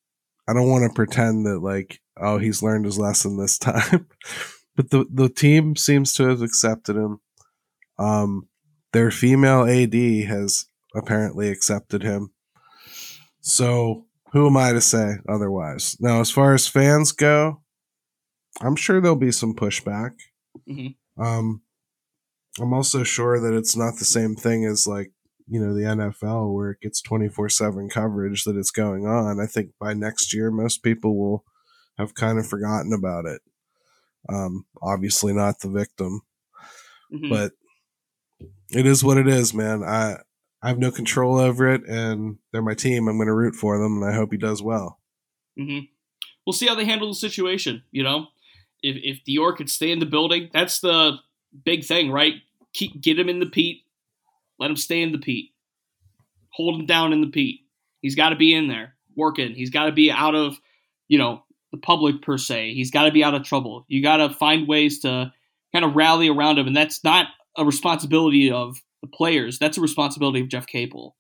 I 0.49 0.53
don't 0.55 0.69
want 0.69 0.85
to 0.85 0.95
pretend 0.95 1.47
that 1.47 1.61
like, 1.61 2.01
oh, 2.17 2.39
he's 2.39 2.63
learned 2.63 2.85
his 2.85 2.99
lesson 2.99 3.37
this 3.37 3.59
time. 3.71 4.07
but 4.77 4.91
the 4.91 5.07
the 5.13 5.29
team 5.29 5.77
seems 5.77 6.13
to 6.15 6.29
have 6.29 6.43
accepted 6.43 6.97
him. 6.97 7.21
Um, 7.99 8.49
their 8.93 9.11
female 9.11 9.65
AD 9.65 9.95
has 10.29 10.67
apparently 10.95 11.49
accepted 11.49 12.03
him. 12.03 12.31
So 13.41 14.07
who 14.33 14.47
am 14.47 14.57
I 14.57 14.73
to 14.73 14.81
say 14.81 15.17
otherwise? 15.29 15.97
Now, 16.01 16.21
as 16.21 16.31
far 16.31 16.55
as 16.55 16.67
fans 16.69 17.13
go, 17.13 17.63
I'm 18.61 18.77
sure 18.77 19.01
there'll 19.01 19.17
be 19.17 19.33
some 19.33 19.55
pushback. 19.55 20.13
Mhm. 20.69 20.97
Um, 21.19 21.63
I'm 22.61 22.73
also 22.73 23.03
sure 23.03 23.39
that 23.41 23.57
it's 23.57 23.77
not 23.77 23.99
the 23.99 24.05
same 24.05 24.35
thing 24.35 24.65
as 24.65 24.87
like 24.87 25.13
you 25.49 25.61
know 25.61 25.75
the 25.75 25.83
NFL 25.83 26.53
where 26.55 26.71
it 26.71 26.81
gets 26.81 27.01
24 27.03 27.49
seven 27.51 27.89
coverage 27.89 28.45
that 28.45 28.57
it's 28.57 28.71
going 28.71 29.07
on. 29.07 29.41
I 29.41 29.47
think 29.47 29.71
by 29.79 29.95
next 29.95 30.35
year, 30.35 30.51
most 30.51 30.83
people 30.83 31.17
will 31.19 31.45
have 31.99 32.15
kind 32.15 32.39
of 32.39 32.47
forgotten 32.47 32.93
about 32.93 33.27
it. 33.27 33.41
Um, 34.29 34.67
obviously 34.83 35.33
not 35.33 35.61
the 35.61 35.71
victim, 35.71 36.23
Mhm. 37.13 37.31
but 37.31 37.53
it 38.71 38.87
is 38.87 39.05
what 39.05 39.19
it 39.19 39.29
is, 39.29 39.55
man. 39.55 39.83
I 39.83 40.17
I 40.63 40.69
have 40.69 40.79
no 40.79 40.91
control 40.91 41.39
over 41.39 41.69
it, 41.73 41.83
and 41.87 42.39
they're 42.51 42.63
my 42.63 42.75
team. 42.75 43.07
I'm 43.07 43.19
going 43.19 43.29
to 43.29 43.35
root 43.35 43.55
for 43.55 43.79
them, 43.79 44.03
and 44.03 44.11
I 44.11 44.15
hope 44.17 44.33
he 44.33 44.39
does 44.39 44.63
well. 44.63 45.01
hmm 45.57 45.81
We'll 46.45 46.55
see 46.55 46.67
how 46.67 46.75
they 46.77 46.85
handle 46.85 47.09
the 47.09 47.15
situation. 47.15 47.83
You 47.91 48.03
know, 48.03 48.29
if 48.83 48.97
if 49.03 49.25
Dior 49.25 49.57
could 49.57 49.71
stay 49.71 49.91
in 49.93 49.99
the 50.01 50.07
building, 50.07 50.51
that's 50.53 50.81
the 50.81 51.19
big 51.65 51.85
thing, 51.85 52.11
right? 52.11 52.35
Keep 52.77 53.01
get 53.01 53.19
him 53.19 53.29
in 53.29 53.41
the 53.41 53.47
Pete. 53.47 53.83
let 54.59 54.71
him 54.71 54.77
stay 54.77 55.01
in 55.03 55.13
the 55.13 55.19
Pete. 55.19 55.51
hold 56.51 56.79
him 56.81 56.87
down 56.87 57.13
in 57.13 57.21
the 57.23 57.27
Pete. 57.27 57.61
He's 58.03 58.15
got 58.15 58.31
to 58.31 58.37
be 58.37 58.55
in 58.55 58.69
there 58.69 58.95
working. 59.17 59.55
He's 59.55 59.71
got 59.71 59.87
to 59.87 59.93
be 59.93 60.11
out 60.11 60.35
of 60.35 60.59
you 61.09 61.19
know 61.19 61.43
the 61.73 61.79
public 61.79 62.23
per 62.23 62.37
se. 62.39 62.75
He's 62.75 62.91
got 62.91 63.05
to 63.05 63.11
be 63.11 63.25
out 63.25 63.35
of 63.35 63.43
trouble. 63.45 63.85
You 63.89 64.03
got 64.03 64.19
to 64.19 64.31
find 64.31 64.69
ways 64.69 65.01
to 65.01 65.33
kind 65.73 65.85
of 65.85 65.97
rally 65.97 66.29
around 66.29 66.59
him, 66.59 66.67
and 66.67 66.77
that's 66.77 67.03
not 67.03 67.27
a 67.57 67.65
responsibility 67.65 68.51
of 68.51 68.81
the 69.03 69.09
players. 69.09 69.59
That's 69.59 69.79
a 69.79 69.81
responsibility 69.81 70.41
of 70.41 70.49
Jeff 70.49 70.67
Capel. 70.67 71.17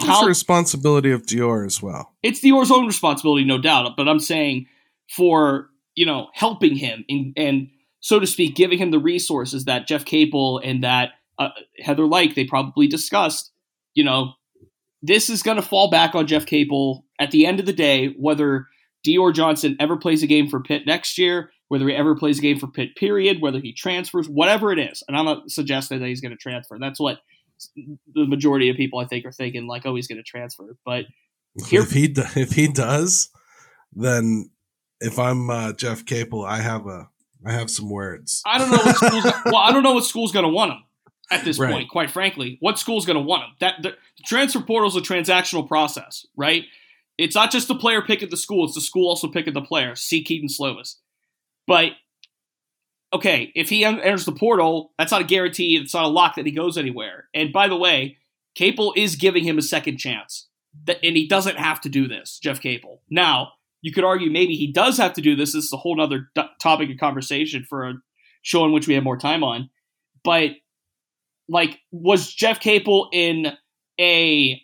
It's 0.00 0.08
How- 0.08 0.24
a 0.24 0.26
responsibility 0.28 1.10
of 1.12 1.22
Dior 1.22 1.64
as 1.66 1.80
well. 1.82 2.12
it's 2.22 2.40
Dior's 2.40 2.70
own 2.70 2.86
responsibility, 2.86 3.44
no 3.44 3.58
doubt. 3.58 3.96
But 3.96 4.08
I'm 4.08 4.20
saying 4.20 4.66
for 5.08 5.68
you 5.94 6.06
know 6.06 6.28
helping 6.34 6.76
him 6.76 7.04
and, 7.08 7.32
and 7.36 7.68
so 8.02 8.18
to 8.18 8.26
speak, 8.26 8.56
giving 8.56 8.78
him 8.78 8.90
the 8.90 8.98
resources 8.98 9.64
that 9.64 9.86
Jeff 9.86 10.04
Capel 10.04 10.58
and 10.58 10.82
that 10.84 11.10
uh, 11.38 11.50
Heather 11.78 12.04
Lyke 12.04 12.34
they 12.34 12.44
probably 12.44 12.88
discussed. 12.88 13.52
You 13.94 14.04
know, 14.04 14.34
this 15.00 15.30
is 15.30 15.42
going 15.42 15.56
to 15.56 15.62
fall 15.62 15.88
back 15.88 16.14
on 16.14 16.26
Jeff 16.26 16.44
Capel 16.44 17.06
at 17.18 17.30
the 17.30 17.46
end 17.46 17.60
of 17.60 17.66
the 17.66 17.72
day, 17.72 18.08
whether 18.18 18.66
Dior 19.06 19.32
Johnson 19.32 19.76
ever 19.80 19.96
plays 19.96 20.22
a 20.22 20.26
game 20.26 20.48
for 20.48 20.60
Pitt 20.60 20.82
next 20.84 21.16
year, 21.16 21.50
whether 21.68 21.88
he 21.88 21.94
ever 21.94 22.16
plays 22.16 22.40
a 22.40 22.42
game 22.42 22.58
for 22.58 22.66
Pitt, 22.66 22.96
period, 22.96 23.40
whether 23.40 23.60
he 23.60 23.72
transfers, 23.72 24.28
whatever 24.28 24.72
it 24.72 24.80
is. 24.80 25.02
And 25.06 25.16
I'm 25.16 25.24
not 25.24 25.50
suggesting 25.50 26.00
that 26.00 26.08
he's 26.08 26.20
going 26.20 26.32
to 26.32 26.36
transfer. 26.36 26.76
That's 26.80 27.00
what 27.00 27.18
the 27.76 28.26
majority 28.26 28.68
of 28.68 28.76
people 28.76 28.98
I 28.98 29.06
think 29.06 29.24
are 29.24 29.32
thinking, 29.32 29.68
like, 29.68 29.86
oh, 29.86 29.94
he's 29.94 30.08
going 30.08 30.18
to 30.18 30.24
transfer. 30.24 30.76
But 30.84 31.04
Here- 31.66 31.82
if 31.82 31.92
he 31.92 32.12
if 32.34 32.52
he 32.52 32.66
does, 32.66 33.30
then 33.92 34.50
if 35.00 35.20
I'm 35.20 35.50
uh, 35.50 35.72
Jeff 35.72 36.04
Capel, 36.04 36.44
I 36.44 36.58
have 36.58 36.86
a 36.86 37.08
I 37.44 37.52
have 37.52 37.70
some 37.70 37.88
words. 37.90 38.42
I 38.46 38.58
don't 38.58 38.70
know 38.70 38.76
what 38.78 38.96
school's 38.96 39.24
well, 39.46 39.56
I 39.56 39.72
don't 39.72 39.82
know 39.82 39.94
what 39.94 40.04
school's 40.04 40.32
going 40.32 40.44
to 40.44 40.48
want 40.52 40.72
him 40.72 40.84
at 41.30 41.44
this 41.44 41.58
Right. 41.58 41.72
point. 41.72 41.88
Quite 41.88 42.10
frankly, 42.10 42.56
what 42.60 42.78
school's 42.78 43.06
going 43.06 43.16
to 43.18 43.22
want 43.22 43.44
him? 43.44 43.50
That 43.60 43.82
the, 43.82 43.90
the 43.90 44.22
transfer 44.24 44.60
portal 44.60 44.88
is 44.88 44.96
a 44.96 45.00
transactional 45.00 45.66
process, 45.66 46.26
right? 46.36 46.64
It's 47.18 47.34
not 47.34 47.50
just 47.50 47.68
the 47.68 47.74
player 47.74 48.00
picking 48.02 48.30
the 48.30 48.36
school; 48.36 48.64
it's 48.64 48.74
the 48.74 48.80
school 48.80 49.08
also 49.08 49.28
picking 49.28 49.54
the 49.54 49.60
player. 49.62 49.94
See 49.94 50.22
Kedon 50.24 50.48
Slovis, 50.48 50.96
but 51.66 51.92
okay, 53.12 53.52
if 53.54 53.68
he 53.68 53.84
enters 53.84 54.24
the 54.24 54.32
portal, 54.32 54.92
that's 54.98 55.12
not 55.12 55.20
a 55.20 55.24
guarantee. 55.24 55.76
It's 55.76 55.94
not 55.94 56.04
a 56.04 56.08
lock 56.08 56.36
that 56.36 56.46
he 56.46 56.52
goes 56.52 56.78
anywhere. 56.78 57.28
And 57.34 57.52
by 57.52 57.68
the 57.68 57.76
way, 57.76 58.16
Capel 58.54 58.92
is 58.96 59.16
giving 59.16 59.44
him 59.44 59.58
a 59.58 59.62
second 59.62 59.98
chance, 59.98 60.48
that, 60.84 60.98
and 61.02 61.16
he 61.16 61.28
doesn't 61.28 61.58
have 61.58 61.80
to 61.82 61.88
do 61.88 62.08
this. 62.08 62.38
Jeff 62.38 62.60
Capel. 62.60 63.02
Now, 63.10 63.52
you 63.82 63.92
could 63.92 64.04
argue 64.04 64.30
maybe 64.30 64.54
he 64.54 64.72
does 64.72 64.96
have 64.96 65.12
to 65.14 65.20
do 65.20 65.36
this. 65.36 65.52
This 65.52 65.64
is 65.64 65.72
a 65.72 65.76
whole 65.76 66.00
other 66.00 66.28
d- 66.34 66.42
topic 66.60 66.88
of 66.90 66.98
conversation 66.98 67.66
for 67.68 67.88
a 67.88 67.94
show 68.40 68.64
in 68.64 68.72
which 68.72 68.88
we 68.88 68.94
have 68.94 69.04
more 69.04 69.18
time 69.18 69.44
on. 69.44 69.68
But 70.24 70.52
like, 71.48 71.80
was 71.90 72.32
Jeff 72.32 72.60
Capel 72.60 73.08
in 73.12 73.52
a 74.00 74.62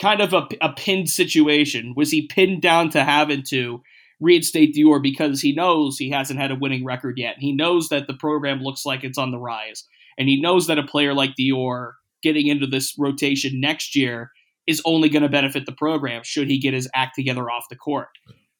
kind 0.00 0.20
of 0.20 0.34
a, 0.34 0.46
a 0.60 0.72
pinned 0.72 1.08
situation? 1.08 1.94
Was 1.96 2.10
he 2.10 2.26
pinned 2.26 2.62
down 2.62 2.90
to 2.90 3.04
having 3.04 3.44
to 3.44 3.82
reinstate 4.20 4.74
Dior 4.74 5.00
because 5.00 5.40
he 5.40 5.54
knows 5.54 5.96
he 5.96 6.10
hasn't 6.10 6.40
had 6.40 6.50
a 6.50 6.56
winning 6.56 6.84
record 6.84 7.18
yet? 7.18 7.36
He 7.38 7.52
knows 7.52 7.88
that 7.88 8.08
the 8.08 8.14
program 8.14 8.60
looks 8.60 8.84
like 8.84 9.04
it's 9.04 9.18
on 9.18 9.30
the 9.30 9.38
rise, 9.38 9.84
and 10.18 10.28
he 10.28 10.40
knows 10.40 10.66
that 10.66 10.78
a 10.78 10.82
player 10.82 11.14
like 11.14 11.36
Dior 11.38 11.92
getting 12.22 12.48
into 12.48 12.66
this 12.66 12.94
rotation 12.98 13.60
next 13.60 13.94
year 13.94 14.32
is 14.66 14.82
only 14.84 15.08
going 15.08 15.22
to 15.22 15.28
benefit 15.28 15.66
the 15.66 15.72
program 15.72 16.22
should 16.24 16.48
he 16.48 16.58
get 16.58 16.74
his 16.74 16.88
act 16.94 17.14
together 17.14 17.50
off 17.50 17.64
the 17.70 17.76
court. 17.76 18.08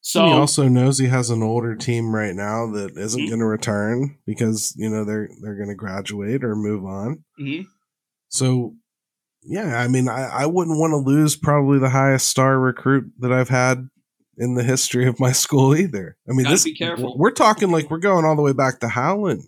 So 0.00 0.24
he 0.26 0.32
also 0.32 0.68
knows 0.68 0.98
he 1.00 1.08
has 1.08 1.30
an 1.30 1.42
older 1.42 1.74
team 1.74 2.14
right 2.14 2.34
now 2.34 2.70
that 2.72 2.96
isn't 2.96 3.20
Mhm. 3.20 3.28
going 3.28 3.40
to 3.40 3.46
return 3.46 4.16
because 4.24 4.72
you 4.76 4.88
know 4.88 5.04
they're 5.04 5.28
they're 5.42 5.56
going 5.56 5.68
to 5.68 5.74
graduate 5.74 6.44
or 6.44 6.54
move 6.54 6.84
on. 6.84 7.24
Mhm. 7.40 7.66
So, 8.28 8.74
yeah, 9.42 9.78
I 9.80 9.88
mean, 9.88 10.08
I, 10.08 10.28
I 10.42 10.46
wouldn't 10.46 10.78
want 10.78 10.92
to 10.92 10.96
lose 10.98 11.34
probably 11.36 11.78
the 11.80 11.88
highest 11.90 12.28
star 12.28 12.58
recruit 12.58 13.10
that 13.18 13.32
I've 13.32 13.48
had 13.48 13.88
in 14.36 14.54
the 14.54 14.62
history 14.62 15.06
of 15.08 15.18
my 15.18 15.32
school 15.44 15.74
either. 15.76 16.16
I 16.28 16.32
mean, 16.32 16.44
Gotta 16.44 16.54
this 16.54 16.64
be 16.64 16.74
careful. 16.76 17.16
we're 17.18 17.30
talking 17.32 17.70
like 17.72 17.90
we're 17.90 17.98
going 17.98 18.24
all 18.24 18.36
the 18.36 18.42
way 18.42 18.52
back 18.52 18.78
to 18.80 18.88
Howland. 18.88 19.42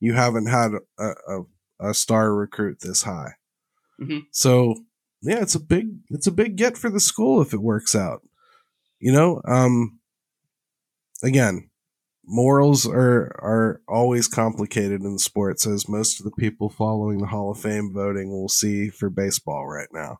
You 0.00 0.14
haven't 0.14 0.46
had 0.46 0.72
a, 0.98 1.04
a, 1.28 1.40
a 1.90 1.94
star 1.94 2.34
recruit 2.34 2.78
this 2.80 3.02
high. 3.02 3.34
Mhm. 4.00 4.22
So, 4.32 4.74
yeah, 5.24 5.40
it's 5.40 5.54
a 5.54 5.60
big 5.60 5.88
it's 6.10 6.26
a 6.26 6.32
big 6.32 6.56
get 6.56 6.76
for 6.76 6.90
the 6.90 7.00
school 7.00 7.40
if 7.40 7.52
it 7.52 7.62
works 7.62 7.94
out. 7.94 8.22
You 9.00 9.12
know, 9.12 9.40
um 9.46 9.98
again, 11.22 11.70
morals 12.24 12.86
are 12.86 13.34
are 13.42 13.80
always 13.88 14.28
complicated 14.28 15.00
in 15.00 15.18
sports 15.18 15.66
as 15.66 15.88
most 15.88 16.20
of 16.20 16.24
the 16.24 16.32
people 16.38 16.68
following 16.68 17.18
the 17.18 17.26
Hall 17.26 17.50
of 17.50 17.58
Fame 17.60 17.92
voting 17.92 18.30
will 18.30 18.48
see 18.48 18.90
for 18.90 19.10
baseball 19.10 19.66
right 19.66 19.88
now. 19.92 20.18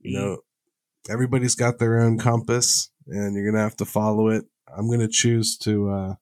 You 0.00 0.18
know, 0.18 0.38
everybody's 1.10 1.54
got 1.54 1.78
their 1.78 2.00
own 2.00 2.18
compass 2.18 2.90
and 3.06 3.34
you're 3.34 3.44
going 3.44 3.54
to 3.54 3.60
have 3.60 3.76
to 3.78 3.84
follow 3.84 4.28
it. 4.28 4.44
I'm 4.76 4.88
going 4.88 5.00
to 5.00 5.08
choose 5.08 5.56
to 5.58 5.90
uh 5.90 6.14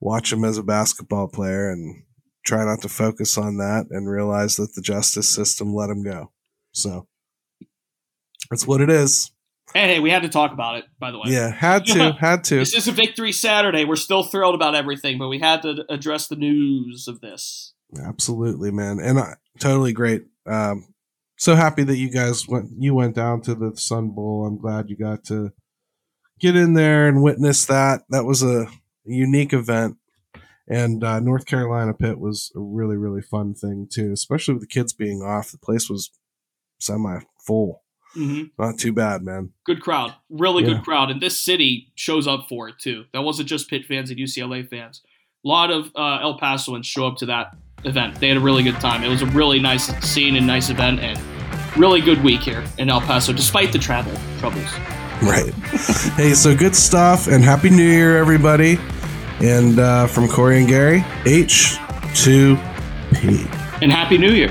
watch 0.00 0.32
him 0.32 0.44
as 0.44 0.58
a 0.58 0.62
basketball 0.62 1.28
player 1.28 1.70
and 1.70 2.02
try 2.44 2.64
not 2.64 2.82
to 2.82 2.88
focus 2.88 3.38
on 3.38 3.56
that 3.56 3.86
and 3.90 4.08
realize 4.08 4.56
that 4.56 4.74
the 4.74 4.82
justice 4.82 5.28
system 5.28 5.74
let 5.74 5.88
him 5.88 6.02
go. 6.02 6.30
So 6.74 7.06
that's 8.50 8.66
what 8.66 8.80
it 8.80 8.90
is. 8.90 9.30
And 9.74 9.90
hey, 9.90 9.98
we 9.98 10.10
had 10.10 10.22
to 10.22 10.28
talk 10.28 10.52
about 10.52 10.76
it, 10.76 10.84
by 10.98 11.10
the 11.10 11.18
way. 11.18 11.24
Yeah, 11.28 11.50
had 11.50 11.86
to, 11.86 12.12
had 12.20 12.44
to. 12.44 12.56
This 12.56 12.74
is 12.74 12.86
a 12.86 12.92
victory 12.92 13.32
Saturday. 13.32 13.84
We're 13.84 13.96
still 13.96 14.22
thrilled 14.22 14.54
about 14.54 14.74
everything, 14.74 15.18
but 15.18 15.28
we 15.28 15.38
had 15.38 15.62
to 15.62 15.84
address 15.88 16.28
the 16.28 16.36
news 16.36 17.08
of 17.08 17.20
this. 17.20 17.72
Absolutely, 18.00 18.70
man, 18.70 19.00
and 19.00 19.18
uh, 19.18 19.34
totally 19.58 19.92
great. 19.92 20.26
Um, 20.46 20.94
so 21.36 21.54
happy 21.54 21.82
that 21.84 21.96
you 21.96 22.10
guys 22.10 22.46
went. 22.46 22.70
You 22.78 22.94
went 22.94 23.14
down 23.14 23.40
to 23.42 23.54
the 23.54 23.76
Sun 23.76 24.10
Bowl. 24.10 24.46
I'm 24.46 24.58
glad 24.58 24.90
you 24.90 24.96
got 24.96 25.24
to 25.24 25.52
get 26.38 26.56
in 26.56 26.74
there 26.74 27.08
and 27.08 27.22
witness 27.22 27.64
that. 27.66 28.02
That 28.10 28.24
was 28.24 28.42
a 28.42 28.68
unique 29.04 29.52
event, 29.52 29.96
and 30.68 31.02
uh, 31.02 31.20
North 31.20 31.46
Carolina 31.46 31.94
Pitt 31.94 32.20
was 32.20 32.52
a 32.54 32.60
really 32.60 32.96
really 32.96 33.22
fun 33.22 33.54
thing 33.54 33.88
too, 33.90 34.12
especially 34.12 34.54
with 34.54 34.62
the 34.62 34.68
kids 34.68 34.92
being 34.92 35.22
off. 35.22 35.50
The 35.50 35.58
place 35.58 35.88
was 35.88 36.10
semi 36.84 37.18
full. 37.46 37.82
hmm 38.14 38.42
Not 38.58 38.78
too 38.78 38.92
bad, 38.92 39.22
man. 39.22 39.50
Good 39.66 39.80
crowd, 39.80 40.14
really 40.30 40.62
Yeah. 40.64 40.74
good 40.74 40.82
crowd, 40.84 41.10
and 41.10 41.20
this 41.20 41.40
city 41.40 41.92
shows 41.94 42.26
up 42.26 42.46
for 42.48 42.68
it 42.68 42.76
too. 42.78 43.04
That 43.12 43.22
wasn't 43.22 43.48
just 43.48 43.68
Pitt 43.68 43.84
fans 43.86 44.10
and 44.10 44.18
UCLA 44.18 44.62
fans. 44.68 45.02
A 45.44 45.48
lot 45.48 45.70
of 45.70 45.90
uh, 45.96 46.18
El 46.22 46.38
Pasoans 46.38 46.84
show 46.84 47.06
up 47.06 47.16
to 47.18 47.26
that 47.26 47.48
event. 47.84 48.18
They 48.20 48.28
had 48.28 48.36
a 48.36 48.40
really 48.40 48.62
good 48.62 48.80
time. 48.80 49.02
It 49.04 49.08
was 49.08 49.20
a 49.22 49.26
really 49.26 49.58
nice 49.60 49.86
scene 50.08 50.36
and 50.36 50.46
nice 50.46 50.70
event, 50.70 51.00
and 51.00 51.18
really 51.76 52.00
good 52.00 52.22
week 52.22 52.40
here 52.40 52.64
in 52.78 52.88
El 52.88 53.00
Paso, 53.00 53.32
despite 53.32 53.72
the 53.72 53.78
travel 53.78 54.12
troubles. 54.38 54.64
Right. 55.22 55.54
hey, 56.16 56.34
so 56.34 56.54
good 56.56 56.74
stuff, 56.76 57.28
and 57.28 57.42
happy 57.42 57.70
New 57.70 57.88
Year, 57.88 58.18
everybody. 58.18 58.78
And 59.40 59.78
uh, 59.78 60.06
from 60.06 60.28
Corey 60.28 60.58
and 60.58 60.68
Gary, 60.68 61.04
H 61.24 61.76
two 62.14 62.56
P. 63.14 63.46
And 63.80 63.90
Happy 63.92 64.18
New 64.18 64.32
Year. 64.32 64.50